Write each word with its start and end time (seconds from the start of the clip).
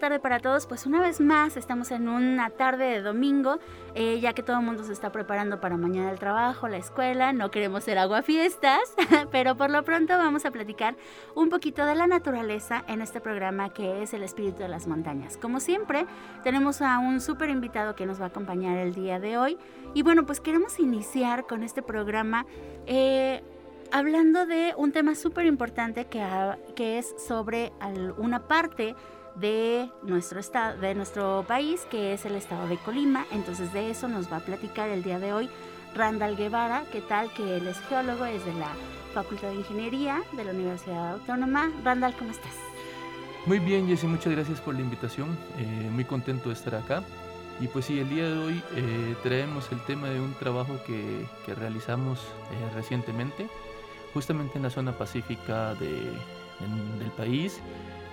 Tarde 0.00 0.18
para 0.18 0.40
todos. 0.40 0.66
Pues 0.66 0.86
una 0.86 1.00
vez 1.00 1.20
más 1.20 1.56
estamos 1.56 1.92
en 1.92 2.08
una 2.08 2.50
tarde 2.50 2.86
de 2.86 3.02
domingo, 3.02 3.60
eh, 3.94 4.18
ya 4.18 4.32
que 4.32 4.42
todo 4.42 4.58
el 4.58 4.64
mundo 4.64 4.82
se 4.82 4.92
está 4.92 5.12
preparando 5.12 5.60
para 5.60 5.76
mañana 5.76 6.10
el 6.10 6.18
trabajo, 6.18 6.66
la 6.66 6.78
escuela. 6.78 7.32
No 7.32 7.52
queremos 7.52 7.84
ser 7.84 7.98
aguafiestas, 7.98 8.80
pero 9.30 9.56
por 9.56 9.70
lo 9.70 9.84
pronto 9.84 10.18
vamos 10.18 10.44
a 10.44 10.50
platicar 10.50 10.96
un 11.36 11.50
poquito 11.50 11.86
de 11.86 11.94
la 11.94 12.08
naturaleza 12.08 12.82
en 12.88 13.02
este 13.02 13.20
programa 13.20 13.68
que 13.68 14.02
es 14.02 14.12
el 14.12 14.24
espíritu 14.24 14.58
de 14.58 14.68
las 14.68 14.88
montañas. 14.88 15.36
Como 15.36 15.60
siempre, 15.60 16.06
tenemos 16.42 16.82
a 16.82 16.98
un 16.98 17.20
súper 17.20 17.50
invitado 17.50 17.94
que 17.94 18.06
nos 18.06 18.20
va 18.20 18.24
a 18.24 18.28
acompañar 18.28 18.78
el 18.78 18.94
día 18.94 19.20
de 19.20 19.38
hoy. 19.38 19.56
Y 19.94 20.02
bueno, 20.02 20.26
pues 20.26 20.40
queremos 20.40 20.80
iniciar 20.80 21.46
con 21.46 21.62
este 21.62 21.82
programa. 21.82 22.46
Eh, 22.86 23.42
hablando 23.92 24.46
de 24.46 24.74
un 24.76 24.92
tema 24.92 25.14
súper 25.14 25.46
importante 25.46 26.06
que, 26.06 26.24
que, 26.74 26.98
es 26.98 27.14
sobre 27.18 27.72
una 28.18 28.46
parte 28.46 28.94
de 29.36 29.90
nuestro 30.02 30.40
estado, 30.40 30.78
de 30.80 30.94
nuestro 30.94 31.44
país, 31.46 31.86
que 31.90 32.12
es 32.12 32.24
el 32.24 32.34
estado 32.34 32.68
de 32.68 32.76
Colima. 32.78 33.26
Entonces 33.32 33.72
de 33.72 33.90
eso 33.90 34.08
nos 34.08 34.30
va 34.30 34.38
a 34.38 34.40
platicar 34.40 34.88
el 34.88 35.02
día 35.02 35.18
de 35.18 35.32
hoy 35.32 35.50
Randall 35.94 36.36
Guevara, 36.36 36.84
¿qué 36.92 37.00
tal? 37.00 37.32
Que 37.32 37.56
él 37.56 37.66
es 37.66 37.78
geólogo, 37.88 38.24
es 38.26 38.44
de 38.44 38.54
la 38.54 38.72
Facultad 39.14 39.48
de 39.48 39.56
Ingeniería 39.56 40.22
de 40.32 40.44
la 40.44 40.52
Universidad 40.52 41.14
Autónoma. 41.14 41.70
Randall, 41.82 42.14
¿cómo 42.16 42.30
estás? 42.30 42.54
Muy 43.46 43.58
bien, 43.58 43.88
Jessy, 43.88 44.06
muchas 44.06 44.32
gracias 44.32 44.60
por 44.60 44.74
la 44.74 44.82
invitación. 44.82 45.36
Eh, 45.58 45.88
muy 45.90 46.04
contento 46.04 46.50
de 46.50 46.54
estar 46.54 46.74
acá. 46.74 47.02
Y 47.60 47.68
pues 47.68 47.86
sí, 47.86 47.98
el 47.98 48.08
día 48.08 48.28
de 48.28 48.38
hoy 48.38 48.62
eh, 48.74 49.16
traemos 49.22 49.70
el 49.72 49.80
tema 49.84 50.08
de 50.08 50.20
un 50.20 50.32
trabajo 50.34 50.78
que, 50.86 51.26
que 51.44 51.54
realizamos 51.54 52.20
eh, 52.20 52.74
recientemente, 52.74 53.48
justamente 54.14 54.56
en 54.56 54.62
la 54.62 54.70
zona 54.70 54.92
pacífica 54.92 55.74
de, 55.74 55.90
del 56.98 57.10
país 57.16 57.60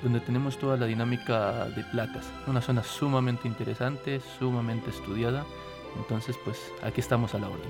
donde 0.02 0.20
tenemos 0.20 0.58
toda 0.58 0.78
la 0.78 0.86
dinámica 0.86 1.66
de 1.70 1.84
placas. 1.86 2.26
Una 2.48 2.62
zona 2.62 2.84
sumamente 2.84 3.48
interesante, 3.48 4.22
sumamente 4.40 4.90
estudiada. 4.90 5.46
Entonces, 5.98 6.38
pues 6.44 6.72
aquí 6.84 7.02
estamos 7.02 7.34
a 7.34 7.40
la 7.40 7.50
orden. 7.50 7.70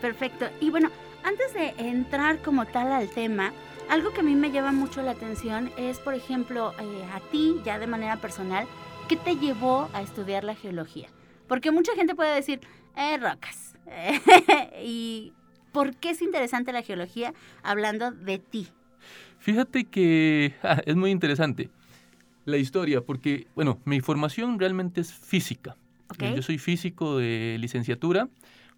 Perfecto. 0.00 0.46
Y 0.60 0.70
bueno, 0.70 0.90
antes 1.24 1.52
de 1.54 1.74
entrar 1.78 2.42
como 2.42 2.66
tal 2.66 2.90
al 2.92 3.08
tema, 3.08 3.52
algo 3.88 4.12
que 4.12 4.20
a 4.20 4.24
mí 4.24 4.34
me 4.34 4.50
llama 4.50 4.72
mucho 4.72 5.02
la 5.02 5.12
atención 5.12 5.70
es, 5.76 5.98
por 5.98 6.14
ejemplo, 6.14 6.72
eh, 6.80 7.04
a 7.12 7.20
ti, 7.30 7.60
ya 7.64 7.78
de 7.78 7.86
manera 7.86 8.16
personal, 8.16 8.66
¿qué 9.08 9.16
te 9.16 9.36
llevó 9.36 9.88
a 9.92 10.02
estudiar 10.02 10.44
la 10.44 10.54
geología? 10.54 11.08
Porque 11.48 11.70
mucha 11.70 11.94
gente 11.94 12.14
puede 12.14 12.34
decir, 12.34 12.60
eh, 12.96 13.18
rocas. 13.18 13.74
y 14.82 15.32
¿por 15.72 15.96
qué 15.96 16.10
es 16.10 16.22
interesante 16.22 16.72
la 16.72 16.82
geología 16.82 17.34
hablando 17.62 18.10
de 18.12 18.38
ti? 18.38 18.68
Fíjate 19.40 19.84
que 19.84 20.54
ah, 20.62 20.80
es 20.86 20.94
muy 20.94 21.10
interesante 21.10 21.70
la 22.44 22.56
historia, 22.56 23.00
porque, 23.00 23.46
bueno, 23.54 23.80
mi 23.84 24.00
formación 24.00 24.58
realmente 24.58 25.00
es 25.00 25.12
física. 25.12 25.76
Yo 26.18 26.42
soy 26.42 26.58
físico 26.58 27.18
de 27.18 27.56
licenciatura. 27.60 28.28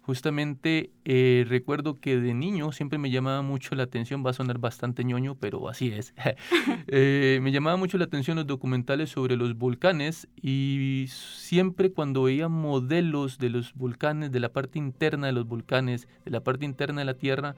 Justamente 0.03 0.91
eh, 1.05 1.45
recuerdo 1.47 1.99
que 1.99 2.19
de 2.19 2.33
niño 2.33 2.73
siempre 2.73 2.99
me 2.99 3.09
llamaba 3.09 3.41
mucho 3.41 3.73
la 3.73 3.83
atención, 3.83 4.23
va 4.23 4.31
a 4.31 4.33
sonar 4.33 4.59
bastante 4.59 5.03
ñoño, 5.03 5.35
pero 5.35 5.69
así 5.69 5.89
es. 5.89 6.13
Eh, 6.87 7.39
me 7.41 7.51
llamaba 7.51 7.77
mucho 7.77 7.97
la 7.97 8.05
atención 8.05 8.35
los 8.35 8.45
documentales 8.45 9.09
sobre 9.09 9.37
los 9.37 9.57
volcanes 9.57 10.27
y 10.41 11.05
siempre 11.07 11.91
cuando 11.91 12.23
veía 12.23 12.49
modelos 12.49 13.39
de 13.39 13.49
los 13.49 13.73
volcanes, 13.73 14.31
de 14.31 14.39
la 14.39 14.49
parte 14.49 14.77
interna 14.77 15.27
de 15.27 15.33
los 15.33 15.47
volcanes, 15.47 16.07
de 16.25 16.31
la 16.31 16.43
parte 16.43 16.65
interna 16.65 17.01
de 17.01 17.05
la 17.05 17.13
Tierra, 17.15 17.55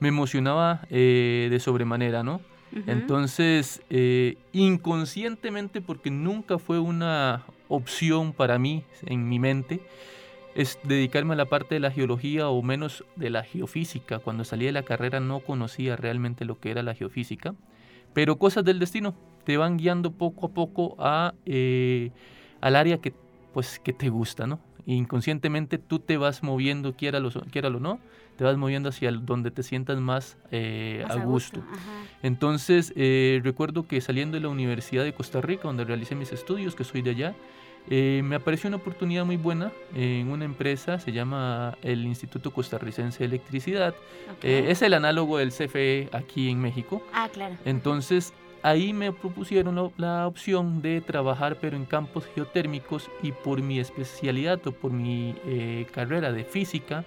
me 0.00 0.08
emocionaba 0.08 0.86
eh, 0.90 1.48
de 1.50 1.60
sobremanera, 1.60 2.22
¿no? 2.22 2.40
Entonces, 2.86 3.82
eh, 3.90 4.36
inconscientemente, 4.52 5.80
porque 5.80 6.10
nunca 6.10 6.58
fue 6.58 6.78
una 6.78 7.44
opción 7.68 8.32
para 8.32 8.58
mí 8.58 8.84
en 9.06 9.28
mi 9.28 9.40
mente, 9.40 9.80
es 10.54 10.78
dedicarme 10.84 11.34
a 11.34 11.36
la 11.36 11.46
parte 11.46 11.74
de 11.74 11.80
la 11.80 11.90
geología 11.90 12.48
o 12.48 12.62
menos 12.62 13.04
de 13.16 13.30
la 13.30 13.42
geofísica. 13.42 14.18
Cuando 14.18 14.44
salí 14.44 14.66
de 14.66 14.72
la 14.72 14.82
carrera 14.84 15.20
no 15.20 15.40
conocía 15.40 15.96
realmente 15.96 16.44
lo 16.44 16.58
que 16.58 16.70
era 16.70 16.82
la 16.82 16.94
geofísica, 16.94 17.54
pero 18.12 18.38
cosas 18.38 18.64
del 18.64 18.78
destino 18.78 19.14
te 19.44 19.56
van 19.56 19.76
guiando 19.76 20.12
poco 20.12 20.46
a 20.46 20.50
poco 20.50 20.96
a, 20.98 21.34
eh, 21.46 22.10
al 22.60 22.76
área 22.76 22.98
que, 22.98 23.12
pues, 23.52 23.80
que 23.80 23.92
te 23.92 24.08
gusta, 24.08 24.46
¿no? 24.46 24.60
Inconscientemente 24.86 25.78
tú 25.78 25.98
te 25.98 26.16
vas 26.16 26.42
moviendo, 26.42 26.94
quiera 26.94 27.18
o 27.18 27.80
no, 27.80 28.00
te 28.40 28.44
vas 28.44 28.56
moviendo 28.56 28.88
hacia 28.88 29.12
donde 29.12 29.50
te 29.50 29.62
sientas 29.62 30.00
más, 30.00 30.38
eh, 30.50 31.04
a 31.06 31.16
gusto. 31.16 31.62
Entonces, 32.22 32.90
eh, 32.96 33.38
recuerdo 33.44 33.86
que 33.86 34.00
saliendo 34.00 34.36
de 34.36 34.40
la 34.40 34.48
Universidad 34.48 35.04
de 35.04 35.12
Costa 35.12 35.42
Rica, 35.42 35.64
donde 35.64 35.84
realicé 35.84 36.14
mis 36.14 36.32
estudios, 36.32 36.74
que 36.74 36.82
soy 36.82 37.02
de 37.02 37.10
allá, 37.10 37.34
eh, 37.90 38.22
me 38.24 38.36
apareció 38.36 38.68
una 38.68 38.78
oportunidad 38.78 39.26
muy 39.26 39.36
buena 39.36 39.72
en 39.94 40.30
una 40.30 40.46
empresa, 40.46 40.98
se 40.98 41.12
llama 41.12 41.76
el 41.82 42.06
Instituto 42.06 42.50
Costarricense 42.50 43.18
de 43.18 43.26
Electricidad. 43.26 43.94
es 44.42 44.80
el 44.80 44.94
análogo 44.94 45.36
del 45.36 45.52
CFE 45.52 46.08
aquí 46.10 46.48
en 46.48 46.62
México. 46.62 47.02
Ah, 47.12 47.28
claro. 47.30 47.56
Entonces, 47.66 48.32
ahí 48.62 48.94
me 48.94 49.12
propusieron 49.12 49.92
la, 49.98 50.26
opción 50.26 50.80
de 50.80 51.02
trabajar 51.02 51.58
pero 51.60 51.76
en 51.76 51.84
campos 51.84 52.24
geotérmicos 52.34 53.10
y 53.22 53.32
por 53.32 53.60
mi 53.60 53.80
especialidad 53.80 54.66
o 54.66 54.72
por 54.72 54.92
mi 54.92 55.34
carrera 55.92 56.32
de 56.32 56.44
física, 56.44 57.04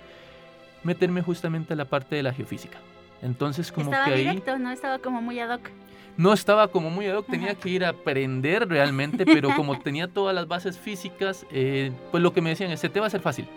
meterme 0.83 1.21
justamente 1.21 1.73
a 1.73 1.75
la 1.75 1.85
parte 1.85 2.15
de 2.15 2.23
la 2.23 2.33
geofísica. 2.33 2.77
Entonces 3.21 3.71
como 3.71 3.91
estaba 3.91 4.05
que 4.05 4.15
directo, 4.15 4.59
no 4.59 4.71
estaba 4.71 4.99
como 4.99 5.21
muy 5.21 5.39
ad 5.39 5.55
hoc. 5.55 5.69
No 6.17 6.33
estaba 6.33 6.67
como 6.67 6.89
muy 6.89 7.07
ad 7.07 7.17
hoc, 7.17 7.27
tenía 7.27 7.55
que 7.55 7.69
ir 7.69 7.85
a 7.85 7.89
aprender 7.89 8.67
realmente, 8.67 9.25
pero 9.25 9.55
como 9.55 9.79
tenía 9.83 10.07
todas 10.07 10.35
las 10.35 10.47
bases 10.47 10.77
físicas, 10.77 11.45
eh, 11.51 11.91
pues 12.11 12.21
lo 12.21 12.33
que 12.33 12.41
me 12.41 12.49
decían 12.49 12.69
es, 12.71 12.79
se 12.79 12.89
te 12.89 12.99
va 12.99 13.05
a 13.05 13.07
hacer 13.07 13.21
fácil. 13.21 13.47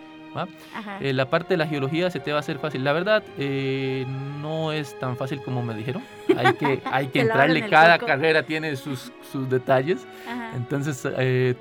Eh, 1.00 1.14
la 1.14 1.30
parte 1.30 1.54
de 1.54 1.56
la 1.56 1.66
geología 1.66 2.10
se 2.10 2.20
te 2.20 2.30
va 2.30 2.36
a 2.36 2.40
hacer 2.40 2.58
fácil. 2.58 2.84
La 2.84 2.92
verdad, 2.92 3.24
eh, 3.38 4.04
no 4.42 4.70
es 4.70 4.98
tan 4.98 5.16
fácil 5.16 5.40
como 5.42 5.62
me 5.62 5.74
dijeron. 5.74 6.02
Hay 6.36 6.52
que, 6.52 6.82
hay 6.84 7.06
que 7.06 7.20
entrarle, 7.22 7.66
cada 7.70 7.98
carrera 7.98 8.42
tiene 8.42 8.76
sus, 8.76 9.12
sus 9.32 9.48
detalles. 9.48 10.06
Entonces 10.54 11.08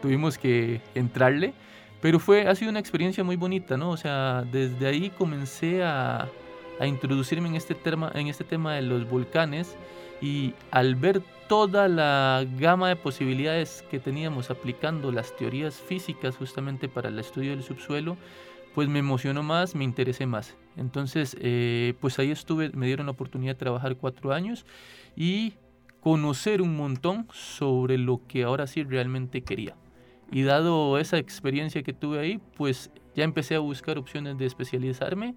tuvimos 0.02 0.38
que 0.38 0.82
entrarle. 0.94 1.53
Pero 2.05 2.19
fue, 2.19 2.47
ha 2.47 2.53
sido 2.53 2.69
una 2.69 2.79
experiencia 2.79 3.23
muy 3.23 3.35
bonita, 3.35 3.77
¿no? 3.77 3.89
O 3.89 3.97
sea, 3.97 4.45
desde 4.51 4.85
ahí 4.85 5.09
comencé 5.09 5.81
a, 5.81 6.29
a 6.79 6.85
introducirme 6.85 7.47
en 7.47 7.55
este, 7.55 7.73
tema, 7.73 8.11
en 8.13 8.27
este 8.27 8.43
tema 8.43 8.75
de 8.75 8.83
los 8.83 9.09
volcanes 9.09 9.75
y 10.21 10.53
al 10.69 10.93
ver 10.93 11.23
toda 11.47 11.88
la 11.88 12.45
gama 12.59 12.89
de 12.89 12.95
posibilidades 12.95 13.83
que 13.90 13.97
teníamos 13.97 14.52
aplicando 14.52 15.11
las 15.11 15.35
teorías 15.35 15.81
físicas 15.81 16.37
justamente 16.37 16.87
para 16.87 17.09
el 17.09 17.17
estudio 17.17 17.49
del 17.49 17.63
subsuelo, 17.63 18.17
pues 18.75 18.87
me 18.87 18.99
emocionó 18.99 19.41
más, 19.41 19.73
me 19.73 19.84
interesé 19.84 20.28
más. 20.28 20.55
Entonces, 20.78 21.35
eh, 21.40 21.96
pues 22.01 22.19
ahí 22.19 22.29
estuve, 22.29 22.69
me 22.75 22.85
dieron 22.85 23.08
la 23.08 23.13
oportunidad 23.13 23.55
de 23.55 23.59
trabajar 23.59 23.97
cuatro 23.97 24.31
años 24.31 24.63
y 25.16 25.55
conocer 26.01 26.61
un 26.61 26.78
montón 26.78 27.28
sobre 27.34 27.97
lo 27.97 28.22
que 28.28 28.43
ahora 28.43 28.67
sí 28.67 28.84
realmente 28.84 29.41
quería. 29.41 29.75
Y 30.31 30.43
dado 30.43 30.97
esa 30.97 31.17
experiencia 31.17 31.83
que 31.83 31.93
tuve 31.93 32.19
ahí, 32.19 32.39
pues 32.55 32.91
ya 33.16 33.23
empecé 33.23 33.55
a 33.55 33.59
buscar 33.59 33.97
opciones 33.97 34.37
de 34.37 34.45
especializarme 34.45 35.35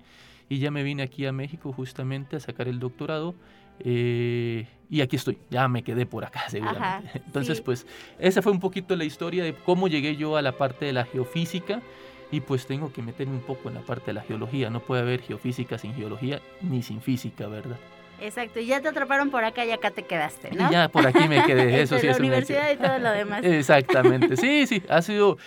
y 0.48 0.58
ya 0.58 0.70
me 0.70 0.82
vine 0.82 1.02
aquí 1.02 1.26
a 1.26 1.32
México 1.32 1.72
justamente 1.72 2.36
a 2.36 2.40
sacar 2.40 2.68
el 2.68 2.78
doctorado. 2.78 3.34
Eh, 3.80 4.66
y 4.90 5.02
aquí 5.02 5.16
estoy, 5.16 5.38
ya 5.50 5.68
me 5.68 5.82
quedé 5.82 6.06
por 6.06 6.24
acá 6.24 6.44
seguramente. 6.48 7.22
Entonces, 7.26 7.60
pues 7.60 7.86
esa 8.18 8.42
fue 8.42 8.52
un 8.52 8.60
poquito 8.60 8.96
la 8.96 9.04
historia 9.04 9.44
de 9.44 9.54
cómo 9.54 9.88
llegué 9.88 10.16
yo 10.16 10.36
a 10.36 10.42
la 10.42 10.52
parte 10.52 10.86
de 10.86 10.92
la 10.92 11.04
geofísica 11.04 11.82
y 12.30 12.40
pues 12.40 12.66
tengo 12.66 12.92
que 12.92 13.02
meterme 13.02 13.34
un 13.34 13.42
poco 13.42 13.68
en 13.68 13.74
la 13.74 13.82
parte 13.82 14.06
de 14.06 14.14
la 14.14 14.22
geología. 14.22 14.70
No 14.70 14.80
puede 14.80 15.02
haber 15.02 15.20
geofísica 15.20 15.78
sin 15.78 15.94
geología 15.94 16.40
ni 16.62 16.82
sin 16.82 17.00
física, 17.00 17.46
¿verdad? 17.46 17.78
Exacto, 18.20 18.60
y 18.60 18.66
ya 18.66 18.80
te 18.80 18.88
atraparon 18.88 19.30
por 19.30 19.44
acá 19.44 19.64
y 19.64 19.70
acá 19.70 19.90
te 19.90 20.02
quedaste, 20.02 20.50
¿no? 20.50 20.70
ya 20.70 20.88
por 20.88 21.06
aquí 21.06 21.28
me 21.28 21.44
quedé, 21.44 21.82
eso 21.82 21.98
sí. 21.98 22.06
La 22.06 22.16
universidad 22.16 22.70
y 22.72 22.76
todo 22.76 22.98
lo 22.98 23.10
demás. 23.10 23.44
Exactamente, 23.44 24.36
sí, 24.36 24.66
sí, 24.66 24.82
ha 24.88 25.02
sido, 25.02 25.38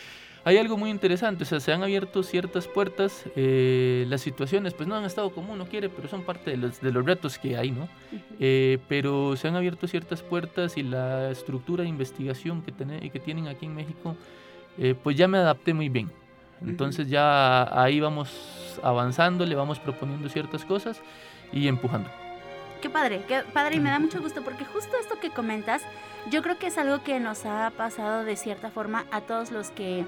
hay 0.44 0.58
algo 0.58 0.78
muy 0.78 0.90
interesante, 0.90 1.44
o 1.44 1.46
sea, 1.46 1.60
se 1.60 1.74
han 1.74 1.84
abierto 1.84 2.24
ciertas 2.24 2.68
puertas, 2.68 3.26
eh, 3.36 4.06
las 4.08 4.22
situaciones 4.22 4.74
pues 4.74 4.88
no 4.88 4.96
han 4.96 5.04
estado 5.04 5.32
como 5.32 5.54
uno 5.54 5.66
quiere, 5.66 5.90
pero 5.90 6.08
son 6.08 6.24
parte 6.24 6.52
de 6.52 6.58
los, 6.58 6.82
de 6.82 6.92
los 6.92 7.06
retos 7.06 7.38
que 7.38 7.58
hay, 7.58 7.72
¿no? 7.72 7.90
Eh, 8.40 8.78
pero 8.88 9.36
se 9.36 9.48
han 9.48 9.56
abierto 9.56 9.88
ciertas 9.88 10.22
puertas 10.22 10.78
y 10.78 10.84
la 10.84 11.30
estructura 11.30 11.84
de 11.84 11.90
investigación 11.90 12.62
que, 12.62 12.72
que 13.10 13.20
tienen 13.20 13.48
aquí 13.48 13.66
en 13.66 13.76
México, 13.76 14.16
eh, 14.78 14.96
pues 15.02 15.18
ya 15.18 15.28
me 15.28 15.38
adapté 15.38 15.74
muy 15.74 15.90
bien. 15.90 16.12
Entonces 16.66 17.10
ya 17.10 17.82
ahí 17.82 18.00
vamos 18.00 18.80
avanzando, 18.84 19.46
le 19.46 19.56
vamos 19.56 19.80
proponiendo 19.80 20.30
ciertas 20.30 20.64
cosas 20.64 21.02
y 21.52 21.68
empujando. 21.68 22.10
Qué 22.82 22.90
padre, 22.90 23.24
qué 23.28 23.44
padre 23.54 23.76
y 23.76 23.80
me 23.80 23.92
da 23.92 24.00
mucho 24.00 24.20
gusto 24.22 24.44
porque 24.44 24.66
justo 24.66 24.98
esto 25.00 25.20
que 25.20 25.30
comentas, 25.30 25.84
yo 26.32 26.42
creo 26.42 26.58
que 26.58 26.66
es 26.68 26.80
algo 26.80 27.04
que 27.04 27.20
nos 27.20 27.46
ha 27.46 27.72
pasado 27.78 28.26
de 28.26 28.36
cierta 28.36 28.72
forma 28.72 29.06
a 29.12 29.22
todos 29.22 29.52
los 29.52 29.70
que 29.70 30.04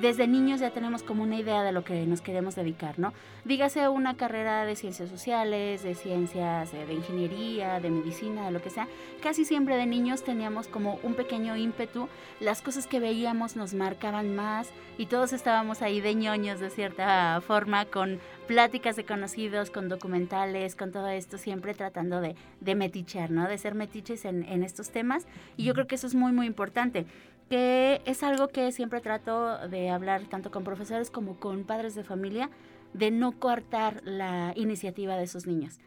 desde 0.00 0.26
niños 0.26 0.60
ya 0.60 0.70
tenemos 0.70 1.02
como 1.02 1.22
una 1.22 1.36
idea 1.36 1.62
de 1.62 1.72
lo 1.72 1.84
que 1.84 2.06
nos 2.06 2.20
queremos 2.20 2.54
dedicar, 2.54 2.98
¿no? 2.98 3.12
Dígase 3.44 3.88
una 3.88 4.16
carrera 4.16 4.64
de 4.64 4.76
ciencias 4.76 5.08
sociales, 5.08 5.82
de 5.82 5.94
ciencias, 5.94 6.72
eh, 6.74 6.86
de 6.86 6.94
ingeniería, 6.94 7.78
de 7.80 7.90
medicina, 7.90 8.46
de 8.46 8.50
lo 8.52 8.62
que 8.62 8.70
sea. 8.70 8.88
Casi 9.22 9.44
siempre 9.44 9.76
de 9.76 9.86
niños 9.86 10.24
teníamos 10.24 10.66
como 10.66 10.98
un 11.02 11.14
pequeño 11.14 11.56
ímpetu, 11.56 12.08
las 12.40 12.62
cosas 12.62 12.86
que 12.86 13.00
veíamos 13.00 13.56
nos 13.56 13.74
marcaban 13.74 14.34
más 14.34 14.70
y 14.98 15.06
todos 15.06 15.32
estábamos 15.32 15.82
ahí 15.82 16.00
de 16.00 16.14
ñoños 16.14 16.60
de 16.60 16.70
cierta 16.70 17.40
forma 17.40 17.84
con 17.86 18.20
pláticas 18.46 18.96
de 18.96 19.04
conocidos, 19.04 19.70
con 19.70 19.88
documentales, 19.88 20.76
con 20.76 20.92
todo 20.92 21.08
esto, 21.08 21.38
siempre 21.38 21.74
tratando 21.74 22.20
de, 22.20 22.36
de 22.60 22.74
metichar, 22.74 23.30
¿no? 23.30 23.48
De 23.48 23.58
ser 23.58 23.74
metiches 23.74 24.24
en, 24.24 24.44
en 24.44 24.62
estos 24.62 24.90
temas. 24.90 25.26
Y 25.56 25.64
yo 25.64 25.74
creo 25.74 25.86
que 25.86 25.96
eso 25.96 26.06
es 26.06 26.14
muy, 26.14 26.32
muy 26.32 26.46
importante 26.46 27.06
que 27.48 28.00
es 28.06 28.22
algo 28.22 28.48
que 28.48 28.72
siempre 28.72 29.00
trato 29.00 29.68
de 29.68 29.90
hablar 29.90 30.22
tanto 30.28 30.50
con 30.50 30.64
profesores 30.64 31.10
como 31.10 31.38
con 31.38 31.64
padres 31.64 31.94
de 31.94 32.04
familia, 32.04 32.50
de 32.94 33.10
no 33.10 33.32
cortar 33.32 34.00
la 34.04 34.52
iniciativa 34.56 35.16
de 35.16 35.26
sus 35.26 35.46
niños. 35.46 35.78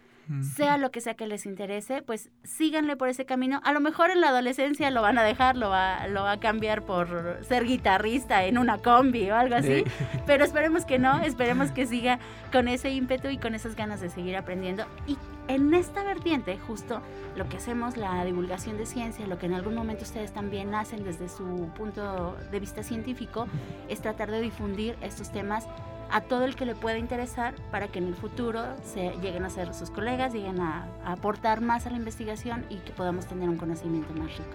Sea 0.55 0.77
lo 0.77 0.91
que 0.91 0.99
sea 0.99 1.13
que 1.13 1.25
les 1.25 1.45
interese, 1.45 2.01
pues 2.01 2.29
síganle 2.43 2.97
por 2.97 3.07
ese 3.07 3.25
camino. 3.25 3.61
A 3.63 3.71
lo 3.71 3.79
mejor 3.79 4.09
en 4.09 4.19
la 4.19 4.29
adolescencia 4.29 4.91
lo 4.91 5.01
van 5.01 5.17
a 5.17 5.23
dejar, 5.23 5.55
lo 5.55 5.69
va, 5.69 6.07
lo 6.07 6.23
va 6.23 6.33
a 6.33 6.39
cambiar 6.39 6.83
por 6.83 7.39
ser 7.47 7.65
guitarrista 7.65 8.45
en 8.45 8.57
una 8.57 8.79
combi 8.79 9.29
o 9.31 9.35
algo 9.35 9.55
así. 9.55 9.85
Pero 10.25 10.43
esperemos 10.43 10.85
que 10.85 10.99
no, 10.99 11.21
esperemos 11.21 11.71
que 11.71 11.85
siga 11.85 12.19
con 12.51 12.67
ese 12.67 12.91
ímpetu 12.91 13.29
y 13.29 13.37
con 13.37 13.55
esas 13.55 13.75
ganas 13.75 14.01
de 14.01 14.09
seguir 14.09 14.35
aprendiendo. 14.35 14.85
Y 15.07 15.17
en 15.47 15.73
esta 15.73 16.03
vertiente, 16.03 16.57
justo 16.57 17.01
lo 17.35 17.47
que 17.47 17.57
hacemos, 17.57 17.95
la 17.95 18.25
divulgación 18.25 18.77
de 18.77 18.85
ciencia, 18.85 19.27
lo 19.27 19.37
que 19.37 19.45
en 19.45 19.53
algún 19.53 19.75
momento 19.75 20.03
ustedes 20.03 20.33
también 20.33 20.75
hacen 20.75 21.03
desde 21.03 21.29
su 21.29 21.69
punto 21.75 22.35
de 22.51 22.59
vista 22.59 22.83
científico, 22.83 23.47
es 23.87 24.01
tratar 24.01 24.29
de 24.29 24.41
difundir 24.41 24.97
estos 25.01 25.31
temas 25.31 25.65
a 26.11 26.21
todo 26.21 26.45
el 26.45 26.55
que 26.55 26.65
le 26.65 26.75
pueda 26.75 26.97
interesar 26.97 27.55
para 27.71 27.87
que 27.87 27.99
en 27.99 28.07
el 28.07 28.15
futuro 28.15 28.63
se 28.83 29.11
lleguen 29.21 29.43
a 29.43 29.49
ser 29.49 29.73
sus 29.73 29.89
colegas, 29.89 30.33
lleguen 30.33 30.59
a, 30.59 30.87
aportar 31.05 31.61
más 31.61 31.85
a 31.85 31.89
la 31.89 31.97
investigación 31.97 32.65
y 32.69 32.77
que 32.77 32.91
podamos 32.91 33.25
tener 33.25 33.49
un 33.49 33.57
conocimiento 33.57 34.13
más 34.13 34.31
rico. 34.31 34.51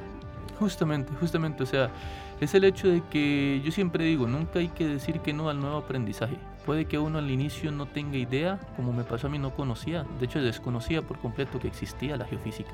Justamente, 0.59 1.13
justamente, 1.19 1.63
o 1.63 1.67
sea, 1.67 1.91
es 2.41 2.55
el 2.55 2.65
hecho 2.65 2.89
de 2.89 3.03
que 3.11 3.61
yo 3.65 3.73
siempre 3.73 4.05
digo, 4.05 4.27
nunca 4.27 4.59
hay 4.59 4.69
que 4.69 4.87
decir 4.87 5.21
que 5.21 5.33
no 5.33 5.49
al 5.49 5.61
nuevo 5.61 5.79
aprendizaje. 5.79 6.37
Puede 6.65 6.85
que 6.85 6.99
uno 6.99 7.19
al 7.19 7.31
inicio 7.31 7.73
no 7.73 7.87
tenga 7.87 8.17
idea, 8.17 8.61
como 8.77 8.93
me 8.93 9.03
pasó 9.03 9.27
a 9.27 9.31
mí, 9.31 9.39
no 9.39 9.51
conocía, 9.51 10.05
de 10.21 10.27
hecho 10.27 10.41
desconocía 10.41 11.03
por 11.03 11.19
completo 11.19 11.59
que 11.59 11.67
existía 11.67 12.17
la 12.17 12.25
geofísica. 12.25 12.71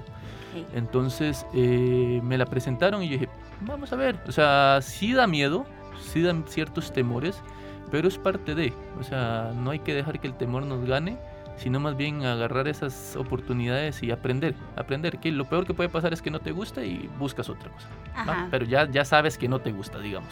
Entonces 0.75 1.47
eh, 1.55 2.21
me 2.23 2.37
la 2.37 2.45
presentaron 2.45 3.03
y 3.03 3.09
yo 3.09 3.13
dije, 3.15 3.29
vamos 3.63 3.93
a 3.93 3.97
ver, 3.97 4.19
o 4.27 4.33
sea, 4.33 4.81
sí 4.83 5.15
da 5.15 5.27
miedo, 5.27 5.65
sí 6.01 6.21
dan 6.21 6.45
ciertos 6.47 6.93
temores, 6.93 7.43
pero 7.91 8.09
es 8.09 8.19
parte 8.19 8.55
de, 8.55 8.73
o 8.99 9.03
sea, 9.03 9.53
no 9.55 9.71
hay 9.71 9.81
que 9.81 9.95
dejar 9.95 10.21
que 10.21 10.27
el 10.27 10.35
temor 10.35 10.65
nos 10.65 10.85
gane, 10.85 11.19
sino 11.59 11.81
más 11.81 11.97
bien 11.97 12.25
agarrar 12.25 12.69
esas 12.69 13.17
oportunidades 13.17 14.03
y 14.03 14.11
aprender, 14.11 14.55
aprender 14.77 15.19
que 15.19 15.33
lo 15.33 15.45
peor 15.45 15.67
que 15.67 15.75
puede 15.75 15.89
pasar 15.89 16.13
es 16.13 16.23
que 16.23 16.31
no 16.31 16.39
te 16.41 16.53
gusta 16.53 16.85
y 16.85 17.09
buscas 17.19 17.49
otra 17.49 17.71
cosa, 17.71 17.89
pero 18.51 18.65
ya, 18.65 18.89
ya 18.89 19.05
sabes 19.05 19.37
que 19.37 19.49
no 19.49 19.61
te 19.61 19.73
gusta, 19.73 19.99
digamos. 19.99 20.31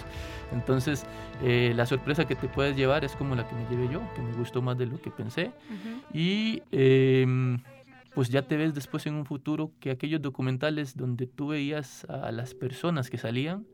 Entonces, 0.53 1.05
eh, 1.43 1.73
la 1.75 1.87
sorpresa 1.87 2.27
que 2.27 2.37
te 2.37 2.49
puedes 2.49 2.77
llevar 2.77 3.05
es 3.05 3.17
como 3.17 3.35
la 3.35 3.47
que 3.49 3.55
me 3.55 3.69
llevé 3.69 3.93
yo, 3.93 4.01
que 4.15 4.23
me 4.23 4.33
gustó 4.35 4.63
más 4.63 4.79
de 4.79 4.87
lo 4.87 5.01
que 5.01 5.11
pensé, 5.11 5.51
y 6.15 6.63
em, 6.71 7.59
pues 8.15 8.29
ya 8.29 8.43
te 8.43 8.57
ves 8.57 8.73
después 8.73 9.07
en 9.07 9.15
un 9.15 9.27
futuro 9.27 9.73
que 9.81 9.91
aquellos 9.91 10.23
documentales 10.23 10.97
donde 10.97 11.27
tú 11.27 11.49
veías 11.49 12.05
a 12.05 12.31
las 12.31 12.55
personas 12.55 13.11
que 13.11 13.19
salían, 13.19 13.67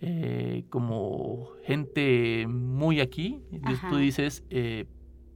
eh, 0.00 0.64
como 0.70 1.50
gente 1.64 2.46
muy 2.48 3.00
aquí, 3.00 3.42
tú 3.90 3.96
dices, 3.96 4.44
eh, 4.48 4.86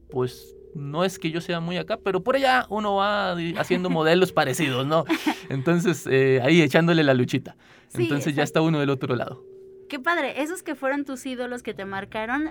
pues 0.08 0.56
no 0.74 1.04
es 1.04 1.18
que 1.18 1.30
yo 1.30 1.40
sea 1.40 1.58
muy 1.58 1.78
acá, 1.78 1.98
pero 2.02 2.22
por 2.22 2.36
allá 2.36 2.66
uno 2.68 2.94
va 2.94 3.32
haciendo 3.58 3.90
modelos 3.90 4.32
parecidos, 4.32 4.86
¿no? 4.86 5.04
Entonces, 5.48 6.06
eh, 6.08 6.40
ahí 6.42 6.62
echándole 6.62 7.02
la 7.02 7.14
luchita. 7.14 7.56
Entonces 7.94 8.34
ya 8.34 8.42
está 8.42 8.62
uno 8.62 8.78
del 8.78 8.90
otro 8.90 9.16
lado. 9.16 9.44
Qué 9.88 9.98
padre, 9.98 10.40
esos 10.42 10.62
que 10.62 10.74
fueron 10.74 11.04
tus 11.04 11.26
ídolos 11.26 11.62
que 11.62 11.74
te 11.74 11.84
marcaron, 11.84 12.50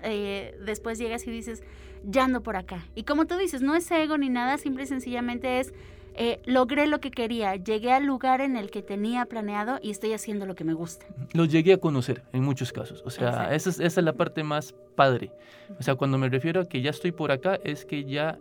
después 0.63 0.99
llegas 0.99 1.25
y 1.25 1.31
dices, 1.31 1.63
ya 2.03 2.25
ando 2.25 2.43
por 2.43 2.55
acá. 2.55 2.85
Y 2.93 3.03
como 3.03 3.25
tú 3.25 3.37
dices, 3.37 3.61
no 3.61 3.73
es 3.73 3.89
ego 3.89 4.17
ni 4.17 4.29
nada, 4.29 4.57
simple 4.57 4.83
y 4.83 4.87
sencillamente 4.87 5.59
es 5.59 5.73
eh, 6.15 6.41
logré 6.45 6.87
lo 6.87 6.99
que 6.99 7.11
quería, 7.11 7.55
llegué 7.55 7.91
al 7.91 8.05
lugar 8.05 8.41
en 8.41 8.57
el 8.57 8.69
que 8.69 8.81
tenía 8.81 9.25
planeado 9.25 9.79
y 9.81 9.91
estoy 9.91 10.13
haciendo 10.13 10.45
lo 10.45 10.55
que 10.55 10.63
me 10.63 10.73
gusta. 10.73 11.05
Los 11.33 11.49
llegué 11.49 11.73
a 11.73 11.77
conocer 11.77 12.23
en 12.33 12.43
muchos 12.43 12.73
casos, 12.73 13.01
o 13.05 13.09
sea, 13.09 13.53
esa 13.53 13.69
es, 13.69 13.97
la 13.97 14.13
parte 14.13 14.43
más 14.43 14.73
padre. 14.95 15.31
O 15.79 15.83
sea, 15.83 15.95
cuando 15.95 16.17
me 16.17 16.27
refiero 16.29 16.61
a 16.61 16.65
que 16.65 16.81
ya 16.81 16.89
estoy 16.89 17.11
por 17.11 17.31
acá, 17.31 17.59
es 17.63 17.85
que 17.85 18.03
ya 18.03 18.37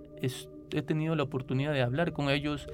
he 0.72 0.82
tenido 0.82 1.14
la 1.14 1.22
oportunidad 1.22 1.72
de 1.72 1.82
hablar 1.82 2.12
con 2.12 2.30
ellos, 2.30 2.66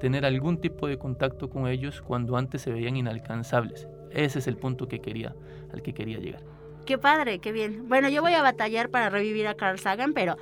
tener 0.00 0.24
algún 0.24 0.58
tipo 0.58 0.86
de 0.86 0.98
contacto 0.98 1.48
con 1.48 1.68
ellos 1.68 2.02
cuando 2.02 2.36
antes 2.36 2.62
se 2.62 2.72
veían 2.72 2.96
inalcanzables. 2.96 3.88
Ese 4.10 4.38
es 4.38 4.46
el 4.46 4.56
punto 4.56 4.86
que 4.86 5.00
quería, 5.00 5.34
al 5.72 5.82
que 5.82 5.92
quería 5.92 6.18
llegar. 6.18 6.42
Qué 6.86 6.98
padre, 6.98 7.38
qué 7.38 7.52
bien. 7.52 7.88
Bueno, 7.88 8.08
yo 8.08 8.20
voy 8.20 8.34
a 8.34 8.42
batallar 8.42 8.90
para 8.90 9.08
revivir 9.08 9.46
a 9.46 9.54
Carl 9.54 9.78
Sagan, 9.78 10.12
pero 10.12 10.36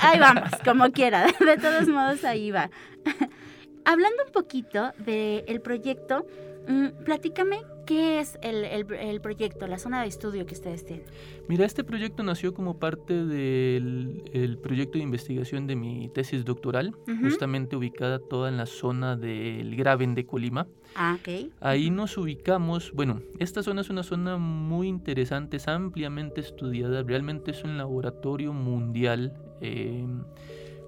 ahí 0.00 0.18
vamos, 0.18 0.50
como 0.64 0.90
quiera. 0.90 1.26
De 1.40 1.56
todos 1.56 1.88
modos, 1.88 2.24
ahí 2.24 2.50
va. 2.50 2.70
Hablando 3.84 4.24
un 4.26 4.32
poquito 4.32 4.92
del 4.98 5.60
proyecto, 5.60 6.26
mm, 6.66 7.04
platícame 7.04 7.60
qué 7.84 8.20
es 8.20 8.38
el, 8.42 9.20
proyecto, 9.20 9.66
la 9.66 9.78
zona 9.78 10.02
de 10.02 10.08
estudio 10.08 10.46
que 10.46 10.54
ustedes 10.54 10.84
tienen. 10.84 11.06
Mira, 11.48 11.64
este 11.64 11.84
proyecto 11.84 12.22
nació 12.22 12.54
como 12.54 12.78
parte 12.78 13.24
del 13.24 14.58
proyecto 14.62 14.98
de 14.98 15.04
investigación 15.04 15.66
de 15.66 15.76
mi 15.76 16.08
tesis 16.08 16.44
doctoral, 16.44 16.94
justamente 17.20 17.76
ubicada 17.76 18.18
toda 18.18 18.48
en 18.48 18.56
la 18.56 18.66
zona 18.66 19.16
del 19.16 19.76
Graben 19.76 20.14
de 20.14 20.26
Colima. 20.26 20.66
Ah, 20.94 21.16
ok. 21.18 21.50
Ahí 21.60 21.90
nos 21.90 22.16
ubicamos, 22.16 22.92
bueno, 22.92 23.20
esta 23.38 23.62
zona 23.62 23.80
es 23.80 23.90
una 23.90 24.02
zona 24.02 24.36
muy 24.36 24.88
interesante, 24.88 25.56
es 25.56 25.68
ampliamente 25.68 26.40
estudiada, 26.40 27.02
realmente 27.02 27.50
es 27.50 27.64
un 27.64 27.76
laboratorio 27.76 28.52
mundial. 28.52 29.34
Eh, 29.60 30.06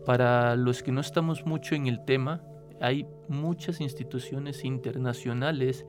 para 0.05 0.55
los 0.55 0.83
que 0.85 0.93
no 0.93 1.00
estamos 1.00 1.45
mucho 1.47 1.75
en 1.75 1.88
el 1.88 2.05
tema, 2.05 2.41
hay 2.81 3.07
muchas 3.29 3.81
instituciones 3.81 4.65
internacionales 4.65 5.85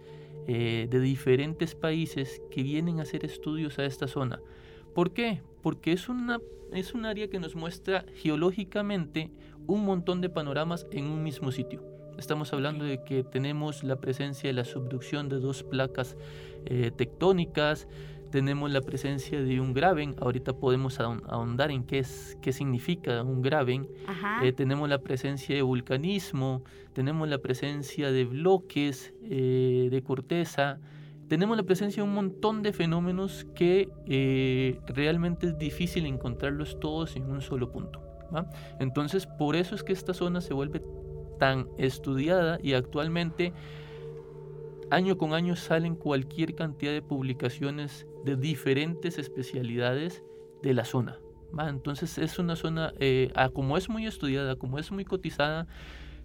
eh, 0.48 0.88
de 0.89 1.00
diferentes 1.00 1.75
países 1.75 2.42
que 2.50 2.63
vienen 2.63 3.00
a 3.00 3.04
hacer 3.04 3.25
estudios 3.25 3.80
a 3.80 3.86
esta 3.86 4.08
zona. 4.08 4.42
¿Por 4.94 5.12
qué? 5.12 5.42
Porque 5.62 5.92
es, 5.92 6.10
una, 6.10 6.39
es 6.74 6.94
un 6.94 7.06
área 7.06 7.27
que 7.27 7.39
nos 7.39 7.56
muestra 7.56 8.06
geológicamente 8.16 9.30
un 9.68 9.84
montón 9.84 10.22
de 10.22 10.30
panoramas 10.30 10.88
en 10.92 11.06
un 11.06 11.22
mismo 11.22 11.51
sitio. 11.51 11.84
Estamos 12.18 12.51
hablando 12.54 12.84
de 12.84 13.04
que 13.04 13.24
tenemos 13.24 13.84
la 13.84 13.98
presencia 13.98 14.48
de 14.48 14.54
la 14.54 14.66
subducción 14.66 15.30
de 15.30 15.39
dos 15.39 15.63
placas 15.63 16.16
eh, 16.66 16.92
tectónicas, 16.96 17.88
tenemos 18.31 18.72
la 18.72 18.81
presencia 18.81 19.41
de 19.41 19.60
un 19.60 19.74
graben, 19.74 20.15
ahorita 20.19 20.53
podemos 20.53 21.00
ahondar 21.00 21.72
en 21.72 21.84
qué, 21.84 22.00
es, 22.00 22.38
qué 22.41 22.51
significa 22.51 23.24
un 23.24 23.41
graben, 23.41 23.88
eh, 24.43 24.51
tenemos 24.51 24.89
la 24.89 25.00
presencia 25.00 25.55
de 25.55 25.62
vulcanismo, 25.62 26.63
tenemos 26.93 27.27
la 27.27 27.38
presencia 27.38 28.12
de 28.12 28.25
bloques 28.25 29.13
eh, 29.24 29.88
de 29.89 30.03
corteza, 30.03 30.79
tenemos 31.27 31.57
la 31.57 31.63
presencia 31.63 32.03
de 32.03 32.10
un 32.10 32.15
montón 32.15 32.63
de 32.63 32.74
fenómenos 32.74 33.46
que 33.53 33.89
eh, 34.05 34.79
realmente 34.88 35.48
es 35.48 35.57
difícil 35.57 36.05
encontrarlos 36.05 36.79
todos 36.79 37.15
en 37.15 37.29
un 37.29 37.41
solo 37.41 37.72
punto. 37.72 38.01
Entonces, 38.79 39.25
por 39.25 39.55
eso 39.55 39.75
es 39.75 39.84
que 39.84 39.93
esta 39.93 40.13
zona 40.13 40.41
se 40.41 40.53
vuelve 40.53 40.81
tan 41.39 41.67
estudiada 41.77 42.60
y 42.62 42.74
actualmente 42.74 43.53
año 44.89 45.17
con 45.17 45.34
año 45.34 45.56
salen 45.56 45.96
cualquier 45.96 46.56
cantidad 46.56 46.91
de 46.91 47.01
publicaciones 47.01 48.08
de 48.25 48.36
diferentes 48.36 49.17
especialidades 49.17 50.24
de 50.63 50.74
la 50.74 50.86
zona. 50.86 51.20
Entonces 51.60 52.17
es 52.17 52.39
una 52.39 52.56
zona, 52.56 52.94
eh, 53.00 53.32
como 53.53 53.77
es 53.77 53.89
muy 53.89 54.06
estudiada, 54.06 54.56
como 54.56 54.79
es 54.79 54.91
muy 54.91 55.06
cotizada, 55.06 55.67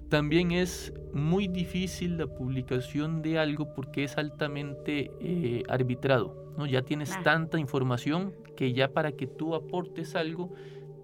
También 0.08 0.50
es 0.50 0.92
muy 1.14 1.48
difícil 1.48 2.18
la 2.18 2.26
publicación 2.26 3.22
de 3.22 3.38
algo 3.38 3.72
porque 3.74 4.04
es 4.04 4.18
altamente 4.18 5.10
eh, 5.20 5.62
arbitrado. 5.70 6.52
¿no? 6.58 6.66
Ya 6.66 6.82
tienes 6.82 7.10
tanta 7.22 7.58
información 7.58 8.34
que 8.54 8.74
ya 8.74 8.88
para 8.88 9.12
que 9.12 9.26
tú 9.26 9.54
aportes 9.54 10.14
algo 10.14 10.52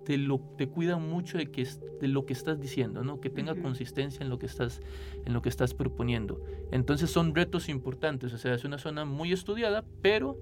te, 0.09 0.17
lo, 0.17 0.41
te 0.57 0.71
cuida 0.71 0.97
mucho 0.97 1.37
de, 1.37 1.51
que, 1.51 1.69
de 2.01 2.09
lo 2.09 2.25
que 2.25 2.33
estás 2.33 2.59
diciendo, 2.59 3.05
¿no? 3.05 3.21
que 3.21 3.29
tenga 3.29 3.55
consistencia 3.55 4.23
en 4.23 4.31
lo 4.31 4.39
que, 4.39 4.47
estás, 4.47 4.81
en 5.27 5.35
lo 5.35 5.43
que 5.43 5.51
estás 5.51 5.75
proponiendo. 5.75 6.43
Entonces 6.73 7.11
son 7.11 7.35
retos 7.35 7.69
importantes, 7.69 8.33
o 8.33 8.39
sea, 8.39 8.55
es 8.55 8.65
una 8.65 8.79
zona 8.79 9.05
muy 9.05 9.35
estudiada, 9.35 9.85
pero 10.01 10.39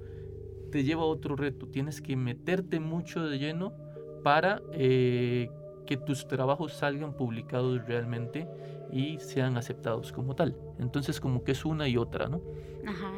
te 0.71 0.85
lleva 0.85 1.03
a 1.03 1.07
otro 1.07 1.35
reto. 1.35 1.67
Tienes 1.67 2.01
que 2.01 2.15
meterte 2.15 2.79
mucho 2.79 3.27
de 3.27 3.41
lleno 3.41 3.73
para 4.23 4.63
eh, 4.73 5.51
que 5.85 5.97
tus 5.97 6.29
trabajos 6.29 6.73
salgan 6.73 7.17
publicados 7.17 7.85
realmente 7.87 8.47
y 8.93 9.19
sean 9.19 9.57
aceptados 9.57 10.13
como 10.13 10.37
tal. 10.37 10.57
Entonces 10.79 11.19
como 11.19 11.43
que 11.43 11.51
es 11.51 11.65
una 11.65 11.89
y 11.89 11.97
otra, 11.97 12.29
¿no? 12.29 12.41
Ajá. 12.87 13.15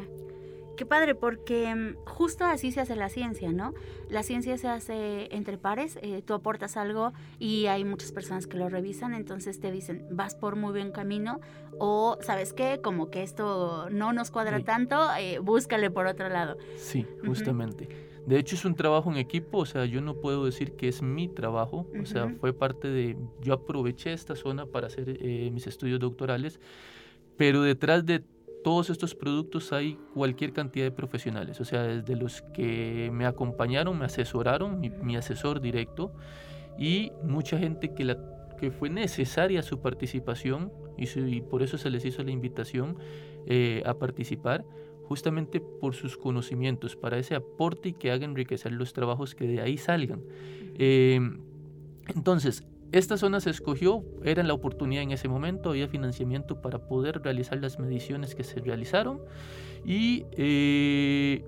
Qué 0.79 0.85
padre, 0.85 1.13
porque 1.13 1.75
mm, 1.75 2.05
justo 2.05 2.45
así 2.45 2.71
se 2.71 2.79
hace 2.79 2.95
la 2.95 3.09
ciencia, 3.09 3.51
¿no? 3.51 3.73
La 4.07 4.23
ciencia 4.23 4.57
se 4.57 4.69
hace 4.69 5.27
entre 5.35 5.57
pares, 5.57 5.99
eh, 6.01 6.21
tú 6.25 6.33
aportas 6.33 6.77
algo 6.77 7.11
y 7.37 7.65
hay 7.65 7.83
muchas 7.83 8.13
personas 8.13 8.47
que 8.47 8.55
lo 8.55 8.69
revisan, 8.69 9.13
entonces 9.13 9.59
te 9.59 9.73
dicen, 9.73 10.07
vas 10.09 10.35
por 10.35 10.55
muy 10.55 10.71
buen 10.71 10.93
camino, 10.93 11.41
o 11.79 12.17
sabes 12.21 12.53
qué, 12.53 12.79
como 12.81 13.09
que 13.09 13.23
esto 13.23 13.89
no 13.89 14.13
nos 14.13 14.31
cuadra 14.31 14.61
tanto, 14.61 14.95
eh, 15.19 15.39
búscale 15.39 15.91
por 15.91 16.05
otro 16.05 16.29
lado. 16.29 16.55
Sí, 16.77 17.05
justamente. 17.25 17.89
De 18.25 18.39
hecho 18.39 18.55
es 18.55 18.63
un 18.63 18.75
trabajo 18.75 19.11
en 19.11 19.17
equipo, 19.17 19.57
o 19.57 19.65
sea, 19.65 19.83
yo 19.83 19.99
no 19.99 20.21
puedo 20.21 20.45
decir 20.45 20.77
que 20.77 20.87
es 20.87 21.01
mi 21.01 21.27
trabajo, 21.27 21.87
o 22.01 22.05
sea, 22.05 22.29
fue 22.39 22.53
parte 22.53 22.87
de, 22.87 23.17
yo 23.41 23.51
aproveché 23.51 24.13
esta 24.13 24.37
zona 24.37 24.65
para 24.65 24.87
hacer 24.87 25.17
eh, 25.19 25.51
mis 25.51 25.67
estudios 25.67 25.99
doctorales, 25.99 26.61
pero 27.35 27.63
detrás 27.63 28.05
de 28.05 28.23
todos 28.63 28.89
estos 28.89 29.15
productos 29.15 29.71
hay 29.73 29.97
cualquier 30.13 30.53
cantidad 30.53 30.85
de 30.85 30.91
profesionales, 30.91 31.59
o 31.61 31.65
sea, 31.65 31.83
desde 31.83 32.15
los 32.15 32.41
que 32.41 33.09
me 33.13 33.25
acompañaron, 33.25 33.97
me 33.97 34.05
asesoraron, 34.05 34.79
mi, 34.79 35.15
asesor 35.15 35.61
directo, 35.61 36.11
y 36.77 37.11
mucha 37.23 37.57
gente 37.57 37.93
que, 37.93 38.03
la, 38.03 38.17
que 38.59 38.71
fue 38.71 38.89
necesaria 38.89 39.61
su 39.61 39.79
participación, 39.79 40.71
y, 40.97 41.41
por 41.41 41.63
eso 41.63 41.77
se 41.77 41.89
les 41.89 42.03
hizo 42.03 42.23
la 42.23 42.31
invitación 42.31 42.97
eh, 43.45 43.81
a 43.85 43.93
participar 43.93 44.65
justamente 45.09 45.59
por 45.59 45.95
sus 45.95 46.17
conocimientos, 46.17 46.95
para 46.95 47.17
ese 47.17 47.33
aporte 47.33 47.89
y 47.89 47.93
que 47.93 48.11
haga 48.11 48.25
enriquecer 48.25 48.71
los 48.73 48.93
trabajos 48.93 49.33
que 49.33 49.47
de 49.47 49.59
ahí 49.59 49.75
salgan. 49.75 50.21
Em, 50.75 51.39
entonces, 52.13 52.63
esta 52.91 53.17
zona 53.17 53.39
se 53.39 53.51
escogió, 53.51 54.03
era 54.23 54.41
la 54.41 54.53
oportunidad 54.53 55.03
en 55.03 55.11
ese 55.11 55.27
momento, 55.27 55.69
había 55.69 55.87
financiamiento 55.87 56.59
para 56.59 56.79
poder 56.79 57.21
realizar 57.21 57.59
las 57.59 57.77
mediciones 57.77 58.33
que 58.33 58.43
se 58.43 58.59
realizaron 58.59 59.21
y 59.85 60.25
eh, 60.31 61.43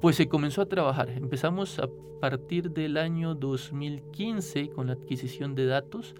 pues 0.00 0.16
se 0.16 0.28
comenzó 0.28 0.62
a 0.62 0.66
trabajar. 0.66 1.10
Empezamos 1.10 1.80
a 1.80 1.88
partir 2.20 2.70
del 2.70 2.96
año 2.96 3.34
2015 3.34 4.68
con 4.68 4.86
la 4.86 4.92
adquisición 4.92 5.56
de 5.56 5.66
datos 5.66 6.14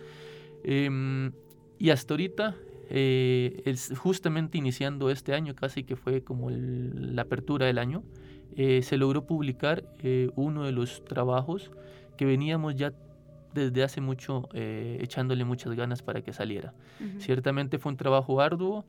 em, 0.65 1.33
y 1.79 1.91
hasta 1.91 2.15
ahorita 2.15 2.57
eh, 2.91 3.75
justamente 3.97 4.59
iniciando 4.59 5.09
este 5.09 5.35
año, 5.35 5.55
casi 5.55 5.85
que 5.85 5.95
fue 5.95 6.23
como 6.25 6.51
la 6.51 7.23
apertura 7.23 7.67
del 7.67 7.79
año, 7.79 8.03
eh, 8.57 8.83
se 8.83 8.97
logró 8.97 9.25
publicar 9.25 9.85
uno 10.35 10.65
de 10.65 10.73
los 10.73 11.05
trabajos 11.05 11.71
que 12.17 12.25
veníamos 12.25 12.75
ya 12.75 12.93
desde 13.55 13.83
hace 13.83 14.01
mucho 14.01 14.49
echándole 14.53 15.45
muchas 15.45 15.75
ganas 15.75 16.03
para 16.03 16.23
que 16.23 16.33
saliera. 16.33 16.75
Ciertamente 17.19 17.79
fue 17.79 17.93
un 17.93 17.97
trabajo 17.97 18.41
arduo, 18.41 18.85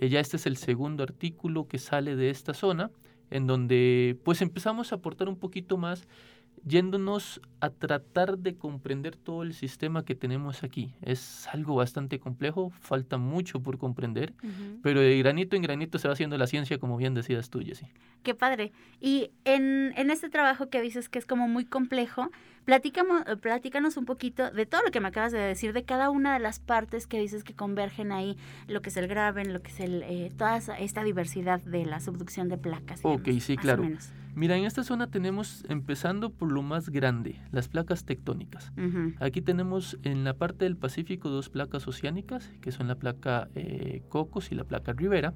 ya 0.00 0.20
este 0.20 0.36
es 0.36 0.46
el 0.46 0.56
segundo 0.56 1.02
artículo 1.02 1.66
que 1.66 1.78
sale 1.78 2.14
de 2.14 2.30
esta 2.30 2.54
zona, 2.54 2.90
en 3.30 3.46
donde 3.46 4.18
pues 4.24 4.42
empezamos 4.42 4.92
a 4.92 4.96
aportar 4.96 5.28
un 5.28 5.36
poquito 5.36 5.76
más 5.76 6.06
yéndonos 6.64 7.40
a 7.60 7.70
tratar 7.70 8.38
de 8.38 8.56
comprender 8.56 9.16
todo 9.16 9.42
el 9.42 9.54
sistema 9.54 10.04
que 10.04 10.14
tenemos 10.14 10.62
aquí. 10.62 10.94
Es 11.00 11.48
algo 11.48 11.74
bastante 11.74 12.18
complejo, 12.18 12.70
falta 12.80 13.16
mucho 13.16 13.60
por 13.62 13.78
comprender, 13.78 14.34
pero 14.82 15.00
de 15.00 15.16
granito 15.18 15.56
en 15.56 15.62
granito 15.62 15.98
se 15.98 16.08
va 16.08 16.12
haciendo 16.12 16.36
la 16.36 16.46
ciencia, 16.46 16.78
como 16.78 16.96
bien 16.96 17.14
decías 17.14 17.50
tú, 17.50 17.60
Jessy. 17.60 17.86
Qué 18.22 18.34
padre. 18.34 18.72
Y 19.00 19.30
en, 19.44 19.94
en 19.96 20.10
este 20.10 20.28
trabajo 20.28 20.68
que 20.68 20.82
dices 20.82 21.08
que 21.08 21.18
es 21.18 21.24
como 21.24 21.48
muy 21.48 21.64
complejo, 21.64 22.30
Platícamos, 22.70 23.24
eh, 23.26 23.34
platícanos 23.34 23.96
un 23.96 24.04
poquito 24.04 24.48
de 24.52 24.64
todo 24.64 24.82
lo 24.84 24.92
que 24.92 25.00
me 25.00 25.08
acabas 25.08 25.32
de 25.32 25.40
decir, 25.40 25.72
de 25.72 25.82
cada 25.82 26.08
una 26.08 26.34
de 26.34 26.38
las 26.38 26.60
partes 26.60 27.08
que 27.08 27.18
dices 27.18 27.42
que 27.42 27.52
convergen 27.52 28.12
ahí, 28.12 28.36
lo 28.68 28.80
que 28.80 28.90
es 28.90 28.96
el 28.96 29.08
graben, 29.08 29.52
lo 29.52 29.60
que 29.60 29.72
es 29.72 29.80
el, 29.80 30.04
eh, 30.04 30.30
toda 30.38 30.56
esta 30.56 31.02
diversidad 31.02 31.60
de 31.62 31.84
la 31.84 31.98
subducción 31.98 32.48
de 32.48 32.58
placas. 32.58 33.00
ok, 33.02 33.28
sí, 33.40 33.56
claro. 33.56 33.88
Mira, 34.36 34.56
en 34.56 34.66
esta 34.66 34.84
zona 34.84 35.08
tenemos, 35.08 35.64
empezando 35.68 36.30
por 36.30 36.52
lo 36.52 36.62
más 36.62 36.90
grande, 36.90 37.40
las 37.50 37.66
placas 37.66 38.04
tectónicas. 38.04 38.70
Aquí 39.18 39.42
tenemos 39.42 39.98
en 40.04 40.22
la 40.22 40.34
parte 40.34 40.64
del 40.64 40.76
Pacífico 40.76 41.28
dos 41.28 41.48
placas 41.48 41.88
oceánicas, 41.88 42.52
que 42.60 42.70
son 42.70 42.86
la 42.86 42.94
placa 42.94 43.48
eh, 43.56 44.04
Cocos 44.08 44.52
y 44.52 44.54
la 44.54 44.62
placa 44.62 44.92
Rivera 44.92 45.34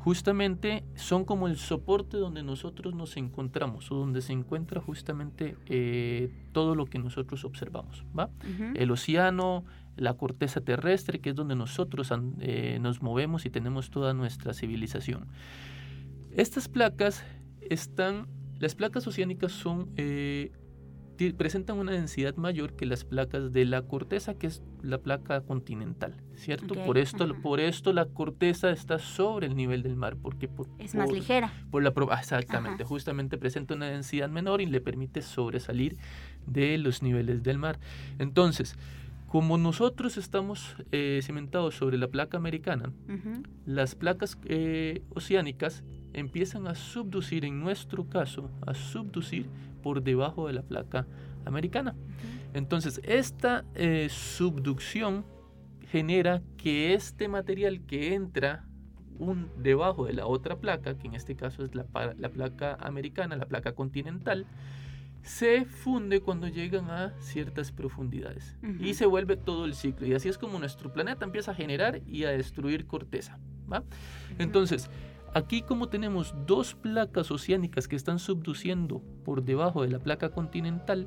justamente 0.00 0.82
son 0.94 1.26
como 1.26 1.46
el 1.46 1.58
soporte 1.58 2.16
donde 2.16 2.42
nosotros 2.42 2.94
nos 2.94 3.18
encontramos 3.18 3.92
o 3.92 3.96
donde 3.96 4.22
se 4.22 4.32
encuentra 4.32 4.80
justamente 4.80 5.58
eh, 5.66 6.32
todo 6.52 6.74
lo 6.74 6.86
que 6.86 6.98
nosotros 6.98 7.44
observamos. 7.44 8.06
¿va? 8.18 8.30
El 8.74 8.90
océano, 8.90 9.66
la 9.96 10.14
corteza 10.14 10.62
terrestre, 10.62 11.18
que 11.18 11.30
es 11.30 11.36
donde 11.36 11.54
nosotros 11.54 12.10
eh, 12.40 12.78
nos 12.80 13.02
movemos 13.02 13.44
y 13.44 13.50
tenemos 13.50 13.90
toda 13.90 14.14
nuestra 14.14 14.54
civilización. 14.54 15.26
Estas 16.32 16.68
placas 16.68 17.22
están, 17.60 18.26
las 18.58 18.74
placas 18.74 19.06
oceánicas 19.06 19.52
son 19.52 19.90
eh, 19.96 20.50
presentan 21.36 21.78
una 21.78 21.92
densidad 21.92 22.36
mayor 22.36 22.74
que 22.74 22.86
las 22.86 23.04
placas 23.04 23.52
de 23.52 23.64
la 23.64 23.82
corteza, 23.82 24.34
que 24.34 24.46
es 24.46 24.62
la 24.82 24.98
placa 24.98 25.42
continental, 25.42 26.14
¿cierto? 26.34 26.74
Por, 26.74 26.98
esto, 26.98 27.34
por 27.42 27.60
esto 27.60 27.92
la 27.92 28.06
corteza 28.06 28.70
está 28.70 28.98
sobre 28.98 29.46
el 29.46 29.56
nivel 29.56 29.82
del 29.82 29.96
mar, 29.96 30.16
porque 30.16 30.48
es 30.78 30.94
más 30.94 31.12
ligera. 31.12 31.52
Por 31.70 31.82
la, 31.82 31.92
exactamente, 32.18 32.84
justamente 32.84 33.38
presenta 33.38 33.74
una 33.74 33.86
densidad 33.86 34.28
menor 34.28 34.60
y 34.60 34.66
le 34.66 34.80
permite 34.80 35.22
sobresalir 35.22 35.96
de 36.46 36.78
los 36.78 37.02
niveles 37.02 37.42
del 37.42 37.58
mar. 37.58 37.78
Entonces, 38.18 38.76
como 39.30 39.58
nosotros 39.58 40.16
estamos 40.16 40.74
eh, 40.90 41.20
cimentados 41.22 41.76
sobre 41.76 41.98
la 41.98 42.08
placa 42.08 42.36
americana, 42.36 42.92
las 43.64 43.94
placas 43.94 44.36
eh, 44.44 45.02
oceánicas 45.14 45.84
empiezan 46.12 46.66
a 46.66 46.74
subducir, 46.74 47.44
en 47.44 47.60
nuestro 47.60 48.08
caso, 48.08 48.50
a 48.66 48.74
subducir 48.74 49.46
por 49.82 50.02
debajo 50.02 50.46
de 50.46 50.54
la 50.54 50.62
placa 50.62 51.06
americana. 51.44 51.94
Entonces, 52.54 53.00
esta 53.04 53.64
eh, 53.74 54.08
subducción 54.10 55.24
genera 55.90 56.42
que 56.56 56.94
este 56.94 57.28
material 57.28 57.80
que 57.86 58.14
entra 58.14 58.64
un, 59.18 59.50
debajo 59.58 60.06
de 60.06 60.14
la 60.14 60.26
otra 60.26 60.56
placa, 60.56 60.96
que 60.98 61.06
en 61.06 61.14
este 61.14 61.36
caso 61.36 61.64
es 61.64 61.74
la, 61.74 61.86
la 62.18 62.28
placa 62.28 62.76
americana, 62.80 63.36
la 63.36 63.46
placa 63.46 63.74
continental, 63.74 64.46
se 65.22 65.64
funde 65.66 66.20
cuando 66.20 66.48
llegan 66.48 66.90
a 66.90 67.14
ciertas 67.20 67.72
profundidades 67.72 68.56
y 68.80 68.94
se 68.94 69.04
vuelve 69.04 69.36
todo 69.36 69.66
el 69.66 69.74
ciclo. 69.74 70.06
Y 70.06 70.14
así 70.14 70.28
es 70.28 70.38
como 70.38 70.58
nuestro 70.58 70.92
planeta 70.92 71.24
empieza 71.24 71.50
a 71.50 71.54
generar 71.54 72.00
y 72.06 72.24
a 72.24 72.30
destruir 72.30 72.86
corteza. 72.86 73.38
¿va? 73.70 73.84
Entonces, 74.38 74.88
Aquí 75.32 75.62
como 75.62 75.88
tenemos 75.88 76.34
dos 76.46 76.74
placas 76.74 77.30
oceánicas 77.30 77.86
que 77.86 77.94
están 77.94 78.18
subduciendo 78.18 79.00
por 79.24 79.44
debajo 79.44 79.82
de 79.82 79.88
la 79.88 80.00
placa 80.00 80.30
continental, 80.30 81.06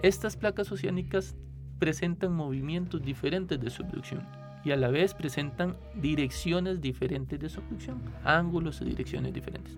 estas 0.00 0.36
placas 0.36 0.70
oceánicas 0.70 1.34
presentan 1.80 2.32
movimientos 2.32 3.02
diferentes 3.02 3.60
de 3.60 3.70
subducción 3.70 4.24
y 4.64 4.70
a 4.70 4.76
la 4.76 4.88
vez 4.88 5.12
presentan 5.12 5.76
direcciones 5.96 6.80
diferentes 6.80 7.38
de 7.40 7.48
subducción, 7.48 8.00
ángulos 8.24 8.80
y 8.80 8.84
direcciones 8.84 9.34
diferentes. 9.34 9.76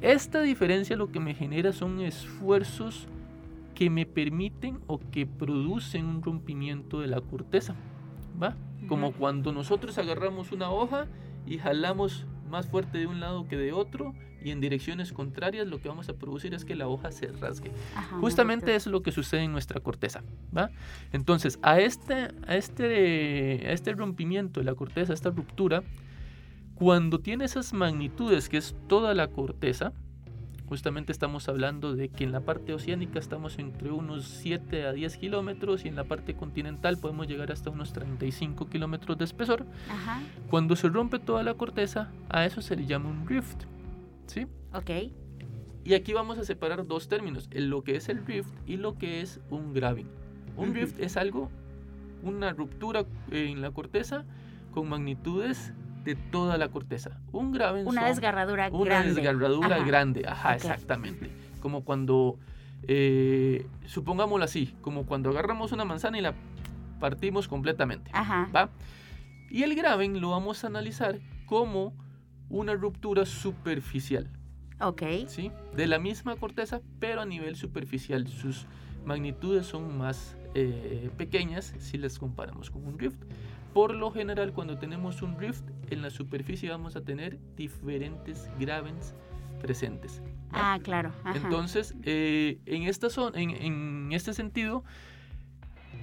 Esta 0.00 0.40
diferencia 0.40 0.96
lo 0.96 1.10
que 1.10 1.20
me 1.20 1.34
genera 1.34 1.72
son 1.72 2.00
esfuerzos 2.00 3.08
que 3.74 3.90
me 3.90 4.06
permiten 4.06 4.78
o 4.86 4.98
que 4.98 5.26
producen 5.26 6.06
un 6.06 6.22
rompimiento 6.22 7.00
de 7.00 7.08
la 7.08 7.20
corteza. 7.20 7.74
¿va? 8.40 8.56
Como 8.88 9.12
cuando 9.12 9.52
nosotros 9.52 9.98
agarramos 9.98 10.52
una 10.52 10.70
hoja 10.70 11.06
y 11.44 11.58
jalamos 11.58 12.24
más 12.48 12.66
fuerte 12.66 12.98
de 12.98 13.06
un 13.06 13.20
lado 13.20 13.46
que 13.48 13.56
de 13.56 13.72
otro 13.72 14.14
y 14.42 14.50
en 14.50 14.60
direcciones 14.60 15.12
contrarias 15.12 15.66
lo 15.66 15.80
que 15.80 15.88
vamos 15.88 16.08
a 16.08 16.14
producir 16.14 16.54
es 16.54 16.64
que 16.64 16.76
la 16.76 16.86
hoja 16.86 17.10
se 17.10 17.26
rasgue. 17.28 17.72
Justamente 18.20 18.74
eso 18.74 18.90
es 18.90 18.92
lo 18.92 19.02
que 19.02 19.12
sucede 19.12 19.42
en 19.42 19.52
nuestra 19.52 19.80
corteza. 19.80 20.22
¿va? 20.56 20.70
Entonces, 21.12 21.58
a 21.62 21.80
este, 21.80 22.28
a, 22.46 22.56
este, 22.56 23.66
a 23.66 23.72
este 23.72 23.92
rompimiento 23.92 24.60
de 24.60 24.64
la 24.64 24.74
corteza, 24.74 25.12
a 25.12 25.14
esta 25.14 25.30
ruptura, 25.30 25.82
cuando 26.74 27.20
tiene 27.20 27.44
esas 27.44 27.72
magnitudes, 27.72 28.48
que 28.48 28.58
es 28.58 28.76
toda 28.86 29.14
la 29.14 29.28
corteza, 29.28 29.92
Justamente 30.68 31.12
estamos 31.12 31.48
hablando 31.48 31.94
de 31.94 32.08
que 32.08 32.24
en 32.24 32.32
la 32.32 32.40
parte 32.40 32.74
oceánica 32.74 33.20
estamos 33.20 33.58
entre 33.58 33.92
unos 33.92 34.24
7 34.24 34.86
a 34.86 34.92
10 34.92 35.16
kilómetros 35.16 35.84
y 35.84 35.88
en 35.88 35.94
la 35.94 36.04
parte 36.04 36.34
continental 36.34 36.98
podemos 36.98 37.28
llegar 37.28 37.52
hasta 37.52 37.70
unos 37.70 37.92
35 37.92 38.68
kilómetros 38.68 39.16
de 39.16 39.24
espesor. 39.24 39.64
Cuando 40.50 40.74
se 40.74 40.88
rompe 40.88 41.20
toda 41.20 41.44
la 41.44 41.54
corteza, 41.54 42.10
a 42.28 42.44
eso 42.44 42.60
se 42.62 42.74
le 42.74 42.84
llama 42.84 43.10
un 43.10 43.28
rift. 43.28 43.64
¿Sí? 44.26 44.46
Ok. 44.74 44.90
Y 45.84 45.94
aquí 45.94 46.12
vamos 46.12 46.36
a 46.38 46.44
separar 46.44 46.84
dos 46.84 47.08
términos, 47.08 47.48
lo 47.52 47.84
que 47.84 47.94
es 47.94 48.08
el 48.08 48.26
rift 48.26 48.52
y 48.66 48.76
lo 48.76 48.98
que 48.98 49.20
es 49.20 49.40
un 49.50 49.72
graving. 49.72 50.08
Un 50.56 50.74
rift 50.74 50.98
es 50.98 51.16
algo, 51.16 51.48
una 52.24 52.52
ruptura 52.52 53.04
en 53.30 53.60
la 53.60 53.70
corteza 53.70 54.24
con 54.72 54.88
magnitudes 54.88 55.72
de 56.06 56.14
toda 56.14 56.56
la 56.56 56.68
corteza. 56.68 57.18
Un 57.32 57.50
grave 57.50 57.84
Una 57.84 58.06
desgarradura 58.06 58.70
grande. 58.70 58.82
Una 58.82 59.02
desgarradura 59.02 59.78
grande, 59.80 60.24
ajá, 60.26 60.54
exactamente. 60.54 61.30
Como 61.60 61.84
cuando, 61.84 62.38
eh, 62.86 63.66
supongámoslo 63.86 64.44
así, 64.44 64.76
como 64.82 65.04
cuando 65.04 65.30
agarramos 65.30 65.72
una 65.72 65.84
manzana 65.84 66.16
y 66.18 66.20
la 66.20 66.32
partimos 67.00 67.48
completamente. 67.48 68.12
Ajá. 68.14 68.48
¿va? 68.54 68.70
Y 69.50 69.64
el 69.64 69.74
graven 69.74 70.20
lo 70.20 70.30
vamos 70.30 70.62
a 70.62 70.68
analizar 70.68 71.18
como 71.44 71.92
una 72.48 72.74
ruptura 72.74 73.26
superficial. 73.26 74.30
Ok. 74.80 75.02
¿Sí? 75.26 75.50
De 75.74 75.88
la 75.88 75.98
misma 75.98 76.36
corteza, 76.36 76.80
pero 77.00 77.22
a 77.22 77.26
nivel 77.26 77.56
superficial. 77.56 78.28
Sus 78.28 78.66
magnitudes 79.04 79.66
son 79.66 79.98
más 79.98 80.36
eh, 80.54 81.10
pequeñas 81.16 81.74
si 81.80 81.98
las 81.98 82.16
comparamos 82.20 82.70
con 82.70 82.86
un 82.86 82.96
rift. 82.96 83.20
Por 83.76 83.94
lo 83.94 84.10
general, 84.10 84.54
cuando 84.54 84.78
tenemos 84.78 85.20
un 85.20 85.38
rift, 85.38 85.62
en 85.90 86.00
la 86.00 86.08
superficie 86.08 86.70
vamos 86.70 86.96
a 86.96 87.02
tener 87.02 87.38
diferentes 87.56 88.48
gravens 88.58 89.14
presentes. 89.60 90.22
Ah, 90.50 90.78
claro. 90.82 91.12
Entonces, 91.34 91.94
eh, 92.02 92.58
en, 92.64 92.84
esta 92.84 93.10
zona, 93.10 93.38
en, 93.38 94.08
este 94.12 94.32
sentido, 94.32 94.82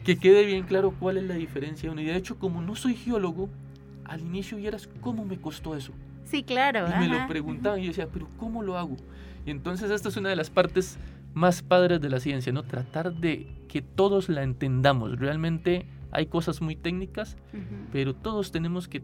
que 0.04 0.20
quede 0.20 0.46
bien 0.46 0.66
claro 0.68 0.94
cuál 1.00 1.18
es 1.18 1.24
la 1.24 1.34
diferencia. 1.34 1.92
Y 1.92 2.06
de 2.06 2.16
hecho, 2.16 2.38
como 2.38 2.62
no 2.62 2.76
soy 2.76 2.94
geólogo, 2.94 3.50
al 4.06 4.22
inicio 4.22 4.60
vieras 4.60 4.88
cómo 5.02 5.26
me 5.26 5.42
costó 5.42 5.76
eso. 5.76 5.94
Sí, 6.26 6.44
claro. 6.44 6.86
Y 6.88 7.00
me 7.00 7.08
lo 7.08 7.28
preguntaban 7.28 7.80
y 7.80 7.86
yo 7.86 7.88
decía, 7.88 8.08
pero 8.08 8.28
¿cómo 8.38 8.62
lo 8.62 8.78
hago? 8.78 8.98
Y 9.48 9.50
entonces 9.50 9.90
esta 9.90 10.10
es 10.10 10.18
una 10.18 10.30
de 10.30 10.36
las 10.36 10.52
partes 10.52 11.00
más 11.34 11.64
padres 11.64 12.00
de 12.02 12.10
la 12.12 12.20
ciencia, 12.20 12.54
¿no? 12.54 12.62
Tratar 12.62 13.16
de 13.16 13.48
que 13.68 13.82
todos 13.82 14.30
la 14.30 14.44
entendamos. 14.44 15.18
Realmente 15.18 15.88
hay 16.14 16.28
cosas 16.28 16.62
muy 16.62 16.76
técnicas, 16.76 17.36
pero 17.92 18.14
todos 18.14 18.52
tenemos 18.52 18.88
que 18.88 19.04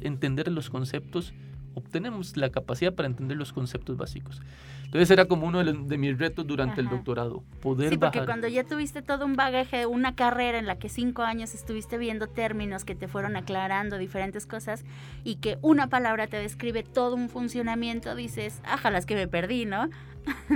entender 0.00 0.48
los 0.48 0.70
conceptos, 0.70 1.32
obtenemos 1.74 2.36
la 2.36 2.50
capacidad 2.50 2.94
para 2.94 3.08
entender 3.08 3.36
los 3.36 3.52
conceptos 3.52 3.96
básicos. 3.96 4.40
Entonces 4.84 5.10
era 5.10 5.26
como 5.26 5.46
uno 5.46 5.62
de, 5.62 5.98
mis 5.98 6.18
retos 6.18 6.46
durante 6.46 6.80
el 6.80 6.88
doctorado, 6.88 7.44
poder 7.60 7.90
Sí, 7.90 7.96
porque 7.96 8.24
cuando 8.24 8.48
ya 8.48 8.64
tuviste 8.64 9.02
todo 9.02 9.24
un 9.24 9.36
bagaje, 9.36 9.86
una 9.86 10.16
carrera 10.16 10.58
en 10.58 10.66
la 10.66 10.78
que 10.78 10.88
cinco 10.88 11.22
años 11.22 11.54
estuviste 11.54 11.96
viendo 11.96 12.26
términos 12.26 12.84
que 12.84 12.96
te 12.96 13.06
fueron 13.06 13.36
aclarando 13.36 13.98
diferentes 13.98 14.46
cosas 14.46 14.84
y 15.22 15.36
que 15.36 15.58
una 15.62 15.88
palabra 15.88 16.26
te 16.26 16.38
describe 16.38 16.82
todo 16.82 17.14
un 17.14 17.28
funcionamiento, 17.28 18.14
dices, 18.16 18.60
las 18.82 19.06
que 19.06 19.14
me 19.14 19.28
perdí, 19.28 19.64
¿no? 19.64 19.88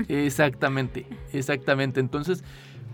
Exactamente, 0.08 1.06
exactamente. 1.32 2.00
Entonces, 2.00 2.42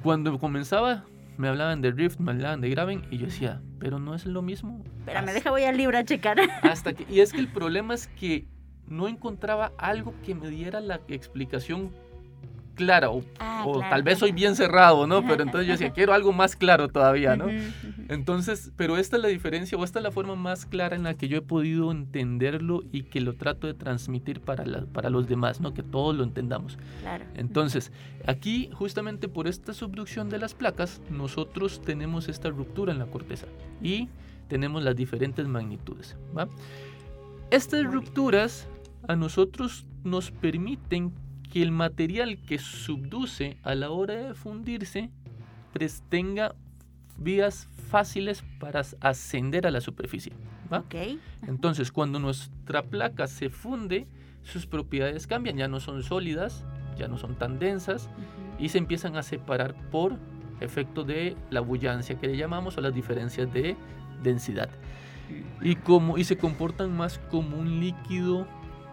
cuando 0.02 0.38
comenzaba 0.38 1.04
me 1.40 1.48
hablaban 1.48 1.80
de 1.80 1.90
Rift, 1.90 2.20
me 2.20 2.32
hablaban 2.32 2.60
de 2.60 2.68
Graven 2.68 3.02
y 3.10 3.16
yo 3.16 3.26
decía, 3.26 3.62
pero 3.78 3.98
no 3.98 4.14
es 4.14 4.26
lo 4.26 4.42
mismo. 4.42 4.84
Pero 5.06 5.22
me 5.22 5.32
deja 5.32 5.50
voy 5.50 5.64
al 5.64 5.76
libro 5.78 5.96
a 5.96 6.04
checar. 6.04 6.38
Hasta 6.62 6.92
que, 6.92 7.06
y 7.08 7.20
es 7.20 7.32
que 7.32 7.40
el 7.40 7.48
problema 7.48 7.94
es 7.94 8.08
que 8.08 8.46
no 8.86 9.08
encontraba 9.08 9.72
algo 9.78 10.14
que 10.22 10.34
me 10.34 10.50
diera 10.50 10.80
la 10.80 11.00
explicación 11.08 11.92
clara 12.80 13.10
o, 13.10 13.22
ah, 13.38 13.62
tal 13.90 14.02
vez 14.02 14.18
soy 14.18 14.32
bien 14.32 14.56
cerrado, 14.56 15.06
¿no? 15.06 15.22
Pero 15.26 15.42
entonces 15.42 15.66
yo 15.66 15.72
decía, 15.72 15.90
quiero 15.94 16.14
algo 16.14 16.32
más 16.32 16.56
claro 16.56 16.88
todavía, 16.88 17.36
¿no? 17.36 17.44
Entonces, 18.08 18.72
pero 18.74 18.96
esta 18.96 19.16
es 19.16 19.22
la 19.22 19.28
diferencia 19.28 19.76
o 19.76 19.84
esta 19.84 19.98
es 19.98 20.02
la 20.02 20.10
forma 20.10 20.34
más 20.34 20.64
clara 20.64 20.96
en 20.96 21.02
la 21.02 21.12
que 21.12 21.28
yo 21.28 21.36
he 21.36 21.42
podido 21.42 21.92
entenderlo 21.92 22.82
y 22.90 23.02
que 23.02 23.20
lo 23.20 23.34
trato 23.34 23.66
de 23.66 23.74
transmitir 23.74 24.40
para, 24.40 24.64
para 24.86 25.10
los 25.10 25.28
demás, 25.28 25.60
¿no? 25.60 25.74
Que 25.74 25.82
todos 25.82 26.16
lo 26.16 26.24
entendamos. 26.24 26.78
Claro. 27.02 27.26
Entonces, 27.34 27.92
aquí 28.26 28.70
justamente 28.72 29.28
por 29.28 29.46
esta 29.46 29.74
subducción 29.74 30.30
de 30.30 30.38
las 30.38 30.54
placas, 30.54 31.02
nosotros 31.10 31.82
tenemos 31.82 32.28
esta 32.30 32.48
ruptura 32.48 32.92
en 32.92 32.98
la 32.98 33.06
corteza 33.06 33.46
y 33.82 34.08
tenemos 34.48 34.82
las 34.82 34.96
diferentes 34.96 35.46
magnitudes, 35.46 36.16
¿va? 36.36 36.48
Estas 37.50 37.84
rupturas 37.84 38.66
a 39.06 39.16
nosotros 39.16 39.86
nos 40.02 40.30
permiten 40.30 41.12
que 41.50 41.62
el 41.62 41.72
material 41.72 42.38
que 42.38 42.58
subduce 42.58 43.58
a 43.62 43.74
la 43.74 43.90
hora 43.90 44.14
de 44.14 44.34
fundirse 44.34 45.10
pues, 45.72 46.02
tenga 46.08 46.54
vías 47.18 47.68
fáciles 47.88 48.42
para 48.58 48.82
ascender 49.00 49.66
a 49.66 49.70
la 49.70 49.80
superficie. 49.80 50.32
Entonces, 51.46 51.90
cuando 51.90 52.20
nuestra 52.20 52.82
placa 52.82 53.26
se 53.26 53.50
funde, 53.50 54.06
sus 54.42 54.66
propiedades 54.66 55.26
cambian, 55.26 55.56
ya 55.56 55.68
no 55.68 55.80
son 55.80 56.02
sólidas, 56.02 56.64
ya 56.96 57.08
no 57.08 57.18
son 57.18 57.34
tan 57.34 57.58
densas 57.58 58.08
y 58.58 58.68
se 58.68 58.78
empiezan 58.78 59.16
a 59.16 59.22
separar 59.22 59.74
por 59.90 60.16
efecto 60.60 61.02
de 61.02 61.36
la 61.50 61.60
bullancia 61.60 62.18
que 62.18 62.28
le 62.28 62.36
llamamos 62.36 62.78
o 62.78 62.80
las 62.80 62.94
diferencias 62.94 63.52
de 63.52 63.76
densidad. 64.22 64.70
Y, 65.60 65.76
como, 65.76 66.18
y 66.18 66.24
se 66.24 66.38
comportan 66.38 66.96
más 66.96 67.18
como 67.30 67.56
un 67.56 67.80
líquido 67.80 68.46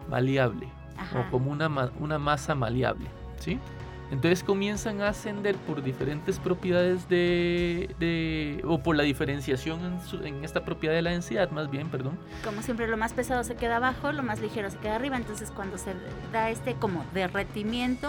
maleable 0.10 0.68
o 1.14 1.32
como 1.32 1.52
una, 1.52 1.68
una 2.00 2.18
masa 2.18 2.56
maleable. 2.56 3.08
¿sí? 3.40 3.60
Entonces 4.10 4.42
comienzan 4.42 5.02
a 5.02 5.10
ascender 5.10 5.56
por 5.58 5.84
diferentes 5.84 6.40
propiedades 6.40 7.10
de, 7.10 8.62
o 8.66 8.80
por 8.80 8.96
la 8.96 9.04
diferenciación 9.04 10.00
en, 10.24 10.46
esta 10.46 10.64
propiedad 10.64 10.96
de 10.96 11.02
la 11.02 11.10
densidad, 11.10 11.52
más 11.52 11.70
bien, 11.70 11.90
perdón. 11.90 12.18
Como 12.44 12.62
siempre, 12.62 12.88
lo 12.88 12.96
más 12.96 13.12
pesado 13.12 13.44
se 13.44 13.56
queda 13.56 13.78
abajo, 13.78 14.14
lo 14.14 14.24
más 14.24 14.40
ligero 14.40 14.70
se 14.70 14.78
queda 14.78 14.96
arriba. 14.96 15.18
Entonces, 15.18 15.52
cuando 15.52 15.78
se 15.78 15.94
da 16.32 16.50
este 16.50 16.76
como 16.76 17.04
derretimiento, 17.14 18.08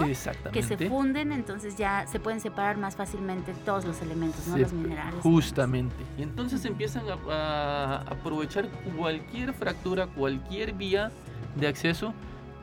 que 0.52 0.62
se 0.62 0.76
funden, 0.88 1.32
entonces 1.32 1.76
ya 1.76 2.06
se 2.06 2.20
pueden 2.20 2.40
separar 2.40 2.76
más 2.76 2.94
fácilmente 2.94 3.52
todos 3.64 3.84
los 3.84 4.00
elementos, 4.00 4.46
¿no? 4.46 4.56
los 4.56 4.72
minerales. 4.72 5.20
Justamente. 5.20 5.96
Y 6.16 6.22
entonces 6.22 6.64
empiezan 6.64 7.06
a 7.28 8.04
aprovechar 8.08 8.68
cualquier 8.96 9.52
fractura, 9.52 10.06
cualquier 10.06 10.74
vía 10.74 11.10
de 11.56 11.66
acceso 11.66 12.14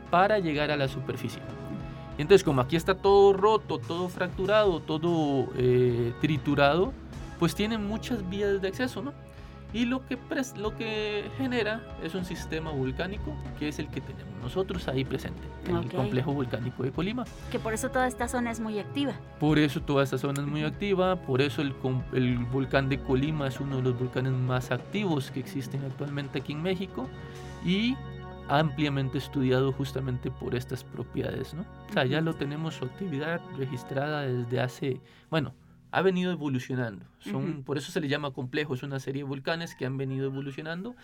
para 0.10 0.40
llegar 0.40 0.72
a 0.72 0.78
la 0.78 0.88
superficie. 0.88 1.42
Y 2.18 2.22
entonces 2.22 2.44
como 2.44 2.62
aquí 2.62 2.76
está 2.76 2.96
todo 2.96 3.34
roto, 3.34 3.78
todo 3.78 4.08
fracturado, 4.10 4.80
todo 4.80 5.48
eh, 5.58 6.14
triturado, 6.22 6.94
pues 7.40 7.56
tiene 7.56 7.78
muchas 7.78 8.28
vías 8.30 8.62
de 8.62 8.68
acceso, 8.70 9.02
¿no? 9.02 9.14
Y 9.74 9.84
lo 9.84 10.06
que, 10.06 10.18
lo 10.58 10.78
que 10.78 11.30
genera 11.38 11.82
es 12.02 12.16
un 12.16 12.24
sistema 12.24 12.72
volcánico 12.72 13.36
que 13.60 13.68
es 13.68 13.78
el 13.80 13.90
que 13.90 14.00
tenemos 14.00 14.34
nosotros 14.42 14.88
ahí 14.88 15.04
presente, 15.04 15.42
en 15.68 15.76
el 15.76 15.92
complejo 15.92 16.32
volcánico 16.32 16.84
de 16.84 16.92
Colima. 16.92 17.26
Que 17.52 17.60
por 17.60 17.74
eso 17.74 17.90
toda 17.90 18.08
esta 18.08 18.28
zona 18.28 18.52
es 18.52 18.60
muy 18.60 18.80
activa. 18.80 19.14
Por 19.40 19.60
eso 19.60 19.82
toda 19.82 20.04
esta 20.04 20.18
zona 20.18 20.44
es 20.44 20.48
muy 20.48 20.64
activa, 20.64 21.16
por 21.18 21.42
eso 21.42 21.62
el, 21.62 21.74
el 22.14 22.38
volcán 22.38 22.88
de 22.88 23.00
Colima 23.00 23.48
es 23.48 23.60
uno 23.60 23.78
de 23.78 23.82
los 23.82 24.00
volcanes 24.00 24.32
más 24.32 24.72
activos 24.72 25.32
que 25.32 25.42
existen 25.42 25.84
actualmente 25.84 26.40
aquí 26.40 26.54
en 26.54 26.62
México. 26.62 27.10
Y 27.66 27.98
ampliamente 28.48 29.18
estudiado 29.18 29.72
justamente 29.72 30.32
por 30.32 30.56
estas 30.56 30.84
propiedades, 30.84 31.54
¿no? 31.54 31.66
O 31.90 31.94
sea, 31.94 32.06
ya 32.06 32.22
lo 32.22 32.36
tenemos 32.36 32.76
su 32.76 32.86
actividad 32.86 33.42
registrada 33.58 34.22
desde 34.22 34.60
hace, 34.60 35.02
bueno, 35.30 35.54
ha 35.92 36.02
venido 36.02 36.32
evolucionando. 36.32 37.06
Son, 37.20 37.64
Por 37.64 37.78
eso 37.78 37.92
se 37.92 38.02
le 38.02 38.08
llama 38.08 38.32
complejo, 38.32 38.74
es 38.74 38.84
una 38.84 39.00
serie 39.00 39.24
de 39.24 39.30
volcanes 39.30 39.76
que 39.76 39.86
han 39.86 39.98
venido 39.98 40.26
evolucionando, 40.26 40.96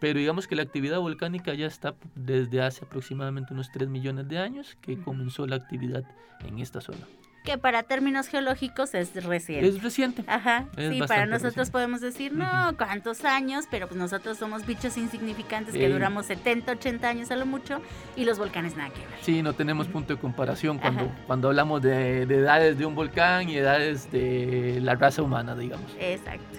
pero 0.00 0.18
digamos 0.18 0.46
que 0.46 0.56
la 0.56 0.62
actividad 0.62 1.00
volcánica 1.00 1.54
ya 1.54 1.66
está 1.66 1.94
desde 2.14 2.62
hace 2.62 2.84
aproximadamente 2.84 3.52
unos 3.52 3.70
3 3.72 3.88
millones 3.88 4.28
de 4.28 4.38
años 4.38 4.76
que 4.80 5.00
comenzó 5.00 5.46
la 5.46 5.56
actividad 5.56 6.04
en 6.44 6.58
esta 6.58 6.80
zona 6.80 7.06
que 7.46 7.56
para 7.56 7.84
términos 7.84 8.26
geológicos 8.26 8.92
es 8.94 9.24
reciente. 9.24 9.68
Es 9.68 9.82
reciente. 9.82 10.24
Ajá. 10.26 10.66
sí, 10.76 11.00
para 11.06 11.26
nosotros 11.26 11.70
podemos 11.70 12.00
decir, 12.00 12.34
no, 12.34 12.76
cuántos 12.76 13.24
años, 13.24 13.66
pero 13.70 13.86
pues 13.86 13.98
nosotros 13.98 14.36
somos 14.36 14.66
bichos 14.66 14.98
insignificantes 14.98 15.72
que 15.72 15.88
duramos 15.88 16.26
70, 16.26 16.72
80 16.72 17.08
años 17.08 17.30
a 17.30 17.36
lo 17.36 17.46
mucho 17.46 17.80
y 18.16 18.24
los 18.24 18.38
volcanes 18.38 18.76
nada 18.76 18.90
que 18.90 18.98
ver. 18.98 19.18
Sí, 19.22 19.42
no 19.42 19.54
tenemos 19.54 19.86
punto 19.86 20.14
de 20.14 20.20
comparación 20.20 20.78
cuando, 20.78 21.08
cuando 21.26 21.48
hablamos 21.48 21.80
de, 21.82 22.22
edades 22.22 22.76
de 22.78 22.84
un 22.84 22.96
volcán 22.96 23.48
y 23.48 23.56
edades 23.56 24.10
de 24.10 24.80
la 24.82 24.96
raza 24.96 25.22
humana, 25.22 25.54
digamos. 25.54 25.90
Exacto. 26.00 26.58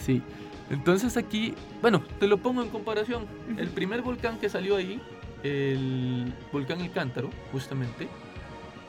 Sí. 0.00 0.22
Entonces 0.70 1.16
aquí, 1.18 1.54
bueno, 1.82 2.02
te 2.18 2.26
lo 2.26 2.38
pongo 2.38 2.62
en 2.62 2.70
comparación. 2.70 3.26
El 3.58 3.68
primer 3.68 4.00
volcán 4.00 4.38
que 4.38 4.48
salió 4.48 4.76
ahí, 4.76 4.98
el 5.42 6.32
volcán 6.50 6.80
El 6.80 6.90
Cántaro, 6.90 7.30
justamente, 7.52 8.08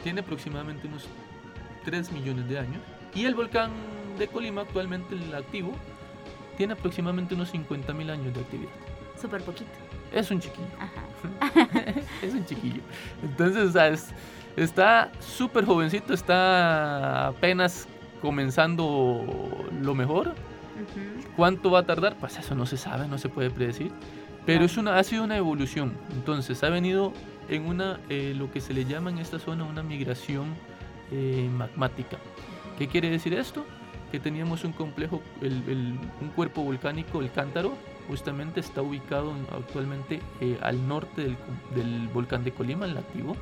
tiene 0.08 0.22
aproximadamente 0.22 0.88
unos 0.88 1.06
3 1.84 2.13
millones 2.13 2.48
de 2.48 2.58
años. 2.58 2.82
Y 3.13 3.26
el 3.26 3.36
volcán 3.36 3.72
de 4.17 4.30
Colima, 4.30 4.62
actualmente 4.62 5.15
el 5.15 5.36
activo, 5.36 5.74
tiene 6.56 6.72
aproximadamente 6.72 7.36
unos 7.36 7.50
50 7.50 7.91
mil 7.91 8.10
años 8.10 8.34
de 8.34 8.39
actividad. 8.39 8.72
Súper 9.22 9.41
poquito. 9.41 9.70
Es 10.13 10.32
un 10.32 10.39
chiquillo. 10.39 10.65
es 12.22 12.34
un 12.34 12.46
chiquillo. 12.46 12.80
Entonces, 13.22 13.74
¿sabes? 13.74 14.13
está 14.56 15.12
súper 15.20 15.65
jovencito, 15.65 16.13
está 16.13 17.28
apenas 17.28 17.86
comenzando 18.22 19.67
lo 19.82 19.93
mejor. 19.93 20.36
¿Cuánto 21.36 21.70
va 21.70 21.80
a 21.80 21.86
tardar? 21.86 22.15
Pues 22.17 22.38
eso 22.38 22.56
no 22.56 22.65
se 22.65 22.78
sabe, 22.78 23.10
no 23.10 23.17
se 23.17 23.28
puede 23.28 23.50
predecir. 23.50 23.91
Pero 24.46 24.63
es 24.63 24.78
una, 24.78 24.98
ha 25.00 25.04
sido 25.04 25.26
una 25.26 25.36
evolución. 25.36 25.98
Entonces, 26.13 26.63
ha 26.63 26.70
venido 26.70 27.12
en 27.49 27.65
una, 27.65 27.99
eh, 28.10 28.33
lo 28.36 28.51
que 28.51 28.62
se 28.62 28.73
le 28.73 28.86
llama 28.86 29.10
en 29.10 29.19
esta 29.19 29.39
zona 29.39 29.63
una 29.63 29.83
migración 29.83 30.55
eh, 31.12 31.49
magmática. 31.51 32.17
¿Qué 32.77 32.88
quiere 32.88 33.10
decir 33.10 33.33
esto? 33.33 33.65
Que 34.12 34.19
teníamos 34.19 34.63
un 34.63 34.71
complejo, 34.71 35.21
un 35.41 36.31
cuerpo 36.36 36.63
volcánico, 36.63 37.21
el 37.21 37.31
Cántaro, 37.31 37.75
justamente 38.07 38.60
está 38.60 38.81
ubicado 38.81 39.33
actualmente 39.51 40.21
eh, 40.41 40.57
al 40.62 40.88
norte 40.88 41.36
del, 41.75 42.07
volcán 42.13 42.43
de 42.43 42.51
Colima, 42.51 42.86
el 42.86 42.97
activo, 42.97 43.36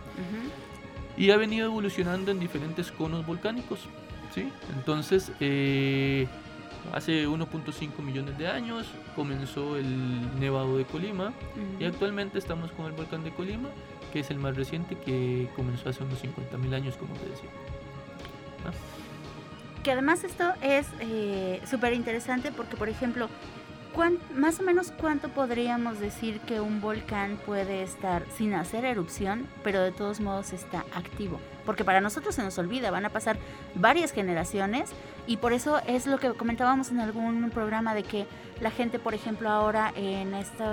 y 1.17 1.29
ha 1.31 1.37
venido 1.37 1.67
evolucionando 1.67 2.31
en 2.31 2.39
diferentes 2.39 2.91
conos 2.91 3.25
volcánicos. 3.25 3.81
¿sí? 4.33 4.49
Entonces, 4.75 5.31
eh, 5.39 6.27
hace 6.93 7.27
1.5 7.27 7.99
millones 8.03 8.37
de 8.37 8.47
años 8.47 8.87
comenzó 9.15 9.77
el 9.77 10.39
nevado 10.39 10.77
de 10.77 10.85
Colima 10.85 11.31
y 11.79 11.85
actualmente 11.85 12.39
estamos 12.39 12.71
con 12.71 12.87
el 12.87 12.93
volcán 12.93 13.23
de 13.23 13.31
Colima, 13.31 13.69
que 14.15 14.21
es 14.21 14.31
el 14.31 14.39
más 14.39 14.55
reciente 14.55 14.95
que 14.95 15.49
comenzó 15.57 15.89
hace 15.89 16.01
unos 16.01 16.23
50.000 16.23 16.73
años, 16.73 16.95
como 16.95 17.13
te 17.15 17.27
decía. 17.27 17.49
Que 19.83 19.91
además 19.91 20.23
esto 20.23 20.53
es 20.61 20.87
eh, 21.01 21.61
súper 21.69 21.91
interesante 21.91 22.53
porque, 22.53 22.77
por 22.77 22.87
ejemplo, 22.87 23.27
más 24.33 24.57
o 24.61 24.63
menos 24.63 24.93
cuánto 24.97 25.27
podríamos 25.27 25.99
decir 25.99 26.39
que 26.39 26.61
un 26.61 26.79
volcán 26.79 27.37
puede 27.45 27.83
estar 27.83 28.23
sin 28.37 28.53
hacer 28.53 28.85
erupción, 28.85 29.47
pero 29.65 29.81
de 29.81 29.91
todos 29.91 30.21
modos 30.21 30.53
está 30.53 30.85
activo? 30.93 31.41
Porque 31.65 31.83
para 31.83 31.99
nosotros 31.99 32.35
se 32.35 32.43
nos 32.43 32.57
olvida, 32.57 32.91
van 32.91 33.03
a 33.03 33.09
pasar 33.09 33.35
varias 33.73 34.13
generaciones 34.13 34.91
y 35.27 35.37
por 35.37 35.51
eso 35.51 35.81
es 35.87 36.07
lo 36.07 36.19
que 36.19 36.29
comentábamos 36.29 36.89
en 36.89 37.01
algún 37.01 37.49
programa 37.49 37.93
de 37.93 38.03
que 38.03 38.27
la 38.61 38.71
gente, 38.71 38.99
por 38.99 39.13
ejemplo, 39.13 39.49
ahora 39.49 39.91
en 39.95 40.33
este 40.33 40.63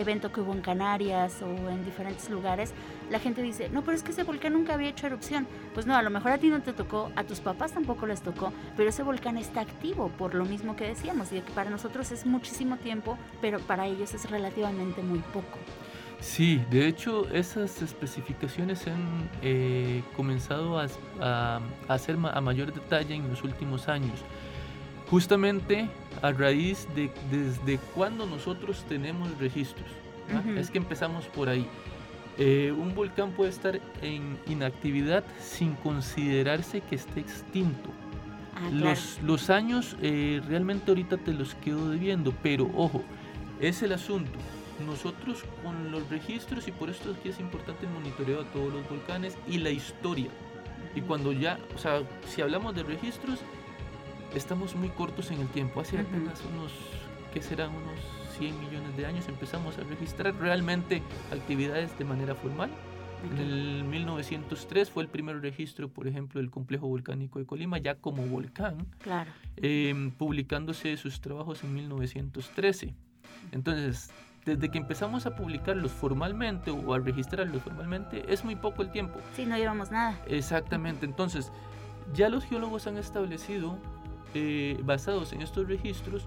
evento 0.00 0.32
que 0.32 0.40
hubo 0.40 0.52
en 0.52 0.60
Canarias 0.60 1.40
o 1.42 1.70
en 1.70 1.84
diferentes 1.84 2.28
lugares, 2.30 2.72
la 3.10 3.20
gente 3.20 3.42
dice, 3.42 3.68
no, 3.68 3.82
pero 3.82 3.96
es 3.96 4.02
que 4.02 4.10
ese 4.10 4.24
volcán 4.24 4.54
nunca 4.54 4.74
había 4.74 4.88
hecho 4.88 5.06
erupción. 5.06 5.46
Pues 5.72 5.86
no, 5.86 5.94
a 5.96 6.02
lo 6.02 6.10
mejor 6.10 6.32
a 6.32 6.38
ti 6.38 6.48
no 6.48 6.60
te 6.62 6.72
tocó, 6.72 7.12
a 7.16 7.24
tus 7.24 7.40
papás 7.40 7.72
tampoco 7.72 8.06
les 8.06 8.22
tocó, 8.22 8.52
pero 8.76 8.88
ese 8.88 9.02
volcán 9.02 9.38
está 9.38 9.60
activo, 9.60 10.08
por 10.18 10.34
lo 10.34 10.44
mismo 10.44 10.74
que 10.74 10.86
decíamos, 10.86 11.32
y 11.32 11.40
que 11.40 11.52
para 11.52 11.70
nosotros 11.70 12.10
es 12.10 12.26
muchísimo 12.26 12.76
tiempo, 12.76 13.16
pero 13.40 13.60
para 13.60 13.86
ellos 13.86 14.14
es 14.14 14.28
relativamente 14.30 15.02
muy 15.02 15.20
poco. 15.20 15.58
Sí, 16.20 16.60
de 16.70 16.88
hecho 16.88 17.28
esas 17.30 17.80
especificaciones 17.80 18.88
han 18.88 19.30
eh, 19.40 20.02
comenzado 20.16 20.80
a, 20.80 20.88
a, 21.20 21.60
hacer 21.86 22.16
a 22.20 22.40
mayor 22.40 22.72
detalle 22.72 23.14
en 23.14 23.28
los 23.28 23.44
últimos 23.44 23.88
años. 23.88 24.18
Justamente 25.10 25.88
a 26.22 26.32
raíz 26.32 26.86
de 26.94 27.10
desde 27.30 27.78
cuando 27.94 28.26
nosotros 28.26 28.84
tenemos 28.88 29.36
registros. 29.38 29.86
Es 30.56 30.70
que 30.70 30.78
empezamos 30.78 31.24
por 31.26 31.48
ahí. 31.48 31.66
Eh, 32.36 32.72
un 32.76 32.94
volcán 32.94 33.32
puede 33.32 33.50
estar 33.50 33.80
en 34.02 34.38
inactividad 34.46 35.24
sin 35.42 35.72
considerarse 35.74 36.82
que 36.82 36.96
esté 36.96 37.20
extinto. 37.20 37.90
Ah, 38.54 38.68
los, 38.70 39.18
los, 39.22 39.50
años 39.50 39.96
eh, 40.02 40.40
realmente 40.46 40.90
ahorita 40.90 41.16
te 41.16 41.32
los 41.32 41.54
quedo 41.56 41.90
debiendo, 41.90 42.32
pero 42.42 42.70
ojo, 42.76 43.02
es 43.60 43.82
el 43.82 43.92
asunto. 43.92 44.38
Nosotros 44.86 45.44
con 45.64 45.90
los 45.90 46.08
registros, 46.08 46.68
y 46.68 46.72
por 46.72 46.90
esto 46.90 47.10
es 47.10 47.18
que 47.18 47.30
es 47.30 47.40
importante 47.40 47.86
el 47.86 47.92
monitoreo 47.92 48.44
de 48.44 48.50
todos 48.50 48.72
los 48.72 48.88
volcanes 48.88 49.36
y 49.48 49.58
la 49.58 49.70
historia. 49.70 50.28
Y 50.94 51.00
cuando 51.00 51.32
ya, 51.32 51.58
o 51.74 51.78
sea, 51.78 52.02
si 52.28 52.42
hablamos 52.42 52.74
de 52.74 52.84
registros, 52.84 53.40
estamos 54.34 54.74
muy 54.76 54.88
cortos 54.88 55.30
en 55.30 55.40
el 55.40 55.48
tiempo. 55.48 55.80
Hace 55.80 55.98
apenas 55.98 56.42
unos, 56.52 56.72
¿qué 57.32 57.42
serán? 57.42 57.70
Unos 57.70 57.98
100 58.38 58.60
millones 58.60 58.96
de 58.96 59.06
años 59.06 59.28
empezamos 59.28 59.76
a 59.78 59.82
registrar 59.82 60.34
realmente 60.36 61.02
actividades 61.32 61.96
de 61.98 62.04
manera 62.04 62.34
formal. 62.34 62.70
En 63.32 63.38
el 63.38 63.84
1903 63.84 64.90
fue 64.90 65.02
el 65.02 65.08
primer 65.08 65.40
registro, 65.40 65.88
por 65.88 66.06
ejemplo, 66.06 66.40
del 66.40 66.50
complejo 66.50 66.86
volcánico 66.86 67.40
de 67.40 67.46
Colima, 67.46 67.78
ya 67.78 67.96
como 67.96 68.24
volcán, 68.26 68.86
claro. 69.00 69.30
Em, 69.56 70.12
publicándose 70.12 70.96
sus 70.96 71.20
trabajos 71.20 71.64
en 71.64 71.74
1913. 71.74 72.94
Entonces, 73.50 74.10
desde 74.44 74.70
que 74.70 74.78
empezamos 74.78 75.26
a 75.26 75.34
publicarlos 75.34 75.90
formalmente 75.90 76.70
o 76.70 76.94
a 76.94 77.00
registrarlos 77.00 77.60
formalmente, 77.62 78.32
es 78.32 78.44
muy 78.44 78.54
poco 78.54 78.82
el 78.82 78.92
tiempo. 78.92 79.18
Sí, 79.34 79.46
no 79.46 79.56
llevamos 79.56 79.90
nada. 79.90 80.20
Exactamente, 80.28 81.04
entonces, 81.04 81.50
ya 82.14 82.28
los 82.28 82.44
geólogos 82.44 82.86
han 82.86 82.98
establecido, 82.98 83.78
eh, 84.34 84.78
basados 84.82 85.32
en 85.32 85.42
estos 85.42 85.68
registros, 85.68 86.26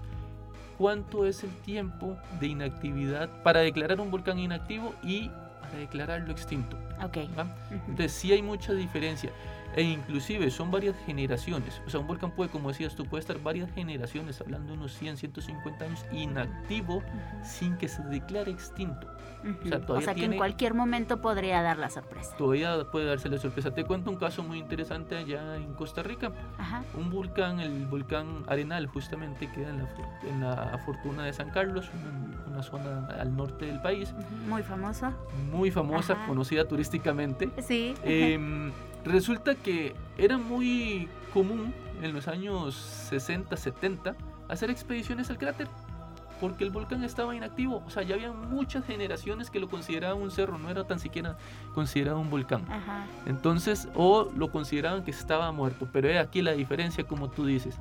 cuánto 0.78 1.26
es 1.26 1.44
el 1.44 1.50
tiempo 1.50 2.16
de 2.40 2.48
inactividad 2.48 3.30
para 3.42 3.60
declarar 3.60 4.00
un 4.00 4.10
volcán 4.10 4.38
inactivo 4.38 4.94
y 5.02 5.30
para 5.60 5.78
declararlo 5.78 6.32
extinto. 6.32 6.76
Ok. 7.04 7.18
Entonces 7.88 8.12
sí 8.12 8.32
hay 8.32 8.42
mucha 8.42 8.72
diferencia. 8.72 9.30
E 9.74 9.82
inclusive 9.82 10.50
son 10.50 10.70
varias 10.70 10.96
generaciones. 11.06 11.80
O 11.86 11.90
sea, 11.90 12.00
un 12.00 12.06
volcán 12.06 12.32
puede, 12.32 12.50
como 12.50 12.68
decías 12.68 12.94
tú, 12.94 13.04
puede 13.04 13.20
estar 13.20 13.38
varias 13.42 13.70
generaciones, 13.72 14.40
hablando 14.40 14.72
de 14.72 14.78
unos 14.78 14.92
100, 14.94 15.16
150 15.16 15.84
años, 15.84 16.04
inactivo 16.12 17.02
sin 17.42 17.76
que 17.76 17.88
se 17.88 18.02
declare 18.04 18.50
extinto. 18.50 19.08
O 19.88 20.00
sea, 20.00 20.14
que 20.14 20.24
en 20.24 20.36
cualquier 20.36 20.74
momento 20.74 21.20
podría 21.20 21.62
dar 21.62 21.78
la 21.78 21.90
sorpresa. 21.90 22.36
Todavía 22.36 22.84
puede 22.90 23.06
darse 23.06 23.28
la 23.28 23.38
sorpresa. 23.38 23.74
Te 23.74 23.84
cuento 23.84 24.10
un 24.10 24.16
caso 24.16 24.42
muy 24.42 24.58
interesante 24.58 25.16
allá 25.16 25.56
en 25.56 25.74
Costa 25.74 26.02
Rica. 26.02 26.32
Un 26.96 27.10
volcán, 27.10 27.60
el 27.60 27.86
volcán 27.86 28.44
Arenal, 28.46 28.86
justamente 28.86 29.50
queda 29.50 29.70
en 29.70 29.78
la, 29.78 29.88
en 30.28 30.40
la 30.40 30.78
Fortuna 30.84 31.24
de 31.24 31.32
San 31.32 31.50
Carlos, 31.50 31.90
una, 31.92 32.50
una 32.50 32.62
zona 32.62 33.06
al 33.18 33.34
norte 33.34 33.66
del 33.66 33.80
país. 33.80 34.14
Muy 34.48 34.62
famosa. 34.62 35.12
Muy 35.50 35.70
famosa, 35.70 36.16
conocida 36.26 36.66
turísticamente. 36.66 37.50
Sí. 37.60 37.94
Em, 38.04 38.72
resulta 39.04 39.54
que 39.54 39.94
era 40.16 40.38
muy 40.38 41.08
común 41.32 41.74
en 42.02 42.12
los 42.12 42.28
años 42.28 42.74
60, 43.10 43.56
70 43.56 44.16
hacer 44.48 44.70
expediciones 44.70 45.30
al 45.30 45.38
cráter 45.38 45.68
porque 46.42 46.64
el 46.64 46.70
volcán 46.70 47.04
estaba 47.04 47.36
inactivo. 47.36 47.84
O 47.86 47.90
sea, 47.90 48.02
ya 48.02 48.16
había 48.16 48.32
muchas 48.32 48.84
generaciones 48.84 49.48
que 49.48 49.60
lo 49.60 49.68
consideraban 49.68 50.20
un 50.20 50.32
cerro, 50.32 50.58
no 50.58 50.70
era 50.70 50.82
tan 50.82 50.98
siquiera 50.98 51.36
considerado 51.72 52.18
un 52.18 52.30
volcán. 52.30 52.64
Entonces, 53.26 53.88
o 53.94 54.28
lo 54.36 54.50
consideraban 54.50 55.04
que 55.04 55.12
estaba 55.12 55.52
muerto. 55.52 55.88
Pero 55.92 56.08
es 56.08 56.18
aquí 56.18 56.42
la 56.42 56.50
diferencia, 56.50 57.04
como 57.04 57.30
tú 57.30 57.46
dices. 57.46 57.78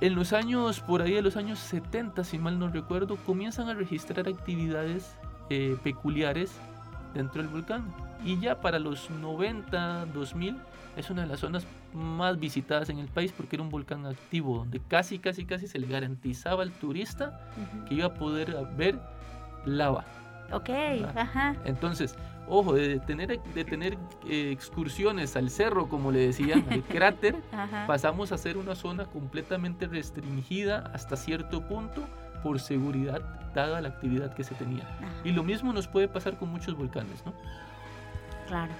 En 0.00 0.14
los 0.14 0.32
años, 0.32 0.80
por 0.80 1.02
ahí 1.02 1.12
de 1.12 1.20
los 1.20 1.36
años 1.36 1.58
70, 1.58 2.24
si 2.24 2.38
mal 2.38 2.58
no 2.58 2.68
recuerdo, 2.68 3.16
comienzan 3.26 3.68
a 3.68 3.74
registrar 3.74 4.26
actividades 4.26 5.14
eh, 5.50 5.76
peculiares 5.84 6.50
dentro 7.12 7.42
del 7.42 7.50
volcán. 7.50 7.94
Y 8.24 8.38
ya 8.38 8.60
para 8.60 8.78
los 8.78 9.10
90, 9.10 10.06
2000, 10.06 10.56
es 10.96 11.10
una 11.10 11.22
de 11.22 11.28
las 11.28 11.40
zonas 11.40 11.66
más 11.92 12.38
visitadas 12.38 12.88
en 12.88 12.98
el 12.98 13.08
país 13.08 13.32
porque 13.32 13.56
era 13.56 13.62
un 13.62 13.70
volcán 13.70 14.06
activo, 14.06 14.58
donde 14.58 14.80
casi, 14.88 15.18
casi, 15.18 15.44
casi 15.44 15.66
se 15.66 15.78
le 15.78 15.86
garantizaba 15.86 16.62
al 16.62 16.72
turista 16.72 17.40
que 17.88 17.94
iba 17.94 18.06
a 18.06 18.14
poder 18.14 18.56
ver 18.76 19.00
lava. 19.64 20.04
Ok, 20.52 20.68
ajá. 21.14 21.56
Entonces, 21.64 22.14
ojo, 22.46 22.74
de 22.74 23.00
tener, 23.00 23.40
de 23.40 23.64
tener 23.64 23.96
eh, 24.28 24.50
excursiones 24.52 25.34
al 25.36 25.48
cerro, 25.48 25.88
como 25.88 26.12
le 26.12 26.20
decían, 26.26 26.66
al 26.70 26.82
cráter, 26.88 27.36
pasamos 27.86 28.32
a 28.32 28.38
ser 28.38 28.58
una 28.58 28.74
zona 28.74 29.06
completamente 29.06 29.86
restringida 29.86 30.90
hasta 30.92 31.16
cierto 31.16 31.66
punto 31.66 32.02
por 32.42 32.60
seguridad, 32.60 33.22
dada 33.54 33.80
la 33.80 33.88
actividad 33.88 34.34
que 34.34 34.44
se 34.44 34.54
tenía. 34.56 34.84
Y 35.24 35.30
lo 35.30 35.42
mismo 35.42 35.72
nos 35.72 35.86
puede 35.88 36.08
pasar 36.08 36.36
con 36.36 36.50
muchos 36.50 36.76
volcanes, 36.76 37.24
¿no? 37.24 37.32
Claro. 38.52 38.72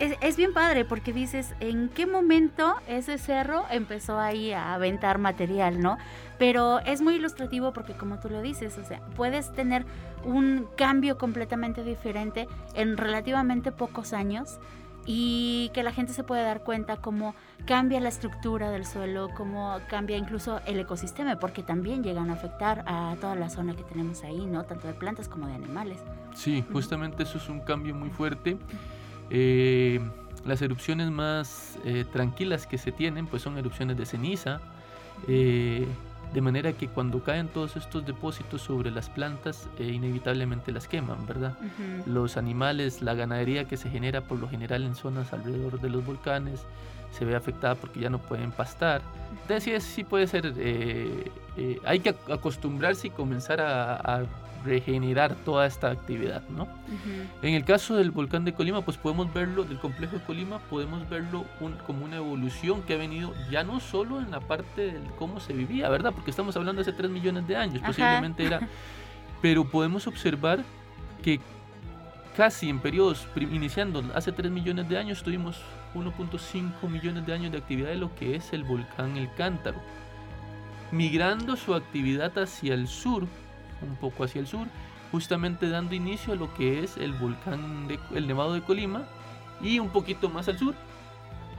Es, 0.00 0.36
bien 0.36 0.52
padre 0.52 0.84
porque 0.84 1.12
dices, 1.12 1.54
¿en 1.60 1.88
qué 1.88 2.04
momento 2.04 2.74
ese 2.88 3.16
cerro 3.16 3.64
empezó 3.70 4.18
ahí 4.18 4.52
a 4.52 4.74
aventar 4.74 5.18
material, 5.18 5.80
no? 5.80 5.98
Pero 6.36 6.80
es 6.80 7.00
muy 7.00 7.14
ilustrativo 7.14 7.72
porque 7.72 7.92
como 7.92 8.18
tú 8.18 8.28
lo 8.30 8.42
dices, 8.42 8.76
o 8.76 8.84
sea, 8.84 8.98
puedes 9.14 9.52
tener 9.52 9.86
un 10.24 10.66
cambio 10.76 11.16
completamente 11.16 11.84
diferente 11.84 12.48
en 12.74 12.96
relativamente 12.96 13.70
pocos 13.70 14.12
años 14.12 14.58
y 15.06 15.70
que 15.74 15.82
la 15.82 15.92
gente 15.92 16.12
se 16.12 16.24
puede 16.24 16.42
dar 16.42 16.62
cuenta 16.62 16.96
cómo 16.96 17.34
cambia 17.66 18.00
la 18.00 18.08
estructura 18.08 18.70
del 18.70 18.86
suelo, 18.86 19.30
cómo 19.36 19.78
cambia 19.88 20.16
incluso 20.16 20.60
el 20.66 20.78
ecosistema, 20.78 21.36
porque 21.36 21.62
también 21.62 22.02
llegan 22.02 22.30
a 22.30 22.34
afectar 22.34 22.84
a 22.86 23.16
toda 23.20 23.34
la 23.34 23.50
zona 23.50 23.74
que 23.74 23.82
tenemos 23.82 24.22
ahí, 24.22 24.46
¿no? 24.46 24.64
Tanto 24.64 24.86
de 24.86 24.94
plantas 24.94 25.28
como 25.28 25.46
de 25.46 25.54
animales. 25.54 25.98
Sí, 26.34 26.64
justamente 26.72 27.22
eso 27.22 27.38
es 27.38 27.48
un 27.48 27.60
cambio 27.60 27.94
muy 27.94 28.10
fuerte. 28.10 28.58
Eh, 29.30 30.00
las 30.44 30.60
erupciones 30.62 31.10
más 31.10 31.78
eh, 31.84 32.04
tranquilas 32.12 32.66
que 32.66 32.78
se 32.78 32.92
tienen 32.92 33.26
pues 33.26 33.42
son 33.42 33.56
erupciones 33.56 33.96
de 33.96 34.04
ceniza, 34.06 34.60
eh, 35.26 35.86
de 36.34 36.40
manera 36.40 36.72
que 36.72 36.88
cuando 36.88 37.22
caen 37.22 37.46
todos 37.46 37.76
estos 37.76 38.04
depósitos 38.04 38.60
sobre 38.60 38.90
las 38.90 39.08
plantas, 39.08 39.68
eh, 39.78 39.84
inevitablemente 39.84 40.72
las 40.72 40.88
queman, 40.88 41.24
¿verdad? 41.26 41.56
Los 42.06 42.36
animales, 42.36 43.02
la 43.02 43.14
ganadería 43.14 43.66
que 43.66 43.76
se 43.76 43.88
genera 43.88 44.20
por 44.20 44.40
lo 44.40 44.48
general 44.48 44.82
en 44.82 44.96
zonas 44.96 45.32
alrededor 45.32 45.80
de 45.80 45.88
los 45.90 46.04
volcanes, 46.04 46.66
se 47.12 47.24
ve 47.24 47.36
afectada 47.36 47.76
porque 47.76 48.00
ya 48.00 48.10
no 48.10 48.18
pueden 48.18 48.50
pastar. 48.50 49.00
Entonces 49.42 49.84
sí, 49.84 50.02
puede 50.02 50.26
ser, 50.26 50.52
eh, 50.56 51.30
eh, 51.56 51.78
hay 51.84 52.00
que 52.00 52.16
acostumbrarse 52.28 53.06
y 53.06 53.10
comenzar 53.10 53.60
a 53.60 54.26
regenerar 54.64 55.34
toda 55.34 55.66
esta 55.66 55.90
actividad, 55.90 56.42
¿no? 56.48 56.68
En 57.42 57.54
el 57.54 57.64
caso 57.64 57.96
del 57.96 58.10
volcán 58.10 58.44
de 58.44 58.52
Colima, 58.54 58.82
pues 58.82 58.96
podemos 58.96 59.32
verlo, 59.32 59.64
del 59.64 59.78
complejo 59.78 60.16
de 60.16 60.22
Colima, 60.22 60.58
podemos 60.58 61.08
verlo 61.08 61.44
como 61.86 62.04
una 62.04 62.16
evolución 62.16 62.82
que 62.82 62.94
ha 62.94 62.96
venido 62.96 63.32
ya 63.50 63.62
no 63.62 63.80
solo 63.80 64.20
en 64.20 64.30
la 64.30 64.40
parte 64.40 64.92
de 64.92 65.00
cómo 65.18 65.40
se 65.40 65.52
vivía, 65.52 65.88
¿verdad? 65.88 66.12
Porque 66.12 66.30
estamos 66.30 66.56
hablando 66.56 66.82
de 66.82 66.90
hace 66.90 66.96
3 66.96 67.10
millones 67.10 67.46
de 67.46 67.56
años, 67.56 67.82
posiblemente 67.84 68.44
era... 68.44 68.60
Pero 69.42 69.66
podemos 69.66 70.06
observar 70.06 70.64
que 71.22 71.38
casi 72.34 72.68
en 72.68 72.80
periodos, 72.80 73.26
iniciando 73.36 74.02
hace 74.14 74.32
3 74.32 74.50
millones 74.50 74.88
de 74.88 74.98
años, 74.98 75.22
tuvimos 75.22 75.60
1.5 75.94 76.88
millones 76.88 77.26
de 77.26 77.32
años 77.32 77.52
de 77.52 77.58
actividad 77.58 77.88
de 77.88 77.96
lo 77.96 78.14
que 78.14 78.36
es 78.36 78.52
el 78.52 78.64
volcán 78.64 79.16
El 79.16 79.32
Cántaro. 79.34 79.78
Migrando 80.90 81.56
su 81.56 81.74
actividad 81.74 82.36
hacia 82.38 82.74
el 82.74 82.88
sur, 82.88 83.26
un 83.82 83.96
poco 83.96 84.24
hacia 84.24 84.40
el 84.40 84.46
sur, 84.46 84.66
justamente 85.12 85.68
dando 85.68 85.94
inicio 85.94 86.32
a 86.32 86.36
lo 86.36 86.52
que 86.54 86.82
es 86.82 86.96
el 86.96 87.12
volcán, 87.12 87.88
de, 87.88 87.98
el 88.14 88.26
Nevado 88.26 88.54
de 88.54 88.62
Colima, 88.62 89.04
y 89.60 89.78
un 89.78 89.90
poquito 89.90 90.28
más 90.28 90.48
al 90.48 90.58
sur, 90.58 90.74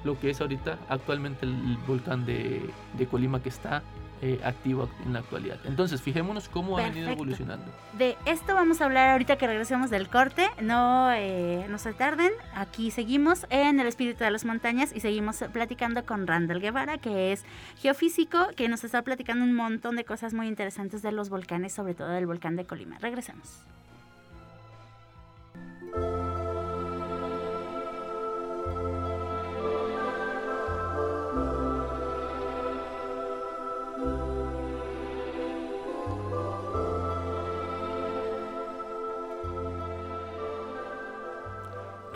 lo 0.04 0.20
que 0.20 0.30
es 0.30 0.42
ahorita 0.42 0.78
actualmente 0.90 1.46
el 1.46 1.78
volcán 1.88 2.26
de, 2.26 2.70
de 2.98 3.08
Colima 3.08 3.42
que 3.42 3.50
está 3.50 3.82
eh, 4.22 4.40
activo 4.44 4.90
en 5.06 5.14
la 5.14 5.20
actualidad. 5.20 5.60
Entonces, 5.66 6.02
fijémonos 6.02 6.48
cómo 6.50 6.78
ha 6.78 6.84
venido 6.84 7.10
evolucionando. 7.10 7.66
De 7.98 8.18
esto 8.26 8.56
vamos 8.56 8.82
a 8.82 8.86
hablar 8.86 9.10
ahorita 9.10 9.38
que 9.38 9.48
regresemos 9.48 9.90
del 9.90 10.08
corte. 10.10 10.50
No, 10.62 11.12
eh, 11.14 11.66
no 11.70 11.78
se 11.78 11.94
tarden. 11.94 12.32
Aquí 12.54 12.92
seguimos 12.92 13.46
en 13.50 13.80
el 13.80 13.88
espíritu 13.88 14.24
de 14.24 14.32
las 14.32 14.46
montañas 14.46 14.94
y 14.96 15.00
seguimos 15.00 15.44
platicando 15.52 16.06
con 16.06 16.28
Randall 16.28 16.62
Guevara, 16.62 16.98
que 16.98 17.34
es 17.34 17.44
geofísico, 17.78 18.48
que 18.56 18.70
nos 18.70 18.84
está 18.84 19.02
platicando 19.02 19.44
un 19.44 19.54
montón 19.54 19.96
de 19.96 20.06
cosas 20.06 20.34
muy 20.34 20.48
interesantes 20.48 21.02
de 21.02 21.12
los 21.12 21.30
volcanes, 21.30 21.74
sobre 21.74 21.94
todo 21.94 22.10
del 22.10 22.26
volcán 22.26 22.56
de 22.56 22.66
Colima. 22.66 22.98
Regresamos. 23.00 23.66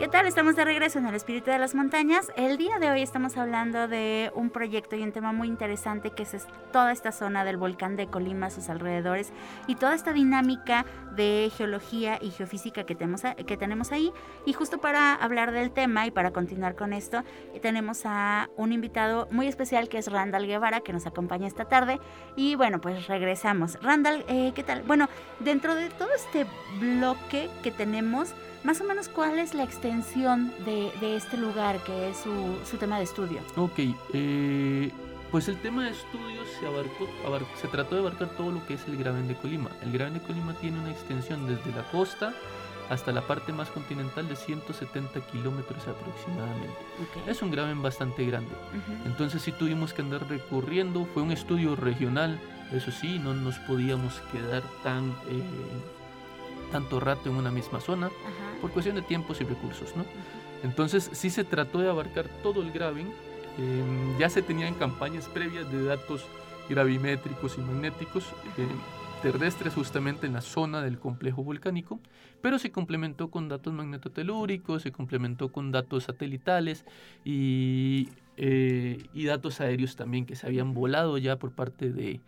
¿Qué 0.00 0.08
tal? 0.08 0.26
Estamos 0.26 0.56
de 0.56 0.64
regreso 0.64 0.98
en 0.98 1.04
el 1.04 1.14
Espíritu 1.14 1.50
de 1.50 1.58
las 1.58 1.74
Montañas. 1.74 2.32
El 2.34 2.56
día 2.56 2.78
de 2.78 2.90
hoy 2.90 3.02
estamos 3.02 3.36
hablando 3.36 3.86
de 3.86 4.32
un 4.34 4.48
proyecto 4.48 4.96
y 4.96 5.02
un 5.02 5.12
tema 5.12 5.34
muy 5.34 5.46
interesante 5.46 6.08
que 6.08 6.22
es 6.22 6.46
toda 6.72 6.90
esta 6.90 7.12
zona 7.12 7.44
del 7.44 7.58
volcán 7.58 7.96
de 7.96 8.06
Colima, 8.06 8.48
sus 8.48 8.70
alrededores 8.70 9.30
y 9.66 9.74
toda 9.74 9.94
esta 9.94 10.14
dinámica 10.14 10.86
de 11.14 11.52
geología 11.54 12.18
y 12.18 12.30
geofísica 12.30 12.84
que 12.84 12.94
tenemos, 12.94 13.20
que 13.46 13.56
tenemos 13.58 13.92
ahí. 13.92 14.10
Y 14.46 14.54
justo 14.54 14.78
para 14.78 15.12
hablar 15.16 15.52
del 15.52 15.70
tema 15.70 16.06
y 16.06 16.10
para 16.10 16.30
continuar 16.30 16.76
con 16.76 16.94
esto, 16.94 17.22
tenemos 17.60 18.06
a 18.06 18.48
un 18.56 18.72
invitado 18.72 19.28
muy 19.30 19.48
especial 19.48 19.90
que 19.90 19.98
es 19.98 20.10
Randall 20.10 20.46
Guevara, 20.46 20.80
que 20.80 20.94
nos 20.94 21.06
acompaña 21.06 21.46
esta 21.46 21.66
tarde. 21.66 22.00
Y 22.36 22.54
bueno, 22.54 22.80
pues 22.80 23.06
regresamos. 23.06 23.78
Randall, 23.82 24.24
eh, 24.28 24.52
¿qué 24.54 24.62
tal? 24.62 24.82
Bueno, 24.82 25.10
dentro 25.40 25.74
de 25.74 25.90
todo 25.90 26.08
este 26.14 26.46
bloque 26.80 27.50
que 27.62 27.70
tenemos, 27.70 28.34
más 28.64 28.80
o 28.80 28.84
menos 28.84 29.08
cuál 29.08 29.38
es 29.38 29.54
la 29.54 29.64
extensión 29.64 30.52
de, 30.64 31.16
este 31.16 31.36
lugar 31.36 31.82
que 31.84 32.10
es 32.10 32.18
su, 32.18 32.76
tema 32.76 32.98
de 32.98 33.04
estudio. 33.04 33.40
Ok, 33.56 33.78
eh, 34.12 34.90
pues 35.30 35.48
el 35.48 35.60
tema 35.60 35.84
de 35.84 35.90
estudio 35.90 36.40
se, 36.58 36.66
abarcó, 36.66 37.08
se 37.60 37.68
trató 37.68 37.94
de 37.94 38.00
abarcar 38.00 38.28
todo 38.30 38.50
lo 38.50 38.66
que 38.66 38.74
es 38.74 38.86
el 38.86 38.96
Graben 38.96 39.28
de 39.28 39.34
Colima. 39.34 39.70
El 39.82 39.92
Graben 39.92 40.14
de 40.14 40.20
Colima 40.20 40.54
tiene 40.54 40.78
una 40.78 40.90
extensión 40.90 41.46
desde 41.46 41.70
la 41.74 41.82
costa 41.90 42.34
hasta 42.90 43.12
la 43.12 43.22
parte 43.22 43.52
más 43.52 43.68
continental 43.68 44.28
de 44.28 44.34
170 44.34 45.20
kilómetros 45.28 45.86
aproximadamente. 45.86 46.76
Es 47.26 47.40
un 47.40 47.52
graben 47.52 47.80
bastante 47.80 48.26
grande. 48.26 48.50
Entonces 49.06 49.42
sí 49.42 49.52
tuvimos 49.52 49.94
que 49.94 50.02
andar 50.02 50.28
recorriendo, 50.28 51.06
fue 51.14 51.22
un 51.22 51.30
estudio 51.30 51.76
regional, 51.76 52.40
eso 52.72 52.90
sí, 52.90 53.20
no 53.20 53.32
nos 53.32 53.58
podíamos 53.60 54.20
quedar 54.32 54.64
tan... 54.82 55.10
Eh, 55.28 55.42
tanto 56.70 57.00
rato 57.00 57.28
en 57.28 57.36
una 57.36 57.50
misma 57.50 57.80
zona 57.80 58.10
por 58.60 58.70
cuestión 58.70 58.96
de 58.96 59.02
tiempos 59.02 59.40
y 59.40 59.44
recursos. 59.44 59.94
¿no? 59.96 60.04
Entonces 60.62 61.10
sí 61.12 61.30
se 61.30 61.44
trató 61.44 61.78
de 61.78 61.88
abarcar 61.88 62.28
todo 62.42 62.62
el 62.62 62.70
graben. 62.72 63.08
Em, 63.58 64.18
ya 64.18 64.28
se 64.30 64.42
tenían 64.42 64.74
campañas 64.74 65.28
previas 65.28 65.70
de 65.70 65.84
datos 65.84 66.24
gravimétricos 66.68 67.58
y 67.58 67.60
magnéticos 67.60 68.24
eh, 68.56 68.66
terrestres 69.22 69.74
justamente 69.74 70.26
en 70.26 70.32
la 70.32 70.40
zona 70.40 70.82
del 70.82 70.98
complejo 70.98 71.42
volcánico, 71.42 72.00
pero 72.40 72.58
se 72.58 72.70
complementó 72.70 73.30
con 73.30 73.48
datos 73.48 73.72
magnetotelúricos, 73.74 74.82
se 74.82 74.92
complementó 74.92 75.52
con 75.52 75.72
datos 75.72 76.04
satelitales 76.04 76.86
y, 77.24 78.08
eh, 78.36 78.98
y 79.12 79.24
datos 79.24 79.60
aéreos 79.60 79.96
también 79.96 80.24
que 80.24 80.36
se 80.36 80.46
habían 80.46 80.72
volado 80.72 81.18
ya 81.18 81.36
por 81.36 81.52
parte 81.52 81.90
de, 81.90 82.20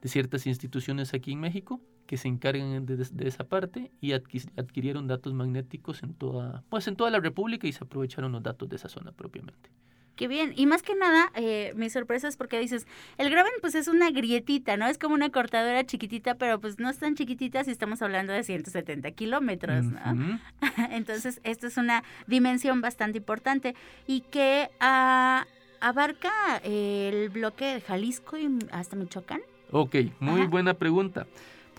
de 0.00 0.08
ciertas 0.08 0.46
instituciones 0.46 1.14
aquí 1.14 1.32
en 1.32 1.40
México 1.40 1.80
que 2.10 2.16
se 2.16 2.26
encargan 2.26 2.86
de, 2.86 3.06
esa 3.20 3.44
parte 3.44 3.92
y 4.00 4.14
adquirieron 4.14 5.06
datos 5.06 5.32
magnéticos 5.32 6.02
en 6.02 6.12
toda, 6.12 6.64
pues 6.68 6.88
en 6.88 6.96
toda 6.96 7.08
la 7.08 7.20
República 7.20 7.68
y 7.68 7.72
se 7.72 7.84
aprovecharon 7.84 8.32
los 8.32 8.42
datos 8.42 8.68
de 8.68 8.74
esa 8.74 8.88
zona 8.88 9.12
propiamente. 9.12 9.70
Qué 10.16 10.26
bien. 10.26 10.52
Y 10.56 10.66
más 10.66 10.82
que 10.82 10.96
nada, 10.96 11.30
eh, 11.36 11.72
mi 11.76 11.88
sorpresa 11.88 12.26
es 12.26 12.36
porque 12.36 12.58
dices, 12.58 12.88
el 13.16 13.30
graben 13.30 13.52
pues 13.60 13.76
es 13.76 13.86
una 13.86 14.10
grietita, 14.10 14.76
¿no? 14.76 14.88
Es 14.88 14.98
como 14.98 15.14
una 15.14 15.30
cortadora 15.30 15.86
chiquitita, 15.86 16.34
pero 16.34 16.60
pues 16.60 16.80
no 16.80 16.90
es 16.90 16.98
tan 16.98 17.14
chiquitita 17.14 17.62
si 17.62 17.70
estamos 17.70 18.02
hablando 18.02 18.32
de 18.32 18.42
170 18.42 19.08
kilómetros, 19.12 19.84
¿no? 19.84 20.40
Entonces, 20.90 21.40
esto 21.44 21.68
es 21.68 21.76
una 21.76 22.02
dimensión 22.26 22.80
bastante 22.80 23.18
importante 23.18 23.76
y 24.08 24.22
que 24.22 24.68
ah, 24.80 25.46
abarca 25.80 26.56
el 26.64 27.28
bloque 27.28 27.66
de 27.66 27.80
Jalisco 27.80 28.36
y 28.36 28.48
hasta 28.72 28.96
Michoacán. 28.96 29.42
Ok, 29.70 29.94
muy 30.18 30.44
buena 30.48 30.74
pregunta. 30.74 31.28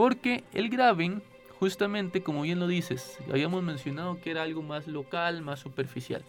Porque 0.01 0.43
el 0.55 0.69
graben, 0.69 1.21
justamente 1.59 2.23
como 2.23 2.41
bien 2.41 2.59
lo 2.59 2.65
dices, 2.65 3.19
habíamos 3.29 3.61
mencionado 3.61 4.19
que 4.19 4.31
era 4.31 4.41
algo 4.41 4.63
más 4.63 4.87
local, 4.87 5.43
más 5.43 5.59
superficial. 5.59 6.23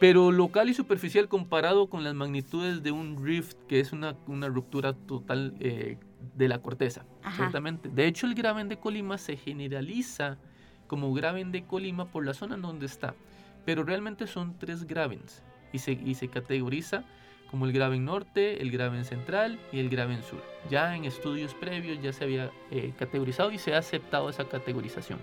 Pero 0.00 0.32
local 0.32 0.70
y 0.70 0.72
superficial 0.72 1.28
comparado 1.28 1.90
con 1.90 2.04
las 2.04 2.14
magnitudes 2.14 2.82
de 2.82 2.90
un 2.90 3.22
rift, 3.22 3.58
que 3.68 3.80
es 3.80 3.92
una, 3.92 4.16
ruptura 4.48 4.94
total 4.94 5.56
eh, 5.60 5.98
de 6.36 6.48
la 6.48 6.62
corteza. 6.62 7.04
De 7.82 8.06
hecho, 8.06 8.26
el 8.26 8.34
graben 8.34 8.70
de 8.70 8.78
Colima 8.78 9.18
se 9.18 9.36
generaliza 9.36 10.38
como 10.86 11.12
graben 11.12 11.52
de 11.52 11.66
Colima 11.66 12.06
por 12.06 12.24
la 12.24 12.32
zona 12.32 12.54
en 12.54 12.62
donde 12.62 12.86
está. 12.86 13.14
Pero 13.66 13.84
realmente 13.84 14.26
son 14.26 14.58
tres 14.58 14.86
gravens 14.86 15.42
y 15.70 15.80
se, 15.80 15.92
y 15.92 16.14
se 16.14 16.28
categoriza 16.28 17.04
como 17.50 17.66
el 17.66 17.72
Graben 17.72 18.04
Norte, 18.04 18.60
el 18.60 18.70
Graben 18.70 19.04
Central 19.04 19.58
y 19.72 19.80
el 19.80 19.88
Graben 19.88 20.22
Sur. 20.22 20.42
Ya 20.70 20.94
en 20.94 21.04
estudios 21.04 21.54
previos 21.54 22.00
ya 22.02 22.12
se 22.12 22.24
había 22.24 22.50
eh, 22.70 22.92
categorizado 22.98 23.50
y 23.52 23.58
se 23.58 23.74
ha 23.74 23.78
aceptado 23.78 24.28
esa 24.28 24.44
categorización, 24.44 25.18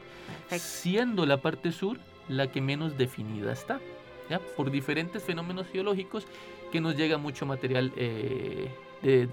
siendo 0.49 1.25
la 1.25 1.37
parte 1.37 1.71
sur 1.71 1.99
la 2.27 2.47
que 2.47 2.61
menos 2.61 2.97
definida 2.97 3.51
está, 3.53 3.79
¿ya? 4.29 4.39
por 4.57 4.71
diferentes 4.71 5.23
fenómenos 5.23 5.67
geológicos 5.67 6.25
que 6.71 6.81
nos 6.81 6.95
llega 6.97 7.17
mucho 7.17 7.45
material 7.45 7.93
eh, 7.95 8.69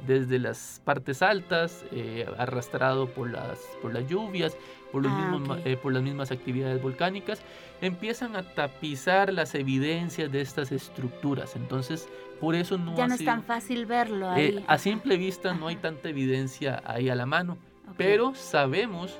desde 0.06 0.38
las 0.38 0.82
partes 0.84 1.22
altas, 1.22 1.84
eh, 1.92 2.26
arrastrado 2.36 3.08
por 3.08 3.30
las, 3.30 3.58
por 3.80 3.94
las 3.94 4.06
lluvias, 4.06 4.54
por, 4.92 5.02
los 5.02 5.12
ah, 5.12 5.30
mismos, 5.30 5.58
por 5.82 5.92
las 5.92 6.02
mismas 6.02 6.30
actividades 6.30 6.80
volcánicas, 6.80 7.40
empiezan 7.80 8.36
a 8.36 8.42
tapizar 8.42 9.32
las 9.32 9.54
evidencias 9.54 10.30
de 10.30 10.40
estas 10.40 10.70
estructuras. 10.70 11.56
Entonces, 11.56 12.08
por 12.40 12.54
eso 12.54 12.78
no 12.78 12.96
ya 12.96 13.06
no 13.06 13.14
es 13.14 13.24
tan 13.24 13.42
fácil 13.42 13.86
verlo 13.86 14.30
ahí. 14.30 14.56
Eh, 14.58 14.64
a 14.66 14.78
simple 14.78 15.16
vista 15.16 15.54
no 15.54 15.68
hay 15.68 15.76
tanta 15.76 16.08
evidencia 16.08 16.82
ahí 16.84 17.08
a 17.08 17.14
la 17.14 17.26
mano, 17.26 17.56
pero 17.96 18.34
sabemos 18.34 19.18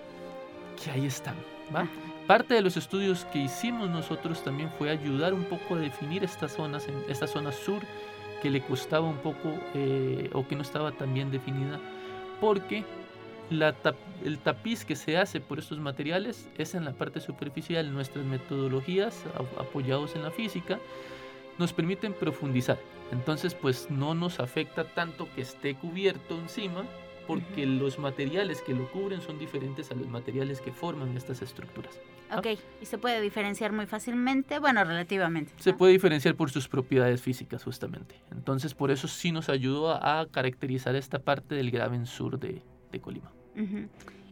que 0.83 0.91
ahí 0.91 1.07
están. 1.07 1.35
Parte 2.27 2.55
de 2.55 2.61
los 2.63 2.77
estudios 2.77 3.25
que 3.27 3.39
hicimos 3.39 3.89
nosotros 3.89 4.45
también 4.45 4.71
fue 4.79 4.91
ayudar 4.91 5.35
un 5.35 5.45
poco 5.45 5.75
a 5.75 5.79
definir 5.79 6.23
estas 6.23 6.53
zonas, 6.53 6.87
en 6.87 6.95
esta 7.09 7.27
zona 7.27 7.51
sur 7.53 7.83
que 8.43 8.51
le 8.51 8.61
costaba 8.61 9.07
un 9.07 9.19
poco 9.19 9.55
eh, 9.75 10.29
o 10.33 10.47
que 10.47 10.57
no 10.57 10.63
estaba 10.63 10.93
tan 10.93 11.15
bien 11.15 11.31
definida, 11.31 11.79
porque 12.41 12.85
la 13.53 13.75
el 14.25 14.39
tapiz 14.39 14.85
que 14.85 14.97
se 14.97 15.17
hace 15.17 15.41
por 15.41 15.59
estos 15.59 15.79
materiales 15.79 16.49
es 16.59 16.75
en 16.75 16.85
la 16.85 16.93
parte 16.93 17.21
superficial. 17.21 17.93
Nuestras 17.93 18.25
metodologías, 18.25 19.25
apoyados 19.59 20.15
en 20.15 20.23
la 20.23 20.31
física, 20.31 20.79
nos 21.59 21.73
permiten 21.73 22.13
profundizar. 22.13 22.79
Entonces, 23.11 23.55
pues 23.55 23.91
no 23.91 24.15
nos 24.15 24.41
afecta 24.41 24.85
tanto 24.85 25.29
que 25.35 25.43
esté 25.43 25.75
cubierto 25.75 26.39
encima, 26.39 26.85
porque 27.27 27.67
los 27.67 27.99
materiales 27.99 28.63
que 28.63 28.75
lo 28.75 28.91
cubren 28.91 29.21
son 29.21 29.39
diferentes 29.39 29.91
a 29.91 29.95
los 29.95 30.09
materiales 30.09 30.61
que 30.61 30.73
forman 30.73 31.17
estas 31.17 31.43
estructuras. 31.43 32.01
Ok, 32.37 32.47
y 32.81 32.87
se 32.87 32.99
puede 32.99 33.21
diferenciar 33.21 33.73
muy 33.73 33.87
fácilmente, 33.87 34.59
bueno, 34.59 34.83
relativamente. 34.85 35.53
Se 35.59 35.75
puede 35.75 35.93
diferenciar 35.93 36.35
por 36.35 36.51
sus 36.51 36.67
propiedades 36.67 37.21
físicas, 37.21 37.63
justamente. 37.63 38.15
Entonces, 38.31 38.75
por 38.75 38.91
eso 38.91 39.07
sí 39.07 39.33
nos 39.33 39.49
ayudó 39.49 39.93
a, 39.93 40.27
caracterizar 40.31 40.97
esta 40.97 41.19
parte 41.19 41.55
del 41.55 41.71
Graben 41.71 42.07
Sur 42.07 42.39
de, 42.39 42.63
Colima. 43.01 43.31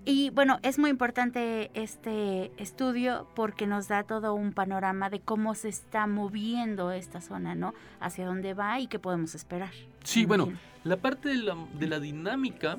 Y 0.05 0.31
bueno, 0.31 0.59
es 0.63 0.79
muy 0.79 0.91
importante 0.91 1.71
este 1.75 2.51
estudio 2.57 3.27
porque 3.35 3.67
nos 3.67 3.89
da 3.89 4.03
todo 4.05 4.35
un 4.35 4.53
panorama 4.53 5.11
de 5.11 5.21
cómo 5.21 5.55
se 5.55 5.69
está 5.69 6.07
moviendo 6.07 6.91
esta 6.91 7.21
zona, 7.21 7.55
¿no? 7.55 7.75
Hacia 8.01 8.27
dónde 8.27 8.55
va 8.55 8.81
y 8.81 8.87
qué 8.87 8.99
podemos 8.99 9.35
esperar. 9.35 9.73
Sí, 10.03 10.25
bueno, 10.25 10.53
la 10.85 10.97
parte 10.97 11.29
de 11.29 11.37
la, 11.37 11.57
de 11.79 11.87
la, 11.87 12.01
dinámica 12.01 12.79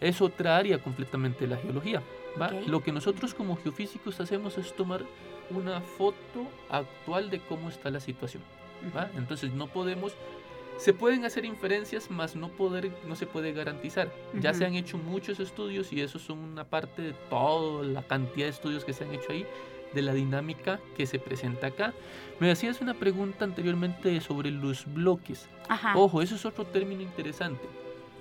es 0.00 0.20
otra 0.20 0.56
área 0.56 0.78
completamente 0.78 1.46
de 1.46 1.54
la 1.54 1.56
geología. 1.58 2.02
¿va? 2.40 2.50
Lo 2.66 2.82
que 2.82 2.90
nosotros 2.90 3.34
como 3.34 3.56
geofísicos 3.56 4.20
hacemos 4.20 4.58
es 4.58 4.74
tomar 4.74 5.02
una 5.50 5.80
foto 5.80 6.48
actual 6.70 7.30
de 7.30 7.40
cómo 7.40 7.68
está 7.68 7.90
la 7.90 8.00
situación. 8.00 8.42
¿va? 8.96 9.08
Entonces 9.16 9.52
no 9.52 9.68
podemos 9.68 10.14
se 10.78 10.94
pueden 10.94 11.24
hacer 11.24 11.44
inferencias, 11.44 12.10
mas 12.10 12.36
no, 12.36 12.48
poder, 12.48 12.90
no 13.06 13.16
se 13.16 13.26
puede 13.26 13.52
garantizar. 13.52 14.10
Ya 14.40 14.54
se 14.54 14.64
han 14.64 14.74
hecho 14.74 14.96
muchos 14.96 15.40
estudios 15.40 15.92
y 15.92 16.00
eso 16.00 16.18
son 16.18 16.38
una 16.38 16.64
parte 16.64 17.02
de 17.02 17.12
toda 17.28 17.84
la 17.84 18.02
cantidad 18.02 18.46
de 18.46 18.50
estudios 18.50 18.84
que 18.84 18.92
se 18.92 19.04
han 19.04 19.12
hecho 19.12 19.32
ahí, 19.32 19.44
de 19.92 20.02
la 20.02 20.14
dinámica 20.14 20.80
que 20.96 21.06
se 21.06 21.18
presenta 21.18 21.68
acá. 21.68 21.94
Me 22.38 22.50
hacías 22.50 22.80
una 22.80 22.94
pregunta 22.94 23.44
anteriormente 23.44 24.20
sobre 24.20 24.50
los 24.52 24.86
bloques. 24.94 25.48
Ojo, 25.94 26.22
eso 26.22 26.36
es 26.36 26.44
otro 26.44 26.64
término 26.64 27.02
interesante, 27.02 27.66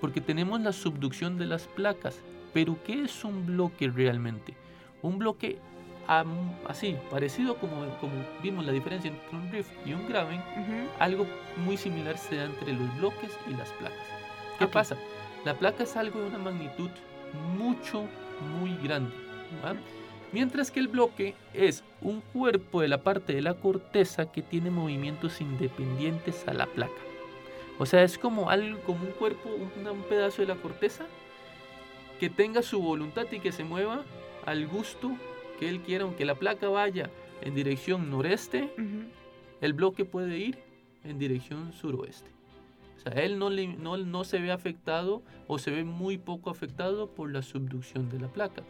porque 0.01 0.19
tenemos 0.19 0.59
la 0.61 0.73
subducción 0.73 1.37
de 1.37 1.45
las 1.45 1.67
placas, 1.67 2.19
pero 2.53 2.77
¿qué 2.83 3.03
es 3.03 3.23
un 3.23 3.45
bloque 3.45 3.87
realmente? 3.87 4.55
Un 5.03 5.19
bloque 5.19 5.59
así, 6.07 6.97
parecido 7.11 7.55
como, 7.57 7.85
como 7.99 8.13
vimos 8.41 8.65
la 8.65 8.71
diferencia 8.71 9.09
entre 9.09 9.37
un 9.37 9.51
rift 9.51 9.71
y 9.85 9.93
un 9.93 10.07
graven, 10.07 10.41
algo 10.99 11.25
muy 11.65 11.77
similar 11.77 12.17
se 12.17 12.37
da 12.37 12.45
entre 12.45 12.73
los 12.73 12.97
bloques 12.97 13.37
y 13.47 13.51
las 13.51 13.69
placas. 13.73 13.97
¿Qué 14.57 14.67
pasa? 14.67 14.97
La 15.45 15.53
placa 15.53 15.83
es 15.83 15.95
algo 15.95 16.19
de 16.19 16.27
una 16.27 16.37
magnitud 16.37 16.89
mucho, 17.57 18.05
muy 18.59 18.75
grande. 18.77 19.13
Mientras 20.31 20.71
que 20.71 20.79
el 20.79 20.87
bloque 20.87 21.35
es 21.53 21.83
un 22.01 22.21
cuerpo 22.21 22.81
de 22.81 22.87
la 22.87 22.99
parte 22.99 23.33
de 23.33 23.41
la 23.41 23.53
corteza 23.53 24.31
que 24.31 24.41
tiene 24.41 24.71
movimientos 24.71 25.41
independientes 25.41 26.47
a 26.47 26.53
la 26.53 26.65
placa. 26.65 27.01
O 27.79 27.85
sea, 27.85 28.03
es 28.03 28.17
como 28.17 28.49
algo, 28.49 28.79
como 28.81 29.05
un 29.05 29.11
cuerpo, 29.11 29.49
un, 29.49 29.87
un 29.87 30.01
pedazo 30.03 30.41
de 30.41 30.47
la 30.47 30.55
corteza 30.55 31.05
que 32.19 32.29
tenga 32.29 32.61
su 32.61 32.81
voluntad 32.81 33.27
y 33.31 33.39
que 33.39 33.51
se 33.51 33.63
mueva 33.63 34.03
al 34.45 34.67
gusto 34.67 35.11
que 35.57 35.69
él 35.69 35.81
quiera, 35.81 36.03
aunque 36.03 36.25
la 36.25 36.35
placa 36.35 36.69
vaya 36.69 37.09
en 37.41 37.55
dirección 37.55 38.09
noreste, 38.09 38.71
el 39.61 39.73
bloque 39.73 40.05
puede 40.05 40.37
ir 40.37 40.59
en 41.03 41.19
dirección 41.19 41.73
suroeste. 41.73 42.29
O 42.97 42.99
sea, 42.99 43.11
él 43.23 43.37
no, 43.37 43.49
no, 43.49 43.97
no, 43.97 44.23
se 44.23 44.39
ve 44.39 44.51
afectado 44.51 45.21
o 45.45 45.59
se 45.59 45.69
ve 45.69 45.83
muy 45.83 46.17
poco 46.17 46.49
afectado 46.49 47.11
por 47.11 47.31
la 47.31 47.43
subducción 47.43 48.09
de 48.09 48.19
la 48.19 48.27
placa. 48.27 48.63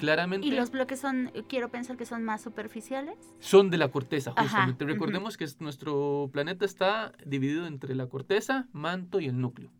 Claramente. 0.00 0.46
¿Y 0.46 0.52
los 0.52 0.70
bloques 0.70 1.00
son, 1.00 1.30
quiero 1.48 1.68
pensar 1.68 1.96
que 1.96 2.06
son 2.06 2.24
más 2.24 2.40
superficiales? 2.40 3.16
Son 3.40 3.70
de 3.70 3.76
la 3.76 3.88
corteza, 3.88 4.32
justamente. 4.32 4.86
Recordemos 4.86 5.36
que 5.36 5.46
nuestro 5.60 6.30
planeta 6.32 6.64
está 6.64 7.12
dividido 7.26 7.66
entre 7.66 7.94
la 7.94 8.06
corteza, 8.06 8.68
manto 8.72 9.20
y 9.20 9.26
el 9.26 9.38
núcleo. 9.38 9.70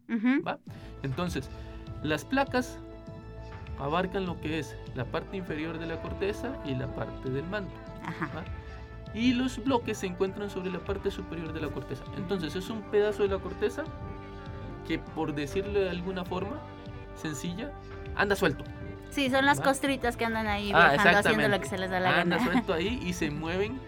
¿va? 0.46 0.58
Entonces, 1.02 1.48
las 2.02 2.26
placas 2.26 2.78
abarcan 3.78 4.26
lo 4.26 4.40
que 4.40 4.58
es 4.58 4.76
la 4.94 5.04
parte 5.04 5.36
inferior 5.36 5.78
de 5.78 5.86
la 5.86 6.00
corteza 6.00 6.56
y 6.64 6.74
la 6.74 6.86
parte 6.88 7.30
del 7.30 7.44
manto. 7.44 7.74
Y 9.12 9.32
los 9.32 9.62
bloques 9.62 9.98
se 9.98 10.06
encuentran 10.06 10.50
sobre 10.50 10.70
la 10.70 10.80
parte 10.80 11.10
superior 11.10 11.52
de 11.52 11.60
la 11.60 11.68
corteza. 11.68 12.04
Entonces 12.16 12.56
es 12.56 12.68
un 12.70 12.82
pedazo 12.82 13.22
de 13.22 13.28
la 13.28 13.38
corteza 13.38 13.84
que 14.86 14.98
por 14.98 15.34
decirlo 15.34 15.80
de 15.80 15.90
alguna 15.90 16.24
forma 16.24 16.58
sencilla, 17.16 17.70
anda 18.16 18.36
suelto. 18.36 18.64
Sí, 19.10 19.30
son 19.30 19.46
las 19.46 19.60
costritas 19.60 20.16
que 20.16 20.24
andan 20.24 20.48
ahí 20.48 20.72
ah, 20.74 20.90
viajando 20.90 21.18
haciendo 21.20 21.48
lo 21.48 21.60
que 21.60 21.68
se 21.68 21.78
les 21.78 21.90
da 21.90 22.00
la 22.00 22.10
gana. 22.10 22.36
Anda 22.36 22.52
suelto 22.52 22.74
ahí 22.74 23.00
y 23.04 23.12
se 23.12 23.30
mueven 23.30 23.78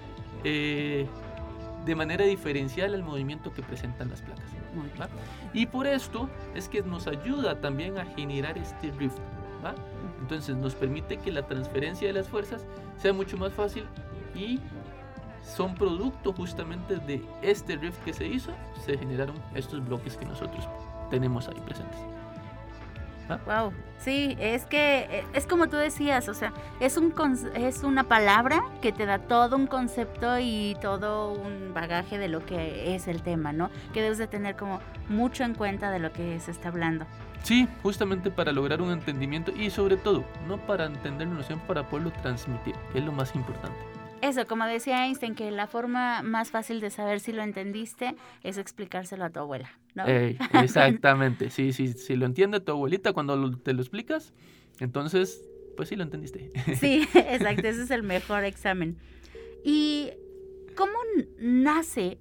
eh, 0.45 1.07
de 1.85 1.95
manera 1.95 2.25
diferencial 2.25 2.95
al 2.95 3.03
movimiento 3.03 3.53
que 3.53 3.63
presentan 3.63 4.11
las 4.11 4.23
placas. 4.23 4.45
Y 5.53 5.67
por 5.67 5.87
esto 5.87 6.29
es 6.55 6.69
que 6.69 6.83
nos 6.83 7.07
ayuda 7.07 7.61
también 7.61 7.99
a 7.99 8.05
generar 8.05 8.59
este 8.59 8.91
rift. 8.93 9.19
Entonces 10.21 10.57
nos 10.57 10.75
permite 10.75 11.19
que 11.19 11.31
la 11.31 11.47
transferencia 11.47 12.09
de 12.09 12.15
las 12.15 12.29
fuerzas 12.29 12.65
sea 12.99 13.13
mucho 13.13 13.37
más 13.37 13.53
fácil 13.53 13.85
y 14.35 14.61
son 15.43 15.75
producto 15.75 16.33
justamente 16.33 16.97
de 16.97 17.25
este 17.43 17.77
rift 17.77 18.03
que 18.05 18.13
se 18.13 18.27
hizo, 18.27 18.53
se 18.85 18.99
generaron 18.99 19.37
estos 19.55 19.85
bloques 19.87 20.17
que 20.17 20.25
nosotros 20.25 20.69
tenemos 21.11 21.49
ahí 21.49 21.61
presentes. 21.65 22.01
Wow, 23.29 23.73
sí, 23.99 24.37
es 24.39 24.67
que 24.67 25.01
eh, 25.11 25.25
es 25.35 25.47
como 25.47 25.69
tú 25.69 25.77
decías, 25.77 26.29
o 26.29 26.35
sea, 26.35 26.53
es 26.79 26.97
un 26.97 27.13
es 27.57 27.83
una 27.83 28.05
palabra 28.05 28.63
que 28.81 28.93
te 28.93 29.05
da 29.05 29.19
todo 29.19 29.57
un 29.57 29.67
concepto 29.67 30.39
y 30.39 30.77
todo 30.81 31.33
un 31.33 31.75
bagaje 31.75 32.19
de 32.19 32.29
lo 32.29 32.47
que 32.47 32.95
es 32.95 33.09
el 33.09 33.23
tema, 33.23 33.53
¿no? 33.53 33.71
Que 33.93 34.01
debes 34.01 34.19
de 34.19 34.29
tener 34.29 34.55
como 34.55 34.81
mucho 35.09 35.43
en 35.43 35.55
cuenta 35.55 35.91
de 35.91 35.99
lo 35.99 36.13
que 36.13 36.39
se 36.39 36.53
está 36.53 36.69
hablando. 36.69 37.05
Sí, 37.43 37.69
justamente 37.83 38.31
para 38.31 38.53
lograr 38.53 38.83
un 38.83 38.91
entendimiento 38.91 39.53
y 39.57 39.71
sobre 39.71 39.97
todo, 39.97 40.25
no 40.49 40.59
para 40.67 40.87
entender 40.87 41.29
la 41.29 41.35
noción, 41.35 41.61
para 41.61 41.89
poderlo 41.89 42.13
transmitir, 42.23 42.75
que 42.93 42.99
es 42.99 43.05
lo 43.05 43.13
más 43.13 43.35
importante. 43.35 43.79
Eso, 44.23 44.47
como 44.47 44.65
decía 44.65 45.05
Einstein, 45.05 45.35
que 45.35 45.51
la 45.51 45.67
forma 45.67 46.23
más 46.23 46.51
fácil 46.51 46.81
de 46.81 46.91
saber 46.91 47.21
si 47.21 47.33
lo 47.33 47.43
entendiste 47.43 48.17
es 48.43 48.59
explicárselo 48.59 49.25
a 49.25 49.31
tu 49.31 49.41
abuela, 49.41 49.71
¿no? 49.95 50.05
exactamente, 50.63 51.51
sí, 51.51 51.73
sí, 51.73 51.93
si 51.93 52.17
lo 52.17 52.27
entiende 52.27 52.61
tu 52.61 52.73
abuelita 52.73 53.13
cuando 53.13 53.57
te 53.59 53.73
lo 53.73 53.81
explicas, 53.83 54.33
entonces, 54.81 55.43
pues 55.77 55.89
sí 55.89 55.97
lo 55.97 56.03
entendiste. 56.03 56.51
Sí, 56.77 57.07
exacto, 57.15 57.69
ese 57.69 57.83
es 57.83 57.91
el 57.91 58.03
mejor 58.03 58.45
examen. 58.45 58.97
Y 59.65 60.11
¿Cómo 60.77 60.93
nace 61.39 62.19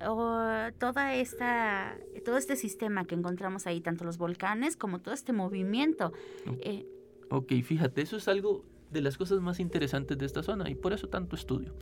toda 0.79 1.13
esta, 1.15 1.97
todo 2.23 2.37
este 2.37 2.55
sistema 2.55 3.05
que 3.05 3.15
encontramos 3.15 3.67
ahí, 3.67 3.81
tanto 3.81 4.05
los 4.05 4.17
volcanes 4.17 4.77
como 4.77 4.99
todo 4.99 5.13
este 5.13 5.33
movimiento? 5.33 6.13
Eh, 6.59 6.85
ok, 7.29 7.53
fíjate, 7.63 8.01
eso 8.01 8.17
es 8.17 8.27
algo 8.27 8.63
de 8.91 9.01
las 9.01 9.17
cosas 9.17 9.41
más 9.41 9.59
interesantes 9.59 10.17
de 10.17 10.25
esta 10.25 10.41
zona 10.41 10.69
y 10.69 10.75
por 10.75 10.93
eso 10.93 11.09
tanto 11.09 11.35
estudio. 11.35 11.73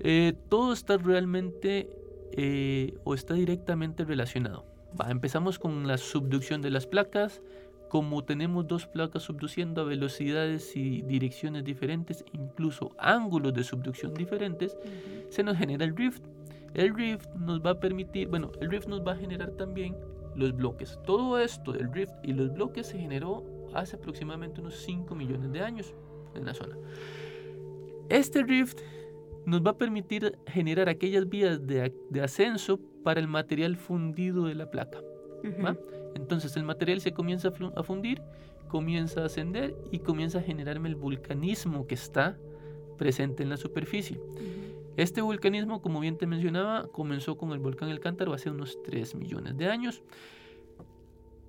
Eh, 0.00 0.34
todo 0.48 0.72
está 0.72 0.96
realmente 0.96 1.90
eh, 2.32 2.96
o 3.04 3.14
está 3.14 3.34
directamente 3.34 4.04
relacionado. 4.04 4.64
empezamos 5.08 5.58
con 5.58 5.86
la 5.86 5.98
subducción 5.98 6.62
de 6.62 6.70
las 6.70 6.86
placas, 6.86 7.42
como 7.88 8.24
tenemos 8.24 8.66
dos 8.66 8.86
placas 8.86 9.22
subduciendo 9.22 9.80
a 9.80 9.84
velocidades 9.84 10.76
y 10.76 11.02
direcciones 11.02 11.64
diferentes, 11.64 12.24
incluso 12.32 12.92
ángulos 12.98 13.54
de 13.54 13.64
subducción 13.64 14.14
diferentes, 14.14 14.76
se 15.30 15.42
nos 15.42 15.56
genera 15.56 15.84
el 15.84 15.96
rift. 15.96 16.22
El 16.74 16.94
rift 16.94 17.28
nos 17.34 17.64
va 17.64 17.70
a 17.70 17.80
permitir, 17.80 18.28
bueno, 18.28 18.52
el 18.60 18.70
rift 18.70 18.88
nos 18.88 19.06
va 19.06 19.12
a 19.12 19.16
generar 19.16 19.50
también 19.52 19.96
los 20.34 20.54
bloques. 20.54 20.98
Todo 21.04 21.38
esto 21.38 21.72
del 21.72 21.92
rift 21.92 22.12
y 22.22 22.32
los 22.32 22.52
bloques 22.52 22.86
se 22.86 22.98
generó 22.98 23.44
hace 23.74 23.96
aproximadamente 23.96 24.60
unos 24.60 24.76
5 24.76 25.14
millones 25.14 25.50
de 25.52 25.60
años 25.60 25.94
en 26.34 26.44
la 26.44 26.54
zona. 26.54 26.76
Este 28.08 28.42
rift 28.42 28.80
nos 29.44 29.62
va 29.62 29.72
a 29.72 29.78
permitir 29.78 30.38
generar 30.46 30.88
aquellas 30.88 31.28
vías 31.28 31.66
de, 31.66 31.92
ascenso 32.22 32.78
para 33.02 33.18
el 33.20 33.28
material 33.28 33.76
fundido 33.76 34.44
de 34.44 34.54
la 34.54 34.70
placa. 34.70 34.98
Entonces 36.18 36.56
el 36.56 36.64
material 36.64 37.00
se 37.00 37.12
comienza 37.12 37.52
a 37.76 37.82
fundir, 37.82 38.20
comienza 38.68 39.22
a 39.22 39.26
ascender 39.26 39.76
y 39.92 40.00
comienza 40.00 40.38
a 40.38 40.42
generarme 40.42 40.88
el 40.88 40.96
vulcanismo 40.96 41.86
que 41.86 41.94
está 41.94 42.36
presente 42.98 43.44
en 43.44 43.50
la 43.50 43.56
superficie. 43.56 44.20
Este 44.96 45.20
vulcanismo, 45.20 45.80
como 45.80 46.00
bien 46.00 46.18
te 46.18 46.26
mencionaba, 46.26 46.88
comenzó 46.88 47.38
con 47.38 47.52
el 47.52 47.60
volcán 47.60 47.88
El 47.88 48.00
Cántaro 48.00 48.34
hace 48.34 48.50
unos 48.50 48.82
3 48.82 49.14
millones 49.14 49.56
de 49.56 49.68
años. 49.68 50.02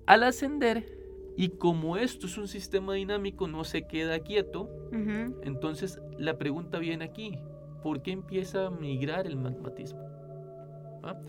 Al 0.05 0.23
ascender, 0.23 0.97
y 1.36 1.49
como 1.49 1.98
esto 1.98 2.27
es 2.27 2.37
un 2.37 2.48
sistema 2.48 2.94
dinámico, 2.94 3.48
no 3.48 3.63
se 3.63 3.87
queda 3.87 4.19
quieto, 4.19 4.69
entonces 5.44 6.00
la 6.17 6.37
pregunta 6.37 6.77
viene 6.77 7.06
aquí, 7.06 7.39
¿por 7.81 8.04
qué 8.04 8.12
empieza 8.12 8.67
a 8.67 8.69
migrar 8.69 9.25
el 9.25 9.35
magmatismo? 9.35 10.02
¿Ah? 11.02 11.19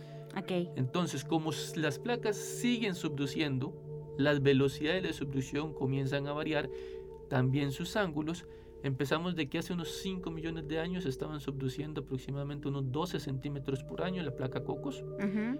Entonces, 0.76 1.24
como 1.24 1.50
las 1.76 1.98
placas 1.98 2.36
siguen 2.36 2.94
subduciendo, 2.94 3.74
las 4.16 4.42
velocidades 4.42 5.02
de 5.02 5.12
subducción 5.12 5.72
comienzan 5.72 6.26
a 6.26 6.32
variar, 6.32 6.68
también 7.28 7.72
sus 7.72 7.96
ángulos, 7.96 8.46
Empezamos 8.82 9.36
de 9.36 9.48
que 9.48 9.58
hace 9.58 9.74
unos 9.74 9.90
5 9.98 10.30
millones 10.30 10.66
de 10.66 10.78
años 10.78 11.04
estaban 11.04 11.40
subduciendo 11.40 12.00
aproximadamente 12.00 12.68
unos 12.68 12.90
12 12.90 13.20
centímetros 13.20 13.84
por 13.84 14.02
año 14.02 14.22
la 14.22 14.34
placa 14.34 14.64
Cocos. 14.64 15.04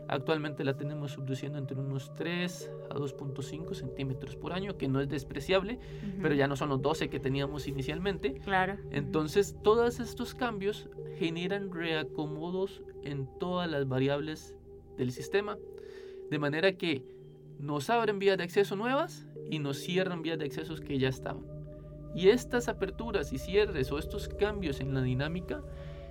Actualmente 0.09 0.65
la 0.65 0.77
tenemos 0.77 1.13
subduciendo 1.13 1.59
entre 1.59 1.79
unos 1.79 2.15
3 2.15 2.71
a 2.91 2.95
2.5 2.95 3.75
centímetros 3.75 4.37
por 4.37 4.53
año, 4.53 4.79
que 4.79 4.89
no 4.89 5.01
es 5.01 5.09
despreciable, 5.09 5.79
pero 6.23 6.35
ya 6.35 6.49
no 6.49 6.57
son 6.57 6.71
los 6.71 6.81
12 6.81 7.11
que 7.11 7.21
teníamos 7.21 7.69
inicialmente. 7.69 8.35
Claro. 8.35 8.79
Entonces, 8.91 9.57
todos 9.63 10.01
estos 10.01 10.35
cambios 10.35 10.89
generan 11.19 11.73
reacomodos 11.73 12.83
en 13.03 13.29
todas 13.39 13.71
las 13.71 13.87
variables 13.87 14.55
del 15.01 15.13
sistema, 15.13 15.59
de 16.31 16.39
manera 16.39 16.73
que 16.73 17.03
nos 17.59 17.91
abren 17.91 18.19
vías 18.19 18.39
de 18.39 18.45
acceso 18.45 18.77
nuevas 18.77 19.27
y 19.51 19.59
nos 19.59 19.79
cierran 19.79 20.23
vías 20.23 20.39
de 20.39 20.45
accesos 20.45 20.81
que 20.81 20.99
ya 20.99 21.09
estaban. 21.09 21.45
Y 22.15 22.29
estas 22.29 22.69
aperturas 22.69 23.33
y 23.33 23.39
cierres 23.39 23.91
o 23.91 23.99
estos 23.99 24.29
cambios 24.29 24.81
en 24.81 24.95
la 24.95 25.03
dinámica 25.03 25.63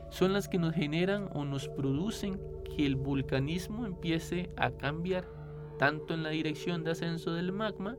son 0.10 0.34
las 0.34 0.48
que 0.48 0.58
nos 0.58 0.74
generan 0.74 1.30
o 1.34 1.46
nos 1.46 1.68
producen 1.68 2.40
que 2.76 2.86
el 2.86 2.96
vulcanismo 2.96 3.86
empiece 3.86 4.50
a 4.58 4.72
cambiar, 4.72 5.28
tanto 5.78 6.14
en 6.14 6.24
la 6.24 6.30
dirección 6.30 6.84
de 6.84 6.92
ascenso 6.92 7.34
del 7.34 7.52
magma 7.52 7.96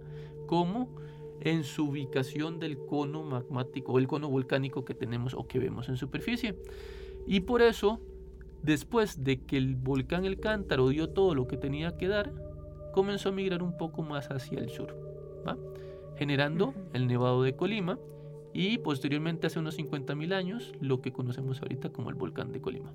como 0.46 0.94
en 1.40 1.64
su 1.64 1.88
ubicación 1.88 2.58
del 2.58 2.78
cono 2.84 3.22
magmático 3.22 3.92
o 3.92 3.98
el 3.98 4.08
cono 4.08 4.28
volcánico 4.28 4.84
que 4.84 4.94
tenemos 4.94 5.34
o 5.34 5.46
que 5.46 5.58
vemos 5.58 5.88
en 5.88 5.96
superficie. 5.96 6.56
Y 7.26 7.40
por 7.40 7.62
eso, 7.62 8.00
después 8.62 9.24
de 9.24 9.42
que 9.42 9.56
el 9.56 9.76
volcán 9.76 10.24
El 10.24 10.40
Cántaro 10.40 10.88
dio 10.88 11.10
todo 11.10 11.34
lo 11.34 11.46
que 11.46 11.56
tenía 11.56 11.96
que 11.96 12.08
dar, 12.08 12.32
comenzó 12.92 13.30
a 13.30 13.32
migrar 13.32 13.62
un 13.62 13.76
poco 13.76 14.02
más 14.02 14.30
hacia 14.30 14.58
el 14.58 14.70
sur, 14.70 14.96
generando 16.16 16.74
el 16.92 17.06
Nevado 17.06 17.42
de 17.42 17.56
Colima 17.56 17.98
y 18.52 18.78
posteriormente 18.78 19.46
hace 19.46 19.58
unos 19.58 19.78
50.000 19.78 20.34
años 20.34 20.72
lo 20.80 21.00
que 21.00 21.12
conocemos 21.12 21.62
ahorita 21.62 21.90
como 21.90 22.10
el 22.10 22.16
volcán 22.16 22.52
de 22.52 22.60
Colima. 22.60 22.92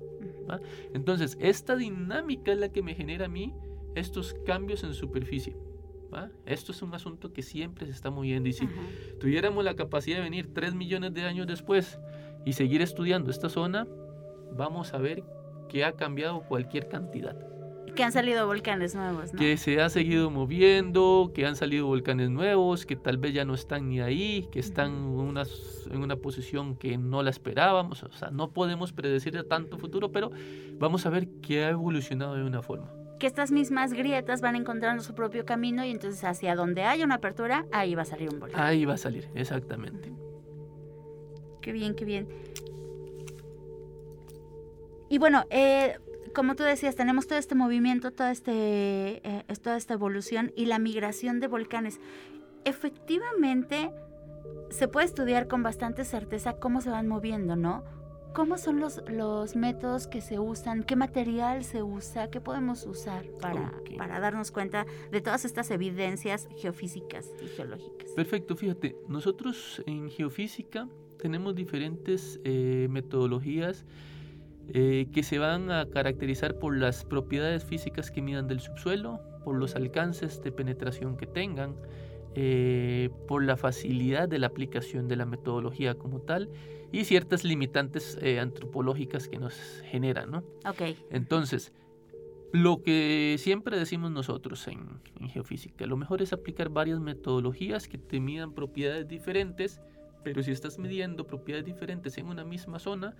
Entonces, 0.92 1.36
esta 1.40 1.76
dinámica 1.76 2.52
es 2.52 2.58
la 2.58 2.68
que 2.70 2.82
me 2.82 2.94
genera 2.94 3.26
a 3.26 3.28
mí 3.28 3.54
estos 3.94 4.34
cambios 4.44 4.84
en 4.84 4.94
superficie. 4.94 5.56
Esto 6.46 6.72
es 6.72 6.82
un 6.82 6.94
asunto 6.94 7.32
que 7.32 7.42
siempre 7.42 7.84
se 7.86 7.92
está 7.92 8.10
moviendo 8.10 8.48
y 8.48 8.52
si 8.52 8.68
tuviéramos 9.20 9.64
la 9.64 9.76
capacidad 9.76 10.18
de 10.18 10.22
venir 10.22 10.52
3 10.52 10.74
millones 10.74 11.12
de 11.12 11.22
años 11.22 11.46
después 11.46 11.98
y 12.44 12.52
seguir 12.52 12.80
estudiando 12.80 13.30
esta 13.30 13.48
zona, 13.48 13.86
vamos 14.56 14.94
a 14.94 14.98
ver 14.98 15.24
que 15.68 15.84
ha 15.84 15.92
cambiado 15.92 16.42
cualquier 16.42 16.88
cantidad. 16.88 17.36
Que 17.94 18.04
han 18.04 18.12
salido 18.12 18.46
volcanes 18.46 18.94
nuevos, 18.94 19.32
¿no? 19.32 19.38
Que 19.38 19.56
se 19.56 19.80
ha 19.80 19.88
seguido 19.88 20.30
moviendo, 20.30 21.32
que 21.34 21.46
han 21.46 21.56
salido 21.56 21.86
volcanes 21.86 22.28
nuevos, 22.28 22.84
que 22.84 22.94
tal 22.94 23.16
vez 23.16 23.32
ya 23.32 23.46
no 23.46 23.54
están 23.54 23.88
ni 23.88 24.00
ahí, 24.00 24.46
que 24.52 24.60
están 24.60 24.92
en, 24.92 25.04
una, 25.04 25.44
en 25.90 26.02
una 26.02 26.16
posición 26.16 26.76
que 26.76 26.98
no 26.98 27.22
la 27.22 27.30
esperábamos. 27.30 28.02
O 28.02 28.12
sea, 28.12 28.30
no 28.30 28.50
podemos 28.50 28.92
predecir 28.92 29.42
tanto 29.48 29.78
futuro, 29.78 30.12
pero 30.12 30.30
vamos 30.74 31.06
a 31.06 31.10
ver 31.10 31.26
que 31.40 31.64
ha 31.64 31.70
evolucionado 31.70 32.34
de 32.34 32.44
una 32.44 32.60
forma. 32.60 32.92
Que 33.18 33.26
estas 33.26 33.50
mismas 33.50 33.94
grietas 33.94 34.42
van 34.42 34.56
encontrando 34.56 35.02
su 35.02 35.14
propio 35.14 35.46
camino 35.46 35.82
y 35.82 35.90
entonces 35.90 36.22
hacia 36.22 36.54
donde 36.54 36.82
haya 36.82 37.02
una 37.02 37.14
apertura, 37.14 37.64
ahí 37.72 37.94
va 37.94 38.02
a 38.02 38.04
salir 38.04 38.28
un 38.28 38.40
volcán. 38.40 38.60
Ahí 38.60 38.84
va 38.84 38.94
a 38.94 38.98
salir, 38.98 39.30
exactamente. 39.34 40.12
Qué 41.62 41.72
bien, 41.72 41.94
qué 41.94 42.04
bien. 42.04 42.28
Y 45.08 45.18
bueno, 45.18 45.44
eh, 45.50 45.98
como 46.34 46.54
tú 46.54 46.64
decías, 46.64 46.96
tenemos 46.96 47.26
todo 47.26 47.38
este 47.38 47.54
movimiento, 47.54 48.10
toda, 48.10 48.30
este, 48.30 48.52
eh, 49.26 49.44
toda 49.62 49.76
esta 49.76 49.94
evolución 49.94 50.52
y 50.56 50.66
la 50.66 50.78
migración 50.78 51.40
de 51.40 51.46
volcanes. 51.46 52.00
Efectivamente, 52.64 53.90
se 54.70 54.88
puede 54.88 55.06
estudiar 55.06 55.48
con 55.48 55.62
bastante 55.62 56.04
certeza 56.04 56.58
cómo 56.58 56.80
se 56.80 56.90
van 56.90 57.06
moviendo, 57.06 57.56
¿no? 57.56 57.84
¿Cómo 58.34 58.58
son 58.58 58.80
los, 58.80 59.00
los 59.08 59.56
métodos 59.56 60.06
que 60.08 60.20
se 60.20 60.38
usan? 60.38 60.82
¿Qué 60.82 60.94
material 60.94 61.64
se 61.64 61.82
usa? 61.82 62.28
¿Qué 62.28 62.38
podemos 62.38 62.84
usar 62.84 63.24
para, 63.40 63.72
para 63.96 64.20
darnos 64.20 64.50
cuenta 64.50 64.84
de 65.10 65.22
todas 65.22 65.46
estas 65.46 65.70
evidencias 65.70 66.46
geofísicas 66.58 67.30
y 67.42 67.46
geológicas? 67.46 68.10
Perfecto, 68.10 68.54
fíjate, 68.54 68.94
nosotros 69.08 69.82
en 69.86 70.10
geofísica 70.10 70.86
tenemos 71.18 71.54
diferentes 71.54 72.38
eh, 72.44 72.88
metodologías 72.90 73.86
eh, 74.72 75.06
que 75.12 75.22
se 75.22 75.38
van 75.38 75.70
a 75.70 75.86
caracterizar 75.86 76.58
por 76.58 76.76
las 76.76 77.04
propiedades 77.04 77.64
físicas 77.64 78.10
que 78.10 78.22
midan 78.22 78.48
del 78.48 78.60
subsuelo, 78.60 79.20
por 79.44 79.56
los 79.56 79.76
alcances 79.76 80.42
de 80.42 80.50
penetración 80.50 81.16
que 81.16 81.26
tengan, 81.26 81.76
eh, 82.34 83.10
por 83.28 83.44
la 83.44 83.56
facilidad 83.56 84.28
de 84.28 84.38
la 84.38 84.48
aplicación 84.48 85.08
de 85.08 85.16
la 85.16 85.24
metodología 85.24 85.94
como 85.94 86.20
tal 86.20 86.50
y 86.92 87.04
ciertas 87.04 87.44
limitantes 87.44 88.18
eh, 88.20 88.40
antropológicas 88.40 89.28
que 89.28 89.38
nos 89.38 89.54
generan, 89.84 90.30
¿no? 90.30 90.38
Ok. 90.68 90.96
Entonces, 91.10 91.72
lo 92.52 92.82
que 92.82 93.36
siempre 93.38 93.78
decimos 93.78 94.10
nosotros 94.10 94.66
en, 94.68 95.00
en, 95.20 95.28
geofísica, 95.28 95.86
lo 95.86 95.96
mejor 95.96 96.20
es 96.20 96.32
aplicar 96.32 96.68
varias 96.68 97.00
metodologías 97.00 97.88
que 97.88 97.98
te 97.98 98.20
midan 98.20 98.52
propiedades 98.52 99.08
diferentes, 99.08 99.80
pero 100.22 100.42
si 100.42 100.50
estás 100.50 100.78
midiendo 100.78 101.26
propiedades 101.26 101.64
diferentes 101.64 102.18
en 102.18 102.26
una 102.26 102.44
misma 102.44 102.78
zona, 102.78 103.14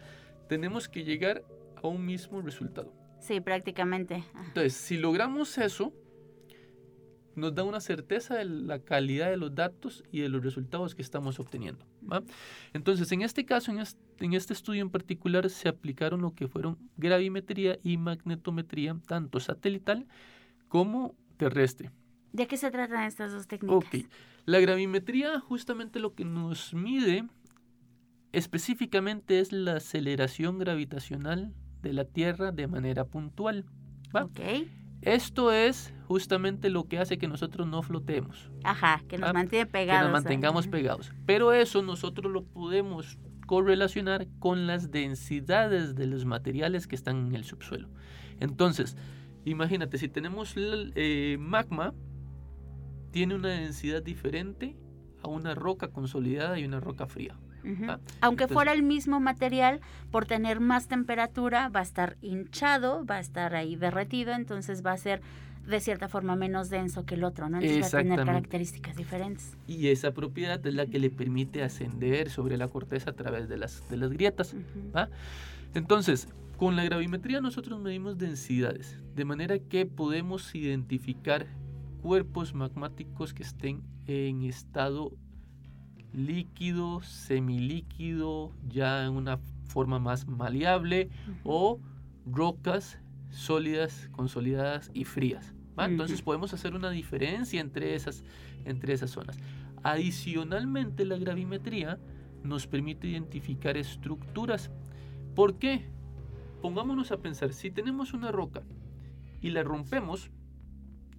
tenemos 0.49 0.89
que 0.89 1.05
llegar 1.05 1.45
a 1.83 1.89
un 1.89 2.05
mismo 2.05 2.41
resultado. 2.41 2.93
Sí, 3.21 3.41
prácticamente. 3.41 4.25
Entonces, 4.47 4.75
si 4.75 4.97
logramos 4.97 5.59
eso, 5.59 5.93
nos 7.37 7.55
da 7.55 7.65
una 7.65 7.81
certeza 7.81 8.35
de 8.37 8.47
la 8.47 8.79
calidad 8.81 9.31
de 9.31 9.37
los 9.37 9.55
datos 9.55 10.03
y 10.11 10.21
de 10.21 10.29
los 10.29 10.43
resultados 10.43 10.95
que 10.95 11.03
estamos 11.03 11.39
obteniendo. 11.39 11.85
Entonces, 12.73 13.13
en 13.13 13.23
este 13.23 13.45
caso, 13.45 13.71
en 13.71 14.35
este, 14.35 14.53
estudio 14.53 14.83
en 14.83 14.91
particular, 14.91 15.49
se 15.51 15.69
aplicaron 15.69 16.23
lo 16.23 16.35
que 16.35 16.49
fueron 16.49 16.79
gravimetría 16.97 17.79
y 17.83 17.99
magnetometría, 17.99 18.97
tanto 19.07 19.39
satelital 19.39 20.07
como 20.69 21.15
terrestre. 21.37 21.91
¿De 22.33 22.47
qué 22.47 22.57
se 22.57 22.71
tratan 22.71 23.05
estas 23.05 23.33
dos 23.33 23.47
técnicas? 23.47 23.77
Ok, 23.77 24.07
la 24.45 24.59
gravimetría 24.61 25.39
justamente 25.41 26.01
lo 26.01 26.15
que 26.15 26.25
nos 26.25 26.75
mide 26.75 27.25
Específicamente 28.37 29.41
es 29.41 29.51
la 29.51 29.77
aceleración 29.77 30.59
gravitacional 30.59 31.55
de 31.81 31.95
la 31.95 32.05
Tierra 32.05 32.53
de 32.53 32.67
manera 32.67 33.07
puntual. 33.07 33.65
Esto 35.01 35.53
es 35.53 35.95
justamente 36.07 36.69
lo 36.69 36.85
que 36.85 36.99
hace 36.99 37.17
que 37.17 37.29
nosotros 37.29 37.67
no 37.67 37.83
flotemos. 37.83 38.51
Ajá, 38.63 39.03
que 39.09 39.17
nos 39.17 39.33
mantiene 39.33 39.65
pegados. 39.65 40.03
Que 40.03 40.05
nos 40.05 40.13
mantengamos 40.13 40.69
pegados. 40.69 41.15
Pero 41.25 41.55
eso 41.55 41.81
nosotros 41.81 42.31
lo 42.31 42.45
podemos 42.45 43.19
correlacionar 43.47 44.27
con 44.39 44.67
las 44.67 44.91
densidades 44.91 45.95
de 45.95 46.07
los 46.07 46.27
materiales 46.27 46.87
que 46.87 46.95
están 46.95 47.29
en 47.29 47.35
el 47.37 47.45
subsuelo. 47.45 47.89
Entonces, 48.39 48.99
imagínate, 49.47 49.97
si 49.97 50.11
tenemos 50.11 50.53
eh, 50.59 51.39
magma, 51.41 51.95
tiene 53.13 53.35
una 53.35 53.49
densidad 53.49 54.03
diferente 54.03 54.77
a 55.23 55.29
una 55.29 55.55
roca 55.55 55.89
consolidada 55.89 56.59
y 56.59 56.67
una 56.67 56.81
roca 56.81 57.07
fría. 57.07 57.35
Aunque 58.21 58.49
fuera 58.49 58.73
el 58.73 58.83
mismo 58.83 59.21
material, 59.21 59.81
por 60.11 60.27
tener 60.27 60.61
más 60.61 60.87
temperatura, 60.89 61.69
va 61.69 61.81
a 61.81 61.83
estar 61.83 62.17
hinchado, 62.23 63.05
va 63.05 63.17
a 63.17 63.21
estar 63.21 63.55
ahí 63.55 63.77
derretido, 63.77 64.33
entonces 64.35 64.85
va 64.85 64.93
a 64.93 64.97
ser 64.97 65.21
de 65.67 65.81
cierta 65.81 66.09
forma 66.09 66.37
menos 66.37 66.71
denso 66.71 67.05
que 67.05 67.17
el 67.17 67.25
otro, 67.25 67.49
¿no? 67.49 67.61
Entonces 67.61 67.93
va 67.93 67.99
a 67.99 68.03
tener 68.03 68.25
características 68.25 68.97
diferentes. 68.97 69.57
Y 69.67 69.89
esa 69.89 70.13
propiedad 70.13 70.65
es 70.65 70.75
la 70.75 70.87
que 70.87 70.99
le 70.99 71.11
permite 71.11 71.63
ascender 71.63 72.31
sobre 72.31 72.57
la 72.57 72.69
corteza 72.69 73.11
a 73.11 73.15
través 73.15 73.49
de 73.49 73.57
las, 73.57 73.89
de 73.91 73.97
las 73.97 74.11
grietas. 74.11 74.55
Entonces, 75.75 76.29
con 76.57 76.77
la 76.77 76.85
gravimetría 76.85 77.41
nosotros 77.41 77.81
medimos 77.81 78.17
densidades, 78.17 78.99
de 79.15 79.25
manera 79.25 79.59
que 79.59 79.87
podemos 79.87 80.55
identificar 80.55 81.47
cuerpos 82.01 82.55
magmáticos 82.55 83.35
que 83.35 83.43
estén 83.43 83.83
en 84.07 84.45
estado 84.45 85.13
líquido, 86.17 87.03
semilíquido, 87.03 88.51
ya 88.69 89.05
en 89.05 89.13
una 89.13 89.39
forma 89.69 89.99
más 89.99 90.27
maleable, 90.27 91.11
o 91.45 91.79
rocas 92.25 92.99
sólidas, 93.31 94.09
consolidadas 94.13 94.91
y 94.95 95.05
frías. 95.05 95.55
Entonces 95.79 96.23
podemos 96.23 96.55
hacer 96.55 96.75
una 96.75 96.91
diferencia 96.91 97.61
entre 97.61 97.95
esas, 97.95 98.25
entre 98.65 98.95
esas 98.95 99.11
zonas. 99.11 99.39
Adicionalmente, 99.83 101.05
la 101.05 101.19
gravimetría 101.19 101.99
nos 102.43 102.67
permite 102.67 103.09
identificar 103.09 103.77
estructuras. 103.77 104.71
¿Por 105.35 105.59
qué? 105.59 105.87
Pongámonos 106.63 107.13
a 107.13 107.19
pensar, 107.19 107.53
si 107.53 107.71
tenemos 107.71 108.15
una 108.15 108.33
roca 108.33 108.63
y 109.43 109.51
la 109.51 109.63
rompemos 109.63 110.31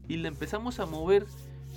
y 0.08 0.18
la 0.18 0.30
empezamos 0.30 0.80
a 0.80 0.88
mover 0.88 1.28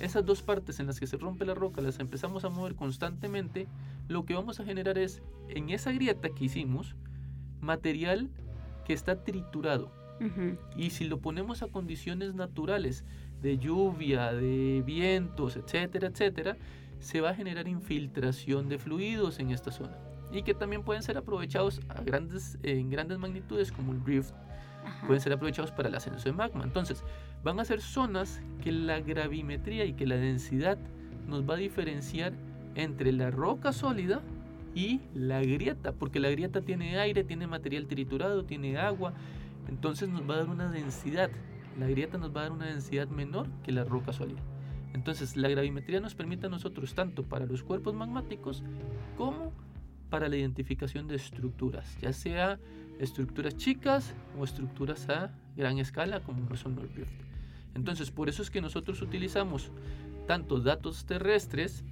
esas 0.01 0.25
dos 0.25 0.41
partes 0.41 0.79
en 0.79 0.87
las 0.87 0.99
que 0.99 1.07
se 1.07 1.17
rompe 1.17 1.45
la 1.45 1.53
roca 1.53 1.81
las 1.81 1.99
empezamos 1.99 2.43
a 2.43 2.49
mover 2.49 2.75
constantemente, 2.75 3.67
lo 4.07 4.25
que 4.25 4.33
vamos 4.33 4.59
a 4.59 4.65
generar 4.65 4.97
es, 4.97 5.21
en 5.49 5.69
esa 5.69 5.91
grieta 5.91 6.29
que 6.29 6.45
hicimos, 6.45 6.95
material 7.59 8.29
que 8.85 8.93
está 8.93 9.23
triturado. 9.23 9.91
Y 10.77 10.91
si 10.91 11.05
lo 11.05 11.19
ponemos 11.19 11.63
a 11.63 11.67
condiciones 11.67 12.35
naturales, 12.35 13.03
de 13.41 13.57
lluvia, 13.57 14.33
de 14.33 14.83
vientos, 14.85 15.55
etcétera, 15.55 16.07
etcétera, 16.07 16.57
se 16.99 17.21
va 17.21 17.31
a 17.31 17.35
generar 17.35 17.67
infiltración 17.67 18.69
de 18.69 18.77
fluidos 18.77 19.39
en 19.39 19.49
esta 19.49 19.71
zona 19.71 19.97
y 20.31 20.43
que 20.43 20.53
también 20.53 20.83
pueden 20.83 21.03
ser 21.03 21.17
aprovechados 21.17 21.81
a 21.89 22.01
grandes, 22.01 22.57
en 22.63 22.89
grandes 22.89 23.17
magnitudes 23.17 23.71
como 23.71 23.91
el 23.91 24.05
rift, 24.05 24.33
pueden 25.05 25.21
ser 25.21 25.33
aprovechados 25.33 25.71
para 25.71 25.89
el 25.89 25.95
ascenso 25.95 26.25
de 26.25 26.33
magma. 26.33 26.63
Entonces, 26.63 27.03
van 27.43 27.59
a 27.59 27.65
ser 27.65 27.81
zonas 27.81 28.41
que 28.63 28.71
la 28.71 28.99
gravimetría 28.99 29.85
y 29.85 29.93
que 29.93 30.05
la 30.05 30.15
densidad 30.15 30.77
nos 31.27 31.49
va 31.49 31.55
a 31.55 31.57
diferenciar 31.57 32.33
entre 32.75 33.11
la 33.11 33.31
roca 33.31 33.73
sólida 33.73 34.21
y 34.73 35.01
la 35.13 35.41
grieta, 35.41 35.91
porque 35.91 36.19
la 36.19 36.29
grieta 36.29 36.61
tiene 36.61 36.97
aire, 36.97 37.23
tiene 37.23 37.47
material 37.47 37.87
triturado, 37.87 38.45
tiene 38.45 38.77
agua, 38.77 39.13
entonces 39.67 40.09
nos 40.09 40.29
va 40.29 40.35
a 40.35 40.37
dar 40.37 40.49
una 40.49 40.71
densidad. 40.71 41.29
La 41.79 41.87
grieta 41.87 42.17
nos 42.17 42.35
va 42.35 42.41
a 42.41 42.43
dar 42.43 42.51
una 42.51 42.67
densidad 42.67 43.07
menor 43.07 43.47
que 43.63 43.71
la 43.71 43.83
roca 43.83 44.13
sólida. 44.13 44.41
Entonces 44.93 45.37
la 45.37 45.49
gravimetría 45.49 45.99
nos 45.99 46.15
permite 46.15 46.47
a 46.47 46.49
nosotros 46.49 46.93
tanto 46.93 47.23
para 47.23 47.45
los 47.45 47.63
cuerpos 47.63 47.93
magmáticos 47.93 48.63
como 49.17 49.53
para 50.09 50.27
la 50.27 50.35
identificación 50.35 51.07
de 51.07 51.15
estructuras, 51.15 51.97
ya 52.01 52.11
sea 52.11 52.59
estructuras 53.01 53.57
chicas 53.57 54.13
o 54.39 54.43
estructuras 54.43 55.09
a 55.09 55.31
gran 55.57 55.79
escala 55.79 56.21
como 56.21 56.55
son 56.55 56.75
los 56.75 56.93
rift. 56.95 57.11
Entonces 57.75 58.11
por 58.11 58.29
eso 58.29 58.41
es 58.41 58.49
que 58.49 58.61
nosotros 58.61 59.01
utilizamos 59.01 59.71
tanto 60.27 60.59
datos 60.59 61.05
terrestres 61.05 61.83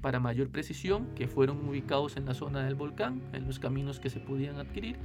para 0.00 0.20
mayor 0.20 0.48
precisión 0.48 1.06
que 1.14 1.28
fueron 1.28 1.66
ubicados 1.68 2.16
en 2.16 2.26
la 2.26 2.34
zona 2.34 2.64
del 2.64 2.74
volcán, 2.74 3.22
en 3.32 3.46
los 3.46 3.58
caminos 3.58 4.00
que 4.00 4.10
se 4.10 4.20
podían 4.20 4.56
adquirir, 4.56 4.96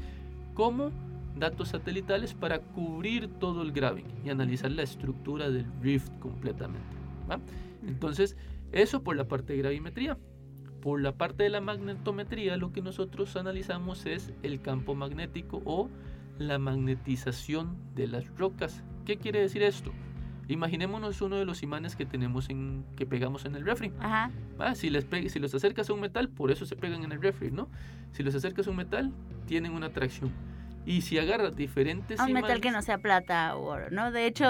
como 0.53 0.91
datos 1.35 1.69
satelitales 1.69 2.33
para 2.33 2.59
cubrir 2.59 3.27
todo 3.39 3.63
el 3.63 3.71
graving 3.71 4.05
y 4.23 4.29
analizar 4.29 4.71
la 4.71 4.83
estructura 4.83 5.49
del 5.49 5.65
rift 5.81 6.11
completamente. 6.19 6.95
Entonces, 7.85 8.37
eso 8.71 9.03
por 9.03 9.15
la 9.15 9.27
parte 9.27 9.53
de 9.53 9.59
gravimetría. 9.59 10.17
Por 10.83 10.99
la 10.99 11.13
parte 11.13 11.43
de 11.43 11.49
la 11.49 11.61
magnetometría, 11.61 12.57
lo 12.57 12.73
que 12.73 12.81
nosotros 12.81 13.37
analizamos 13.37 14.05
es 14.05 14.33
el 14.43 14.59
campo 14.59 14.95
magnético 14.95 15.61
o 15.63 15.89
la 16.37 16.59
magnetización 16.59 17.77
de 17.95 18.07
las 18.07 18.27
rocas. 18.37 18.83
¿Qué 19.05 19.15
quiere 19.15 19.39
decir 19.39 19.63
esto? 19.63 19.93
Imaginémonos 20.49 21.21
uno 21.21 21.37
de 21.37 21.45
los 21.45 21.63
imanes 21.63 21.95
que 21.95 22.05
tenemos 22.05 22.49
en 22.49 22.83
que 22.97 23.05
pegamos 23.05 23.45
en 23.45 23.55
el 23.55 23.63
refri. 23.63 23.93
Ajá. 23.97 24.29
si, 24.75 24.89
les 24.89 25.07
si 25.31 25.39
los 25.39 25.55
acercas 25.55 25.89
a 25.89 25.93
un 25.93 26.01
metal, 26.01 26.27
por 26.27 26.51
eso 26.51 26.65
se 26.65 26.75
pegan 26.75 27.05
en 27.05 27.13
el 27.13 27.21
refri, 27.21 27.49
¿no? 27.49 27.69
Si 28.11 28.21
los 28.21 28.35
acercas 28.35 28.67
a 28.67 28.71
un 28.71 28.75
metal, 28.75 29.13
tienen 29.45 29.71
una 29.71 29.85
atracción. 29.85 30.33
Y 30.85 31.01
si 31.01 31.17
agarras 31.17 31.55
diferentes 31.55 32.19
un 32.19 32.33
metal 32.33 32.59
que 32.59 32.71
no 32.71 32.81
sea 32.81 32.97
plata 32.97 33.55
o 33.55 33.65
oro, 33.65 33.89
¿no? 33.89 34.11
De 34.11 34.25
hecho, 34.25 34.45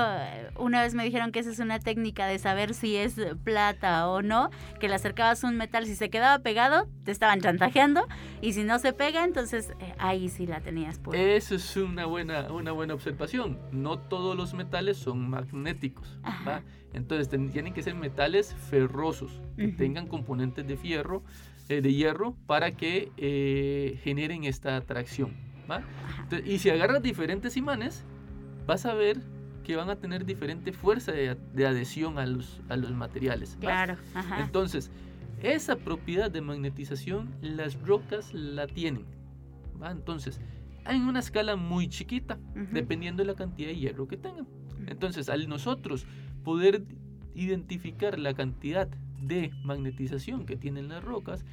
una 0.57 0.81
vez 0.81 0.95
me 0.95 1.03
dijeron 1.03 1.31
que 1.31 1.39
esa 1.39 1.51
es 1.51 1.59
una 1.59 1.79
técnica 1.79 2.25
de 2.25 2.39
saber 2.39 2.73
si 2.73 2.95
es 2.95 3.15
plata 3.43 4.09
o 4.09 4.21
no, 4.21 4.49
que 4.79 4.87
le 4.87 4.95
acercabas 4.95 5.43
un 5.43 5.57
metal, 5.57 5.85
si 5.85 5.95
se 5.95 6.09
quedaba 6.09 6.39
pegado, 6.39 6.87
te 7.03 7.11
estaban 7.11 7.39
chantajeando, 7.39 8.07
y 8.41 8.53
si 8.53 8.63
no 8.63 8.79
se 8.79 8.93
pega, 8.93 9.23
entonces 9.23 9.73
eh, 9.79 9.93
ahí 9.99 10.29
sí 10.29 10.47
la 10.47 10.59
tenías 10.59 10.97
pura. 10.97 11.19
Eso 11.19 11.55
es 11.55 11.77
una 11.77 12.05
buena, 12.05 12.51
una 12.51 12.71
buena 12.71 12.95
observación. 12.95 13.59
No 13.71 13.99
todos 13.99 14.35
los 14.35 14.53
metales 14.53 14.97
son 14.97 15.29
magnéticos, 15.29 16.19
¿va? 16.47 16.63
Entonces 16.93 17.29
tienen 17.29 17.73
que 17.73 17.83
ser 17.83 17.95
metales 17.95 18.55
ferrosos, 18.69 19.39
que 19.55 19.67
tengan 19.67 20.07
componentes 20.07 20.65
de 20.67 20.77
fierro, 20.77 21.23
eh, 21.69 21.81
de 21.81 21.93
hierro, 21.93 22.35
para 22.47 22.71
que 22.71 23.11
eh, 23.17 23.99
generen 24.03 24.43
esta 24.43 24.75
atracción 24.75 25.52
y 26.45 26.59
si 26.59 26.69
agarras 26.69 27.01
diferentes 27.01 27.57
imanes, 27.57 28.03
vas 28.65 28.85
a 28.85 28.93
ver 28.93 29.21
que 29.63 29.75
van 29.75 29.89
a 29.89 29.95
tener 29.95 30.25
diferente 30.25 30.73
fuerza 30.73 31.11
de, 31.11 31.65
adhesión 31.65 32.19
a 32.19 32.25
los, 32.25 32.61
a 32.69 32.75
los 32.75 32.91
materiales. 32.91 33.57
Claro. 33.59 33.97
Entonces, 34.39 34.91
esa 35.41 35.77
propiedad 35.77 36.29
de 36.29 36.41
magnetización 36.41 37.33
las 37.41 37.79
rocas 37.81 38.33
la 38.33 38.67
tienen. 38.67 39.05
¿va? 39.81 39.91
Entonces, 39.91 40.41
en 40.85 41.03
una 41.03 41.19
escala 41.19 41.55
muy 41.55 41.87
chiquita, 41.87 42.37
dependiendo 42.71 43.23
de 43.23 43.27
la 43.27 43.35
cantidad 43.35 43.69
de 43.69 43.77
hierro 43.77 44.07
que 44.07 44.17
tengan. 44.17 44.47
Entonces, 44.87 45.29
al 45.29 45.47
nosotros 45.47 46.05
poder 46.43 46.83
identificar 47.35 48.19
la 48.19 48.33
cantidad 48.33 48.87
de 49.21 49.51
magnetización 49.63 50.45
que 50.45 50.57
tienen 50.57 50.89
las 50.89 51.03
rocas, 51.03 51.45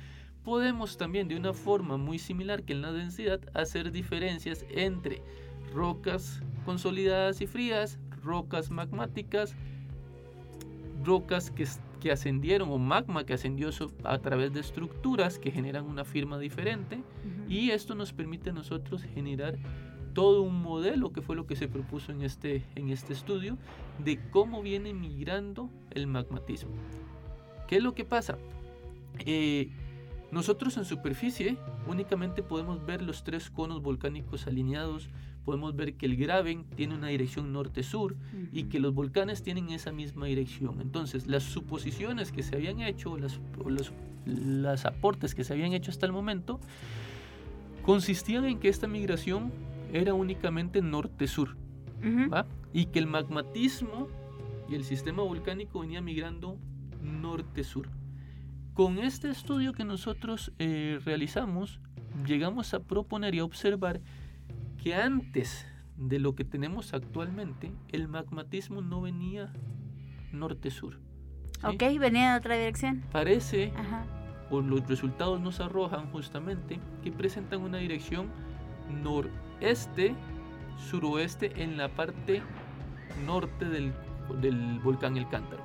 podemos 0.44 0.96
también 0.96 1.28
de 1.28 1.36
una 1.36 1.52
forma 1.52 1.96
muy 1.96 2.18
similar 2.18 2.62
que 2.62 2.72
en 2.72 2.82
la 2.82 2.92
densidad 2.92 3.40
hacer 3.54 3.92
diferencias 3.92 4.64
entre 4.70 5.22
rocas 5.72 6.42
consolidadas 6.64 7.40
y 7.40 7.46
frías, 7.46 7.98
rocas 8.22 8.70
magmáticas, 8.70 9.54
rocas 11.04 11.50
que, 11.50 11.66
que 12.00 12.12
ascendieron 12.12 12.70
o 12.70 12.78
magma 12.78 13.24
que 13.24 13.34
ascendió 13.34 13.70
a 14.04 14.18
través 14.18 14.52
de 14.52 14.60
estructuras 14.60 15.38
que 15.38 15.50
generan 15.50 15.86
una 15.86 16.04
firma 16.04 16.38
diferente 16.38 17.02
y 17.48 17.70
esto 17.70 17.94
nos 17.94 18.12
permite 18.12 18.50
a 18.50 18.52
nosotros 18.52 19.02
generar 19.02 19.58
todo 20.12 20.42
un 20.42 20.60
modelo 20.60 21.12
que 21.12 21.22
fue 21.22 21.36
lo 21.36 21.46
que 21.46 21.56
se 21.56 21.68
propuso 21.68 22.12
en 22.12 22.22
este, 22.22 22.64
en 22.74 22.90
este 22.90 23.12
estudio 23.12 23.56
de 23.98 24.18
cómo 24.30 24.62
viene 24.62 24.92
migrando 24.92 25.70
el 25.92 26.06
magmatismo. 26.06 26.72
¿Qué 27.68 27.76
es 27.76 27.82
lo 27.82 27.94
que 27.94 28.04
pasa? 28.04 28.36
Eh, 29.20 29.70
nosotros 30.32 30.76
en 30.76 30.84
superficie 30.84 31.56
únicamente 31.86 32.42
podemos 32.42 32.84
ver 32.86 33.02
los 33.02 33.24
tres 33.24 33.50
conos 33.50 33.82
volcánicos 33.82 34.46
alineados, 34.46 35.08
podemos 35.44 35.74
ver 35.74 35.94
que 35.94 36.06
el 36.06 36.16
Graben 36.16 36.64
tiene 36.76 36.94
una 36.94 37.08
dirección 37.08 37.52
norte-sur 37.52 38.16
y 38.52 38.64
que 38.64 38.78
los 38.78 38.94
volcanes 38.94 39.42
tienen 39.42 39.70
esa 39.70 39.90
misma 39.90 40.26
dirección. 40.26 40.80
Entonces, 40.80 41.26
las 41.26 41.42
suposiciones 41.42 42.30
que 42.30 42.42
se 42.42 42.54
habían 42.56 42.80
hecho, 42.80 43.16
las, 43.16 43.40
los, 43.66 44.84
aportes 44.84 45.34
que 45.34 45.42
se 45.42 45.52
habían 45.52 45.72
hecho 45.72 45.90
hasta 45.90 46.06
el 46.06 46.12
momento, 46.12 46.60
consistían 47.82 48.44
en 48.44 48.60
que 48.60 48.68
esta 48.68 48.86
migración 48.86 49.50
era 49.92 50.14
únicamente 50.14 50.82
norte-sur 50.82 51.56
y 52.72 52.86
que 52.86 52.98
el 52.98 53.06
magmatismo 53.06 54.08
y 54.68 54.74
el 54.76 54.84
sistema 54.84 55.22
volcánico 55.22 55.80
venía 55.80 56.00
migrando 56.00 56.56
norte-sur. 57.02 57.88
Con 58.80 58.98
este 58.98 59.28
estudio 59.28 59.74
que 59.74 59.84
nosotros 59.84 60.52
eh, 60.58 61.00
realizamos, 61.04 61.80
llegamos 62.24 62.72
a 62.72 62.80
proponer 62.80 63.34
y 63.34 63.40
a 63.40 63.44
observar 63.44 64.00
que 64.82 64.94
antes 64.94 65.66
de 65.98 66.18
lo 66.18 66.34
que 66.34 66.46
tenemos 66.46 66.94
actualmente, 66.94 67.74
el 67.92 68.08
magmatismo 68.08 68.80
no 68.80 69.02
venía 69.02 69.52
norte-sur. 70.32 70.98
Ok, 71.62 71.82
venía 71.98 72.30
en 72.30 72.38
otra 72.38 72.56
dirección. 72.56 73.04
Parece, 73.12 73.70
o 74.48 74.62
los 74.62 74.88
resultados 74.88 75.38
nos 75.42 75.60
arrojan 75.60 76.10
justamente, 76.10 76.80
que 77.04 77.12
presentan 77.12 77.60
una 77.60 77.76
dirección 77.76 78.30
noreste, 79.02 80.14
suroeste 80.78 81.62
en 81.62 81.76
la 81.76 81.90
parte 81.90 82.40
norte 83.26 83.66
del 83.66 83.92
del 84.34 84.78
volcán 84.80 85.16
El 85.16 85.28
Cántaro. 85.28 85.62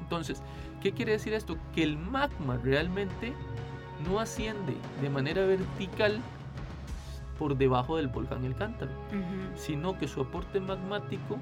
Entonces, 0.00 0.42
¿qué 0.82 0.92
quiere 0.92 1.12
decir 1.12 1.34
esto? 1.34 1.56
Que 1.74 1.82
el 1.82 1.96
magma 1.96 2.56
realmente 2.56 3.32
no 4.08 4.20
asciende 4.20 4.76
de 5.00 5.10
manera 5.10 5.44
vertical 5.44 6.20
por 7.38 7.56
debajo 7.56 7.96
del 7.96 8.08
volcán 8.08 8.44
El 8.44 8.54
Cántaro, 8.54 8.92
sino 9.54 9.98
que 9.98 10.08
su 10.08 10.20
aporte 10.20 10.60
magmático, 10.60 11.38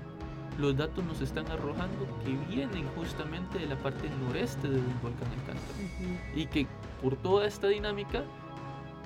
los 0.58 0.76
datos 0.76 1.04
nos 1.04 1.20
están 1.20 1.50
arrojando 1.50 2.06
que 2.24 2.32
vienen 2.52 2.86
justamente 2.96 3.58
de 3.58 3.66
la 3.66 3.76
parte 3.76 4.08
noreste 4.26 4.68
del 4.68 4.82
volcán 5.02 5.28
El 5.32 5.44
Cántaro. 5.46 5.78
Y 6.34 6.46
que 6.46 6.66
por 7.02 7.16
toda 7.16 7.46
esta 7.46 7.68
dinámica, 7.68 8.22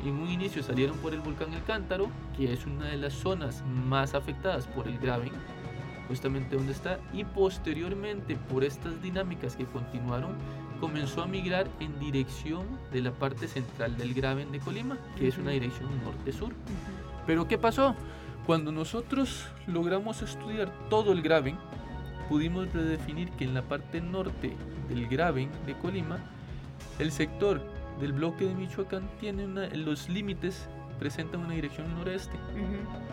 en 0.05 0.15
un 0.15 0.29
inicio 0.29 0.63
salieron 0.63 0.97
por 0.99 1.13
el 1.13 1.21
volcán 1.21 1.53
El 1.53 1.63
Cántaro, 1.65 2.09
que 2.37 2.53
es 2.53 2.67
una 2.67 2.87
de 2.87 2.99
las 2.99 3.15
zonas 3.15 3.65
más 3.87 4.15
afectadas 4.15 4.67
por 4.67 4.87
el 4.87 4.99
graving, 4.99 5.33
justamente 6.09 6.57
donde 6.57 6.73
está, 6.73 6.99
y 7.13 7.25
posteriormente 7.25 8.37
por 8.51 8.65
estas 8.65 9.01
dinámicas 9.03 9.55
que 9.55 9.67
continuaron, 9.67 10.33
comenzó 10.81 11.23
a 11.23 11.27
migrar 11.27 11.69
en 11.81 11.99
dirección 11.99 12.67
de 12.93 13.03
la 13.03 13.13
parte 13.13 13.49
central 13.49 13.97
del 13.97 14.15
Graben 14.15 14.51
de 14.53 14.61
Colima, 14.61 14.97
que 15.17 15.29
es 15.29 15.39
una 15.39 15.51
dirección 15.51 15.89
norte-sur. 16.05 16.53
Pero 17.27 17.47
¿qué 17.47 17.59
pasó? 17.59 17.95
Cuando 18.47 18.73
nosotros 18.73 19.47
logramos 19.67 20.23
estudiar 20.23 20.73
todo 20.89 21.13
el 21.13 21.21
Graben, 21.21 21.57
pudimos 22.29 22.73
redefinir 22.73 23.31
que 23.33 23.45
en 23.45 23.55
la 23.55 23.63
parte 23.63 24.01
norte 24.01 24.57
del 24.89 25.07
Graben 25.09 25.51
de 25.67 25.77
Colima, 25.77 26.19
el 26.99 27.13
sector 27.13 27.61
del 28.01 28.13
bloque 28.13 28.47
de 28.47 28.55
Michoacán 28.55 29.11
tiene 29.21 29.47
los 29.77 30.09
límites 30.09 30.69
presenta 30.99 31.39
una 31.39 31.55
dirección 31.55 31.95
noreste. 31.95 32.37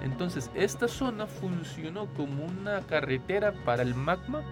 Entonces, 0.01 0.51
esta 0.53 0.87
zona 0.87 1.27
funcionó 1.27 2.07
como 2.13 2.45
una 2.45 2.81
carretera 2.81 3.53
para 3.63 3.83
el 3.83 3.95
magma 3.95 4.43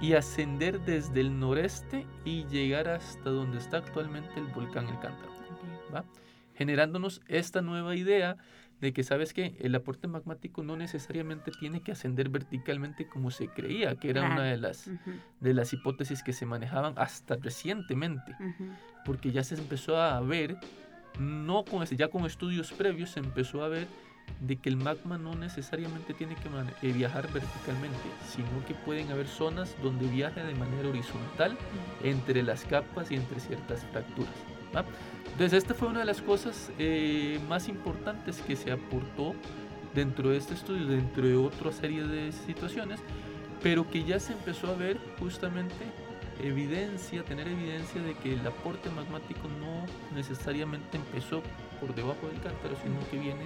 y 0.00 0.14
ascender 0.14 0.80
desde 0.80 1.20
el 1.20 1.38
noreste 1.38 2.06
y 2.24 2.44
llegar 2.46 2.88
hasta 2.88 3.30
donde 3.30 3.58
está 3.58 3.78
actualmente 3.78 4.32
el 4.36 4.46
volcán 4.46 4.88
El 4.88 4.98
Cántaro, 4.98 5.30
generándonos 6.54 7.20
esta 7.28 7.60
nueva 7.60 7.94
idea 7.94 8.36
de 8.80 8.92
que, 8.94 9.02
¿sabes 9.02 9.34
que 9.34 9.56
El 9.60 9.74
aporte 9.74 10.08
magmático 10.08 10.62
no 10.62 10.76
necesariamente 10.76 11.50
tiene 11.50 11.82
que 11.82 11.92
ascender 11.92 12.30
verticalmente 12.30 13.06
como 13.06 13.30
se 13.30 13.48
creía, 13.48 13.96
que 13.96 14.10
era 14.10 14.24
una 14.24 14.44
de 14.44 14.56
las, 14.56 14.90
de 15.40 15.54
las 15.54 15.72
hipótesis 15.72 16.22
que 16.22 16.32
se 16.32 16.46
manejaban 16.46 16.94
hasta 16.96 17.36
recientemente, 17.36 18.34
porque 19.04 19.32
ya 19.32 19.44
se 19.44 19.56
empezó 19.56 19.98
a 20.00 20.18
ver, 20.20 20.56
no 21.18 21.64
con, 21.64 21.84
ya 21.84 22.08
con 22.08 22.24
estudios 22.26 22.72
previos, 22.72 23.10
se 23.10 23.20
empezó 23.20 23.64
a 23.64 23.68
ver 23.68 23.88
de 24.40 24.56
que 24.56 24.68
el 24.68 24.76
magma 24.76 25.18
no 25.18 25.34
necesariamente 25.34 26.14
tiene 26.14 26.36
que 26.36 26.48
eh, 26.86 26.92
viajar 26.92 27.30
verticalmente, 27.32 27.98
sino 28.28 28.64
que 28.66 28.74
pueden 28.74 29.10
haber 29.10 29.26
zonas 29.26 29.74
donde 29.82 30.06
viaja 30.06 30.42
de 30.44 30.54
manera 30.54 30.88
horizontal 30.88 31.56
entre 32.02 32.42
las 32.42 32.64
capas 32.64 33.10
y 33.10 33.16
entre 33.16 33.40
ciertas 33.40 33.84
fracturas. 33.86 34.32
Entonces 35.32 35.64
esta 35.64 35.74
fue 35.74 35.88
una 35.88 36.00
de 36.00 36.04
las 36.04 36.22
cosas 36.22 36.70
eh, 36.78 37.40
más 37.48 37.68
importantes 37.68 38.40
que 38.46 38.56
se 38.56 38.70
aportó 38.70 39.34
dentro 39.94 40.30
de 40.30 40.36
este 40.36 40.54
estudio, 40.54 40.86
dentro 40.86 41.26
de 41.26 41.36
otra 41.36 41.72
serie 41.72 42.04
de 42.04 42.30
situaciones, 42.32 43.00
pero 43.62 43.90
que 43.90 44.04
ya 44.04 44.20
se 44.20 44.32
empezó 44.32 44.68
a 44.68 44.74
ver 44.74 44.98
justamente 45.18 45.74
evidencia, 46.42 47.24
tener 47.24 47.48
evidencia 47.48 48.02
de 48.02 48.14
que 48.14 48.34
el 48.34 48.46
aporte 48.46 48.90
magmático 48.90 49.48
no 49.60 49.86
necesariamente 50.14 50.96
empezó 50.96 51.42
por 51.80 51.94
debajo 51.94 52.26
del 52.28 52.40
cántaro, 52.40 52.76
sino 52.82 52.98
que 53.10 53.18
viene 53.18 53.44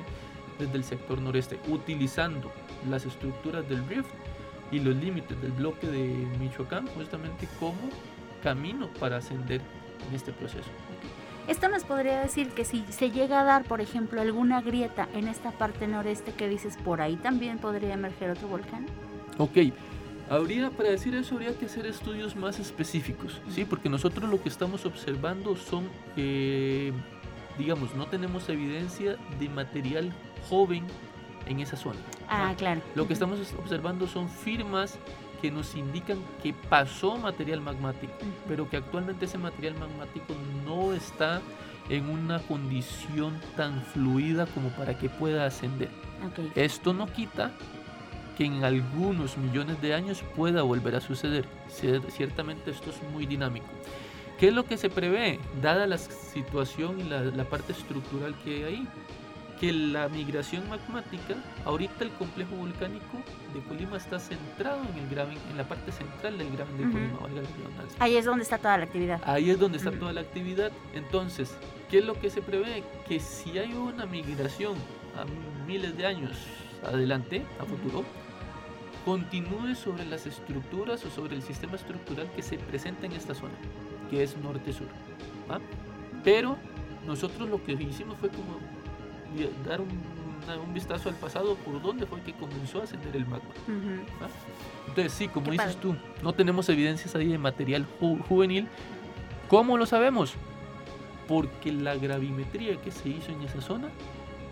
desde 0.59 0.77
el 0.77 0.85
sector 0.85 1.21
noreste, 1.21 1.59
utilizando 1.69 2.53
las 2.89 3.07
estructuras 3.07 3.69
del 3.69 3.87
rift 3.89 4.11
y 4.71 4.81
los 4.81 4.95
límites 4.97 5.41
del 5.41 5.53
bloque 5.53 5.87
de 5.87 6.27
Michoacán 6.39 6.87
justamente 6.89 7.49
como 7.59 7.91
camino 8.43 8.89
para 9.01 9.19
ascender 9.19 9.61
en 10.09 10.15
este 10.15 10.33
proceso. 10.33 10.69
Esto 11.47 11.69
nos 11.69 11.85
podría 11.85 12.21
decir 12.21 12.49
que 12.49 12.65
si 12.65 12.85
se 12.89 13.11
llega 13.11 13.41
a 13.41 13.45
dar, 13.45 13.65
por 13.65 13.83
ejemplo, 13.83 14.21
alguna 14.21 14.63
grieta 14.63 15.09
en 15.15 15.29
esta 15.29 15.51
parte 15.51 15.87
noreste 15.87 16.33
que 16.33 16.49
dices, 16.49 16.79
por 16.83 17.03
ahí 17.03 17.17
también 17.17 17.59
podría 17.59 17.95
emerger 17.95 18.31
otro 18.31 18.49
volcán. 18.49 18.87
Ok, 19.37 19.59
habría, 20.29 20.71
para 20.71 20.91
decir 20.91 21.15
eso, 21.15 21.35
habría 21.35 21.57
que 21.57 21.67
hacer 21.67 21.87
estudios 21.87 22.37
más 22.37 22.59
específicos, 22.59 23.41
¿sí? 23.51 23.65
Porque 23.65 23.89
nosotros 23.89 24.29
lo 24.31 24.43
que 24.43 24.49
estamos 24.49 24.87
observando 24.87 25.57
son, 25.57 25.89
eh, 26.17 26.93
digamos, 27.59 27.95
no 27.95 28.07
tenemos 28.07 28.49
evidencia 28.49 29.17
de 29.39 29.49
material 29.49 30.13
joven 30.49 30.85
en 31.47 31.61
esa 31.61 31.77
zona. 31.77 31.99
Ah, 32.29 32.55
claro. 32.57 32.81
Lo 32.95 33.07
que 33.07 33.13
estamos 33.13 33.39
observando 33.59 34.07
son 34.07 34.29
firmas 34.29 34.99
que 35.43 35.51
nos 35.51 35.75
indican 35.75 36.19
que 36.43 36.55
pasó 36.55 37.19
material 37.19 37.61
magmático, 37.61 38.15
pero 38.49 38.69
que 38.71 38.79
actualmente 38.79 39.27
ese 39.27 39.37
material 39.37 39.75
magmático 39.75 40.35
no 40.65 40.95
está 40.95 41.43
en 41.91 42.09
una 42.09 42.39
condición 42.41 43.39
tan 43.57 43.83
fluida 43.83 44.47
como 44.47 44.71
para 44.71 44.97
que 44.97 45.11
pueda 45.11 45.45
ascender. 45.45 45.91
Esto 46.55 46.95
no 46.95 47.07
quita 47.07 47.53
que 48.37 48.45
en 48.45 48.65
algunos 48.65 49.37
millones 49.39 49.81
de 49.81 49.95
años 49.95 50.23
pueda 50.37 50.63
volver 50.63 50.97
a 50.97 51.01
suceder. 51.01 51.47
Ciertamente 51.69 52.71
esto 52.71 52.91
es 52.91 53.03
muy 53.13 53.27
dinámico. 53.27 53.67
¿Qué 54.39 54.49
es 54.49 54.55
lo 54.55 54.65
que 54.65 54.77
se 54.77 54.91
prevé? 54.91 55.39
Dada 55.63 55.87
la 55.87 55.99
situación 55.99 57.01
y 57.01 57.05
la, 57.05 57.23
la 57.23 57.45
parte 57.45 57.73
estructural 57.73 58.35
que 58.43 58.57
hay 58.57 58.63
ahí, 58.65 58.89
que 59.61 59.73
la 59.73 60.09
migración 60.09 60.69
magmática, 60.69 61.37
ahorita 61.65 62.03
el 62.05 62.11
complejo 62.11 62.57
volcánico 62.57 63.19
de 63.55 63.61
Colima 63.61 63.97
está 63.97 64.19
centrado 64.19 64.81
en 64.93 64.99
el 64.99 65.09
graben, 65.09 65.39
en 65.51 65.57
la 65.57 65.69
parte 65.69 65.93
central 65.93 66.37
del 66.37 66.51
graben 66.51 66.77
de 66.77 66.83
Colima, 66.83 67.19
Ahí 68.01 68.17
es 68.17 68.25
donde 68.25 68.43
está 68.43 68.59
toda 68.59 68.77
la 68.77 68.85
actividad. 68.85 69.21
Ahí 69.25 69.51
es 69.51 69.59
donde 69.61 69.79
está 69.79 69.93
toda 69.93 70.13
la 70.13 70.23
actividad. 70.23 70.73
Entonces, 70.93 71.57
¿qué 71.89 71.99
es 71.99 72.05
lo 72.05 72.19
que 72.19 72.29
se 72.29 72.43
prevé? 72.43 72.83
Que 73.07 73.21
si 73.21 73.57
hay 73.57 73.73
una 73.73 74.05
migración 74.07 74.75
a 75.17 75.25
miles 75.67 75.97
de 75.97 76.07
años 76.07 76.33
adelante, 76.85 77.47
a 77.61 77.65
futuro, 77.65 78.05
continúe 79.05 79.75
sobre 79.75 80.05
las 80.07 80.27
estructuras 80.27 81.05
o 81.05 81.11
sobre 81.11 81.37
el 81.37 81.43
sistema 81.43 81.77
estructural 81.77 82.31
que 82.35 82.43
se 82.43 82.59
presenta 82.59 83.07
en 83.07 83.13
esta 83.13 83.35
zona, 83.35 83.55
que 84.11 84.23
es 84.23 84.37
norte-sur. 84.39 84.89
Pero 86.23 86.57
nosotros 87.07 87.49
lo 87.49 87.63
que 87.63 87.73
hicimos 87.73 88.17
fue 88.19 88.31
como 88.31 88.59
dar 89.67 89.81
un, 89.81 90.73
vistazo 90.73 91.09
al 91.09 91.15
pasado 91.15 91.55
por 91.57 91.81
dónde 91.81 92.07
fue 92.07 92.21
que 92.21 92.33
comenzó 92.33 92.81
a 92.81 92.85
ascender 92.85 93.17
el 93.17 93.27
magma. 93.27 93.51
¿Ah? 94.21 94.29
Entonces, 94.89 95.13
sí, 95.13 95.29
como 95.29 95.51
dices 95.51 95.77
tú, 95.77 95.95
no 96.23 96.33
tenemos 96.33 96.69
evidencias 96.69 97.15
ahí 97.15 97.29
de 97.29 97.39
material 97.39 97.87
juvenil. 98.29 98.69
¿Cómo 99.49 99.79
lo 99.79 99.87
sabemos? 99.87 100.35
Porque 101.29 101.73
la 101.73 101.95
gravimetría 101.95 102.81
que 102.81 102.91
se 102.91 103.09
hizo 103.09 103.33
en 103.33 103.43
esa 103.43 103.61
zona 103.61 103.89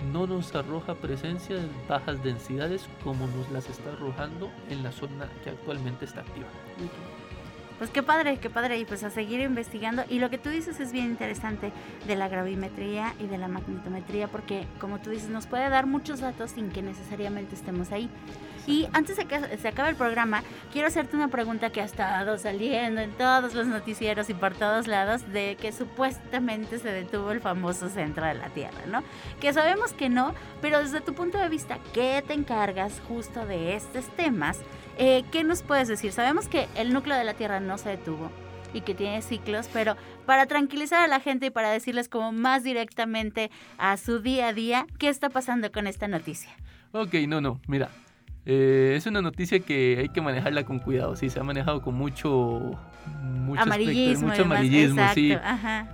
no 0.02 0.26
nos 0.26 0.54
arroja 0.54 0.94
presencia 0.94 1.56
de 1.56 1.68
bajas 1.88 2.22
densidades 2.22 2.88
como 3.04 3.26
nos 3.26 3.50
las 3.50 3.68
está 3.68 3.90
arrojando 3.92 4.50
en 4.68 4.82
la 4.82 4.92
zona 4.92 5.28
que 5.44 5.50
actualmente 5.50 6.04
está 6.04 6.20
activa. 6.20 6.48
Pues 7.78 7.90
qué 7.90 8.02
padre, 8.02 8.38
qué 8.38 8.48
padre, 8.48 8.78
y 8.78 8.84
pues 8.84 9.02
a 9.02 9.10
seguir 9.10 9.40
investigando. 9.40 10.04
Y 10.08 10.20
lo 10.20 10.30
que 10.30 10.38
tú 10.38 10.50
dices 10.50 10.78
es 10.78 10.92
bien 10.92 11.06
interesante 11.06 11.72
de 12.06 12.14
la 12.14 12.28
gravimetría 12.28 13.14
y 13.18 13.26
de 13.26 13.38
la 13.38 13.48
magnetometría, 13.48 14.28
porque 14.28 14.66
como 14.78 15.00
tú 15.00 15.10
dices, 15.10 15.30
nos 15.30 15.46
puede 15.46 15.68
dar 15.68 15.86
muchos 15.86 16.20
datos 16.20 16.52
sin 16.52 16.70
que 16.70 16.80
necesariamente 16.80 17.56
estemos 17.56 17.90
ahí. 17.90 18.08
Y 18.66 18.86
antes 18.92 19.16
de 19.16 19.24
que 19.24 19.58
se 19.58 19.68
acabe 19.68 19.90
el 19.90 19.96
programa, 19.96 20.42
quiero 20.72 20.88
hacerte 20.88 21.16
una 21.16 21.28
pregunta 21.28 21.70
que 21.70 21.80
ha 21.80 21.84
estado 21.84 22.38
saliendo 22.38 23.00
en 23.00 23.10
todos 23.12 23.54
los 23.54 23.66
noticieros 23.66 24.30
y 24.30 24.34
por 24.34 24.54
todos 24.54 24.86
lados 24.86 25.30
de 25.32 25.56
que 25.60 25.72
supuestamente 25.72 26.78
se 26.78 26.92
detuvo 26.92 27.32
el 27.32 27.40
famoso 27.40 27.88
centro 27.88 28.24
de 28.24 28.34
la 28.34 28.48
Tierra, 28.50 28.82
¿no? 28.86 29.02
Que 29.40 29.52
sabemos 29.52 29.92
que 29.92 30.08
no, 30.08 30.34
pero 30.60 30.80
desde 30.80 31.00
tu 31.00 31.14
punto 31.14 31.38
de 31.38 31.48
vista, 31.48 31.78
¿qué 31.92 32.22
te 32.26 32.34
encargas 32.34 33.00
justo 33.08 33.46
de 33.46 33.74
estos 33.74 34.06
temas? 34.16 34.58
Eh, 34.98 35.24
¿Qué 35.32 35.42
nos 35.42 35.62
puedes 35.62 35.88
decir? 35.88 36.12
Sabemos 36.12 36.48
que 36.48 36.68
el 36.76 36.92
núcleo 36.92 37.16
de 37.16 37.24
la 37.24 37.34
Tierra 37.34 37.60
no 37.60 37.78
se 37.78 37.90
detuvo 37.90 38.30
y 38.74 38.82
que 38.82 38.94
tiene 38.94 39.22
ciclos, 39.22 39.68
pero 39.72 39.96
para 40.26 40.46
tranquilizar 40.46 41.00
a 41.00 41.08
la 41.08 41.20
gente 41.20 41.46
y 41.46 41.50
para 41.50 41.70
decirles 41.70 42.08
como 42.08 42.32
más 42.32 42.62
directamente 42.62 43.50
a 43.78 43.96
su 43.96 44.20
día 44.20 44.48
a 44.48 44.52
día, 44.52 44.86
¿qué 44.98 45.08
está 45.08 45.28
pasando 45.28 45.70
con 45.72 45.86
esta 45.86 46.08
noticia? 46.08 46.50
Ok, 46.92 47.14
no, 47.26 47.40
no, 47.40 47.60
mira, 47.66 47.90
eh, 48.44 48.94
es 48.96 49.06
una 49.06 49.22
noticia 49.22 49.60
que 49.60 49.98
hay 50.00 50.08
que 50.08 50.20
manejarla 50.20 50.64
con 50.64 50.78
cuidado, 50.78 51.14
sí, 51.16 51.30
se 51.30 51.38
ha 51.38 51.44
manejado 51.44 51.80
con 51.80 51.94
mucho, 51.94 52.78
mucho 53.22 53.60
amarillismo, 53.60 54.28
mucho 54.28 54.42
amarillismo 54.42 55.02
sí. 55.14 55.36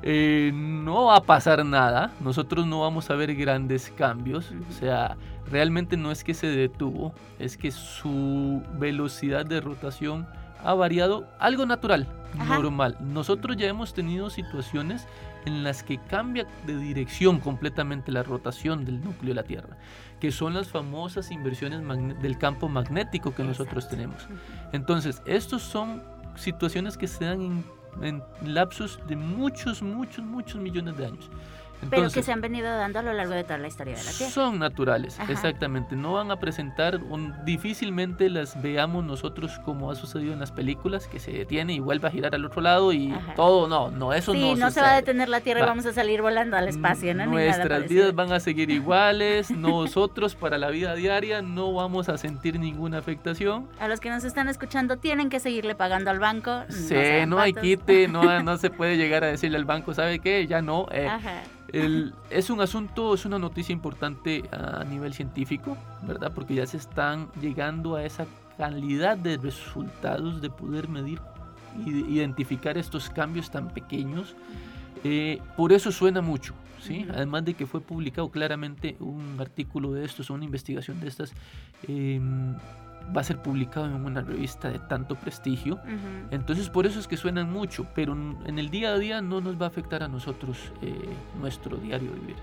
Eh, 0.03 0.51
no 0.55 1.07
va 1.07 1.17
a 1.17 1.23
pasar 1.23 1.65
nada, 1.67 2.13
nosotros 2.21 2.67
no 2.67 2.81
vamos 2.81 3.11
a 3.11 3.15
ver 3.15 3.35
grandes 3.35 3.93
cambios, 3.97 4.53
o 4.69 4.73
sea, 4.73 5.17
realmente 5.51 5.97
no 5.97 6.11
es 6.11 6.25
que 6.25 6.33
se 6.33 6.47
detuvo, 6.47 7.13
es 7.39 7.57
que 7.57 7.71
su 7.71 8.63
velocidad 8.79 9.45
de 9.45 9.61
rotación 9.61 10.27
ha 10.63 10.75
variado 10.75 11.29
algo 11.39 11.67
natural, 11.67 12.07
normal. 12.35 12.97
Nosotros 13.01 13.57
ya 13.57 13.67
hemos 13.67 13.95
tenido 13.95 14.31
situaciones 14.31 15.07
en 15.47 15.63
las 15.65 15.83
que 15.83 15.99
cambia 15.99 16.47
de 16.67 16.77
dirección 16.77 17.41
completamente 17.41 18.13
la 18.13 18.23
rotación 18.23 18.85
del 18.85 19.03
núcleo 19.03 19.31
de 19.31 19.35
la 19.35 19.45
Tierra 19.45 19.77
que 20.21 20.33
son 20.33 20.55
las 20.55 20.69
famosas 20.69 21.31
inversiones 21.31 21.83
del 22.21 22.39
campo 22.39 22.69
magnético 22.69 23.35
que 23.35 23.45
nosotros 23.45 23.89
tenemos. 23.89 24.27
Entonces, 24.73 25.23
estos 25.27 25.63
son 25.63 26.03
situaciones 26.35 26.97
que 26.97 27.07
se 27.07 27.25
dan 27.25 27.41
en, 27.41 27.65
en 28.03 28.23
lapsos 28.53 29.01
de 29.07 29.17
muchos, 29.17 29.83
muchos, 29.83 30.25
muchos 30.25 30.61
millones 30.61 30.97
de 30.97 31.07
años 31.07 31.31
pero 31.91 32.11
que 32.11 32.23
se 32.23 32.33
han 32.33 32.41
venido 32.41 32.69
dando 32.69 32.99
a 32.99 33.03
lo 33.03 33.13
largo 33.13 33.35
de 33.35 33.45
toda 33.45 33.59
la 33.59 33.69
historia 33.69 33.97
de 33.97 34.05
la 34.05 34.11
Tierra. 34.11 34.33
Son 34.33 34.59
naturales, 34.59 35.19
exactamente. 35.29 35.97
No 35.97 36.15
van 36.15 36.31
a 36.31 36.37
presentar, 36.37 37.01
difícilmente 37.45 38.29
las 38.31 38.61
veamos 38.61 39.05
nosotros 39.05 39.59
como 39.65 39.91
ha 39.91 39.95
sucedido 39.95 40.33
en 40.33 40.41
las 40.41 40.53
películas, 40.53 41.07
que 41.07 41.19
se 41.19 41.33
detiene 41.33 41.75
y 41.75 41.81
vuelve 41.81 42.09
a 42.09 42.11
girar 42.11 42.35
al 42.35 42.45
otro 42.45 42.61
lado 42.61 42.93
y 42.93 43.15
todo, 43.37 43.69
no, 43.69 43.91
no, 43.91 44.13
eso 44.13 44.33
no. 44.33 44.39
Sí, 44.39 44.55
no 44.55 44.71
se 44.71 44.81
va 44.81 44.93
a 44.93 44.97
detener 44.97 45.29
la 45.29 45.41
Tierra 45.41 45.61
y 45.61 45.65
vamos 45.65 45.87
a 45.87 45.93
salir 45.93 46.23
volando 46.23 46.57
al 46.57 46.69
espacio, 46.69 47.15
¿no? 47.15 47.27
Nuestras 47.27 47.89
vidas 47.89 48.15
van 48.15 48.33
a 48.33 48.41
seguir 48.41 48.71
iguales, 48.71 49.51
nosotros 49.51 50.35
para 50.35 50.59
la 50.59 50.71
vida 50.71 50.95
diaria 50.95 51.43
no 51.43 51.73
vamos 51.73 52.09
a 52.09 52.19
sentir 52.19 52.59
ninguna 52.59 52.99
afectación. 52.99 53.69
A 53.79 53.89
los 53.89 54.01
que 54.01 54.11
nos 54.11 54.25
están 54.25 54.49
escuchando 54.49 54.97
tienen 54.97 55.29
que 55.29 55.41
seguirle 55.41 55.75
pagando 55.75 56.11
al 56.11 56.19
banco. 56.19 56.65
Sí, 56.69 56.95
no, 57.27 57.39
hay 57.39 57.53
quite, 57.53 58.09
no, 58.09 58.43
no 58.43 58.57
se 58.59 58.71
puede 58.71 58.97
llegar 58.97 59.25
a 59.25 59.29
decirle 59.29 59.59
al 59.59 59.65
banco, 59.65 59.95
¿sabe 59.95 60.19
qué? 60.19 60.47
Ya 60.47 60.63
no. 60.63 60.87
Eh, 60.91 61.07
Ajá 61.07 61.43
es 61.73 62.51
un 62.51 62.61
asunto, 62.61 63.15
es 63.15 63.25
una 63.25 63.39
noticia 63.39 63.73
importante 63.73 64.45
a 64.53 64.85
nivel 64.85 65.13
científico, 65.13 65.77
¿verdad? 66.03 66.33
Porque 66.35 66.55
ya 66.55 66.67
se 66.67 66.79
están 66.79 67.31
llegando 67.41 67.97
a 67.97 68.05
esa 68.05 68.27
calidad 68.57 69.19
de 69.19 69.37
resultados 69.37 70.41
de 70.41 70.51
poder 70.51 70.89
medir 70.89 71.21
e 71.87 71.91
identificar 71.91 72.79
estos 72.79 73.11
cambios 73.11 73.51
tan 73.51 73.69
pequeños. 73.69 74.35
Eh, 75.05 75.41
por 75.57 75.73
eso 75.73 75.93
suena 75.93 76.23
mucho, 76.23 76.55
¿sí? 76.81 77.07
Además 77.11 77.45
de 77.45 77.55
que 77.55 77.67
fue 77.67 77.81
publicado 77.81 78.31
claramente 78.31 78.97
un 79.01 79.37
artículo 79.39 79.93
de 79.93 80.05
estos, 80.05 80.31
una 80.31 80.45
investigación 80.45 81.01
de 81.01 81.09
estas. 81.09 81.33
Eh, 81.87 82.21
va 83.17 83.21
a 83.21 83.25
ser 83.25 83.41
publicado 83.41 83.87
en 83.87 84.05
una 84.05 84.21
revista 84.21 84.69
de 84.71 84.79
tanto 84.79 85.15
prestigio. 85.15 85.81
Entonces 86.31 86.69
por 86.69 86.87
eso 86.87 87.01
es 87.01 87.07
que 87.07 87.17
suenan 87.17 87.51
mucho, 87.51 87.87
pero 87.95 88.13
en 88.13 88.59
el 88.59 88.71
día 88.71 88.93
a 88.93 88.99
día 88.99 89.21
no 89.21 89.41
nos 89.41 89.61
va 89.61 89.67
a 89.67 89.69
afectar 89.69 90.03
a 90.03 90.09
nosotros 90.09 90.73
eh, 90.83 91.09
nuestro 91.41 91.77
diario 91.77 92.13
vivir. 92.13 92.37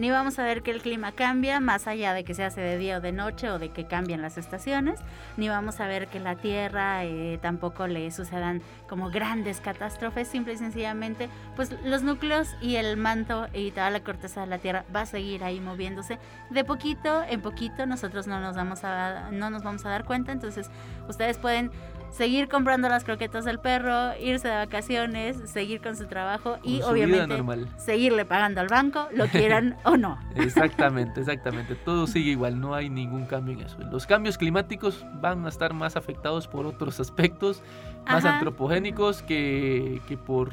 Ni 0.00 0.10
vamos 0.10 0.38
a 0.38 0.44
ver 0.44 0.62
que 0.62 0.70
el 0.70 0.80
clima 0.80 1.12
cambia 1.12 1.60
más 1.60 1.86
allá 1.86 2.14
de 2.14 2.24
que 2.24 2.32
se 2.32 2.42
hace 2.42 2.62
de 2.62 2.78
día 2.78 2.96
o 2.96 3.00
de 3.02 3.12
noche 3.12 3.50
o 3.50 3.58
de 3.58 3.68
que 3.68 3.86
cambian 3.86 4.22
las 4.22 4.38
estaciones, 4.38 4.98
ni 5.36 5.50
vamos 5.50 5.78
a 5.78 5.86
ver 5.86 6.08
que 6.08 6.18
la 6.18 6.36
Tierra 6.36 7.04
eh, 7.04 7.38
tampoco 7.42 7.86
le 7.86 8.10
sucedan 8.10 8.62
como 8.88 9.10
grandes 9.10 9.60
catástrofes, 9.60 10.26
simple 10.26 10.54
y 10.54 10.56
sencillamente, 10.56 11.28
pues 11.54 11.76
los 11.84 12.02
núcleos 12.02 12.48
y 12.62 12.76
el 12.76 12.96
manto 12.96 13.46
y 13.52 13.72
toda 13.72 13.90
la 13.90 14.00
corteza 14.00 14.40
de 14.40 14.46
la 14.46 14.58
Tierra 14.58 14.86
va 14.94 15.02
a 15.02 15.06
seguir 15.06 15.44
ahí 15.44 15.60
moviéndose 15.60 16.18
de 16.48 16.64
poquito 16.64 17.22
en 17.28 17.42
poquito, 17.42 17.84
nosotros 17.84 18.26
no 18.26 18.40
nos 18.40 18.56
vamos 18.56 18.84
a, 18.84 19.28
no 19.32 19.50
nos 19.50 19.62
vamos 19.62 19.84
a 19.84 19.90
dar 19.90 20.06
cuenta, 20.06 20.32
entonces 20.32 20.70
ustedes 21.08 21.36
pueden 21.36 21.70
seguir 22.10 22.48
comprando 22.48 22.88
las 22.88 23.04
croquetas 23.04 23.44
del 23.44 23.58
perro, 23.58 24.16
irse 24.18 24.48
de 24.48 24.54
vacaciones, 24.54 25.36
seguir 25.50 25.80
con 25.80 25.96
su 25.96 26.06
trabajo 26.06 26.58
y 26.62 26.82
obviamente 26.82 27.42
seguirle 27.78 28.24
pagando 28.24 28.60
al 28.60 28.68
banco, 28.68 29.08
lo 29.12 29.26
quieran 29.28 29.76
o 29.84 29.96
no. 29.96 30.18
Exactamente, 30.36 31.20
exactamente. 31.20 31.74
Todo 31.74 32.06
sigue 32.06 32.32
igual, 32.32 32.60
no 32.60 32.74
hay 32.74 32.90
ningún 32.90 33.26
cambio 33.26 33.54
en 33.54 33.60
eso. 33.60 33.78
Los 33.90 34.06
cambios 34.06 34.38
climáticos 34.38 35.04
van 35.20 35.44
a 35.46 35.48
estar 35.48 35.72
más 35.74 35.96
afectados 35.96 36.48
por 36.48 36.66
otros 36.66 37.00
aspectos, 37.00 37.62
más 38.06 38.24
antropogénicos 38.24 39.22
que, 39.22 40.00
que 40.08 40.16
por 40.16 40.50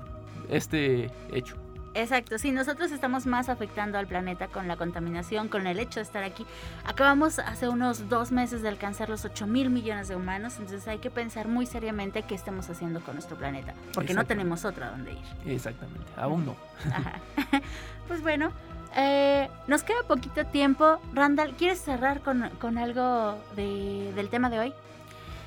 este 0.49 1.12
hecho. 1.32 1.55
Exacto, 1.98 2.38
sí, 2.38 2.52
nosotros 2.52 2.91
estamos 2.91 3.26
más 3.26 3.50
afectando 3.50 3.98
al 3.98 4.06
planeta 4.06 4.48
con 4.50 4.68
la 4.68 4.78
contaminación, 4.78 5.48
con 5.48 5.66
el 5.66 5.80
hecho 5.80 6.00
de 6.00 6.04
estar 6.04 6.24
aquí. 6.24 6.45
Acabamos 6.86 7.39
hace 7.39 7.68
unos 7.70 8.08
dos 8.08 8.32
meses 8.32 8.62
de 8.62 8.70
alcanzar 8.70 9.10
los 9.10 9.26
8 9.26 9.48
mil 9.48 9.72
millones 9.72 10.08
de 10.08 10.16
humanos, 10.16 10.58
entonces 10.60 10.88
hay 10.88 11.00
que 11.00 11.10
pensar 11.10 11.48
muy 11.48 11.66
seriamente 11.66 12.22
qué 12.22 12.36
estamos 12.36 12.70
haciendo 12.70 13.02
con 13.02 13.16
nuestro 13.16 13.36
planeta, 13.36 13.74
porque 13.95 14.14
no 14.14 14.26
tenemos 14.28 14.64
otro 14.64 14.86
a 14.86 14.91
donde 14.91 15.14
ir. 15.14 15.52
Exactamente, 15.52 16.06
aún 16.16 16.45
no. 16.45 16.56
Pues 18.08 18.22
bueno, 18.22 18.52
eh, 18.95 19.50
nos 19.68 19.84
queda 19.84 19.98
poquito 20.08 20.45
tiempo. 20.45 21.02
Randall, 21.14 21.56
¿quieres 21.56 21.80
cerrar 21.80 22.22
con, 22.22 22.78
algo 22.78 23.38
del 23.56 24.30
tema 24.30 24.52
de 24.52 24.60
hoy? 24.60 24.74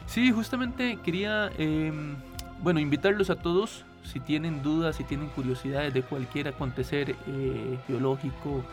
Sí, 0.06 0.32
justamente 0.32 0.98
quería, 1.02 1.50
em, 1.56 2.16
bueno, 2.60 2.80
invitarlos 2.80 3.30
a 3.30 3.36
todos 3.36 3.84
si 4.02 4.20
tienen 4.20 4.62
dudas, 4.62 4.96
si 4.96 5.04
tienen 5.04 5.28
curiosidades 5.28 5.92
de 5.94 6.02
cualquier 6.02 6.48
acontecer 6.48 7.16
eh, 7.26 7.78
geológico 7.86 8.64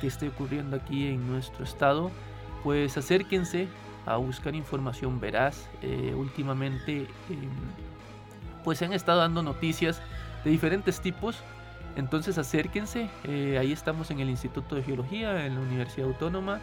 que 0.00 0.06
esté 0.08 0.28
ocurriendo 0.28 0.76
aquí 0.76 1.08
en 1.08 1.26
nuestro 1.30 1.64
estado, 1.64 2.10
pues 2.62 2.96
acérquense 2.96 3.68
a 4.06 4.16
buscar 4.16 4.54
información 4.54 5.20
veraz. 5.20 5.68
Eh, 5.82 6.14
últimamente, 6.16 7.02
em, 7.30 7.50
pues 8.64 8.78
se 8.78 8.84
han 8.84 8.92
estado 8.92 9.20
dando 9.20 9.42
noticias 9.42 10.02
de 10.44 10.50
diferentes 10.50 11.00
tipos. 11.00 11.36
Entonces 11.96 12.38
acérquense, 12.38 13.10
eh, 13.24 13.58
ahí 13.58 13.72
estamos 13.72 14.10
en 14.10 14.20
el 14.20 14.30
Instituto 14.30 14.74
de 14.74 14.82
Geología, 14.82 15.46
en 15.46 15.54
la 15.56 15.60
Universidad 15.60 16.08
Autónoma, 16.08 16.60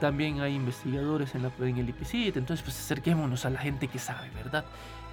también 0.00 0.40
hay 0.40 0.54
investigadores 0.54 1.34
en, 1.34 1.42
la, 1.42 1.52
en 1.60 1.78
el 1.78 1.88
IPCIT, 1.88 2.36
entonces 2.36 2.64
pues 2.64 2.78
acerquémonos 2.78 3.44
a 3.44 3.50
la 3.50 3.60
gente 3.60 3.88
que 3.88 3.98
sabe, 3.98 4.30
¿verdad? 4.34 4.64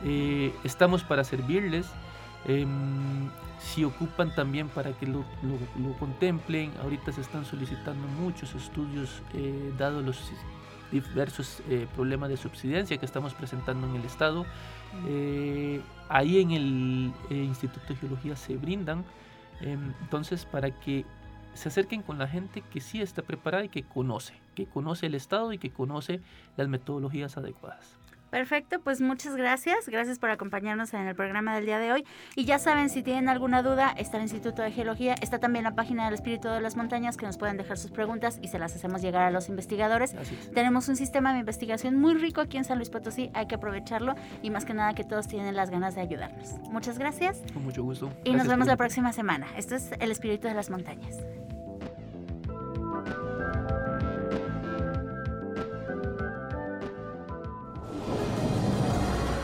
Eh, 0.04 0.54
estamos 0.64 1.04
para 1.04 1.24
servirles. 1.24 1.88
Em, 2.46 3.30
si 3.60 3.86
ocupan 3.86 4.36
también 4.36 4.68
para 4.68 4.92
que 4.92 5.08
lo, 5.08 5.24
contemplen, 5.98 6.74
ahorita 6.82 7.14
se 7.14 7.22
están 7.22 7.46
solicitando 7.46 8.06
muchos 8.20 8.54
estudios 8.54 9.22
eh, 9.34 9.74
dados 9.78 10.04
los 10.04 10.18
diversos 10.94 11.62
eh, 11.70 11.88
problemas 11.96 12.30
de 12.30 12.38
subsidencia 12.38 12.98
que 12.98 13.06
estamos 13.06 13.34
presentando 13.34 13.88
en 13.88 13.96
el 13.96 14.06
Estado. 14.06 14.46
ahí 16.10 16.40
en 16.40 16.52
el 16.52 17.14
Instituto 17.30 17.86
de 17.90 17.96
Geología 17.96 18.36
se 18.36 18.56
brindan. 18.56 19.04
Em, 19.62 19.94
entonces, 20.02 20.46
para 20.46 20.72
que 20.72 21.06
se 21.54 21.70
acerquen 21.70 22.02
con 22.02 22.18
la 22.18 22.28
gente 22.28 22.62
que 22.62 22.82
sí 22.82 23.02
está 23.02 23.22
preparada 23.22 23.66
y 23.66 23.70
que 23.70 23.84
conoce, 23.84 24.34
que 24.56 24.66
conoce 24.66 25.06
el 25.06 25.16
Estado 25.16 25.54
y 25.54 25.58
que 25.58 25.72
conoce 25.72 26.22
las 26.58 26.68
metodologías 26.68 27.38
adecuadas. 27.38 27.98
Perfecto, 28.34 28.80
pues 28.80 29.00
muchas 29.00 29.36
gracias. 29.36 29.88
Gracias 29.88 30.18
por 30.18 30.32
acompañarnos 30.32 30.92
en 30.96 31.06
el 31.06 31.14
programa 31.14 31.54
del 31.54 31.68
día 31.68 31.78
de 31.78 31.92
hoy. 31.92 32.04
Y 32.36 32.46
ya 32.46 32.58
saben, 32.58 32.90
si 32.90 33.04
tienen 33.04 33.30
alguna 33.30 33.62
duda, 33.62 33.94
está 33.96 34.18
el 34.18 34.24
Instituto 34.24 34.64
de 34.64 34.72
Geología, 34.72 35.14
está 35.22 35.38
también 35.38 35.64
la 35.64 35.76
página 35.76 36.06
del 36.06 36.16
Espíritu 36.16 36.48
de 36.48 36.60
las 36.60 36.76
Montañas 36.76 37.16
que 37.16 37.28
nos 37.28 37.38
pueden 37.38 37.58
dejar 37.58 37.78
sus 37.78 37.92
preguntas 37.92 38.40
y 38.42 38.48
se 38.48 38.58
las 38.58 38.76
hacemos 38.76 39.04
llegar 39.04 39.22
a 39.22 39.30
los 39.30 39.50
investigadores. 39.50 40.16
Tenemos 40.52 40.90
un 40.90 40.96
sistema 40.96 41.32
de 41.32 41.42
investigación 41.42 42.02
muy 42.02 42.16
rico 42.16 42.42
aquí 42.42 42.58
en 42.58 42.64
San 42.64 42.80
Luis 42.80 42.90
Potosí, 42.90 43.30
hay 43.36 43.46
que 43.46 43.54
aprovecharlo 43.54 44.16
y 44.42 44.50
más 44.50 44.66
que 44.66 44.74
nada 44.74 44.96
que 44.96 45.04
todos 45.04 45.28
tienen 45.28 45.56
las 45.56 45.70
ganas 45.70 45.94
de 45.94 46.02
ayudarnos. 46.02 46.56
Muchas 46.72 46.98
gracias. 46.98 47.40
Con 47.54 47.64
mucho 47.64 47.84
gusto. 47.84 48.12
Y 48.24 48.34
nos 48.34 48.48
vemos 48.48 48.66
la 48.66 48.78
próxima 48.78 49.14
semana. 49.14 49.46
Esto 49.58 49.76
es 49.76 49.92
el 50.00 50.10
Espíritu 50.10 50.48
de 50.48 50.56
las 50.56 50.72
Montañas. 50.72 51.20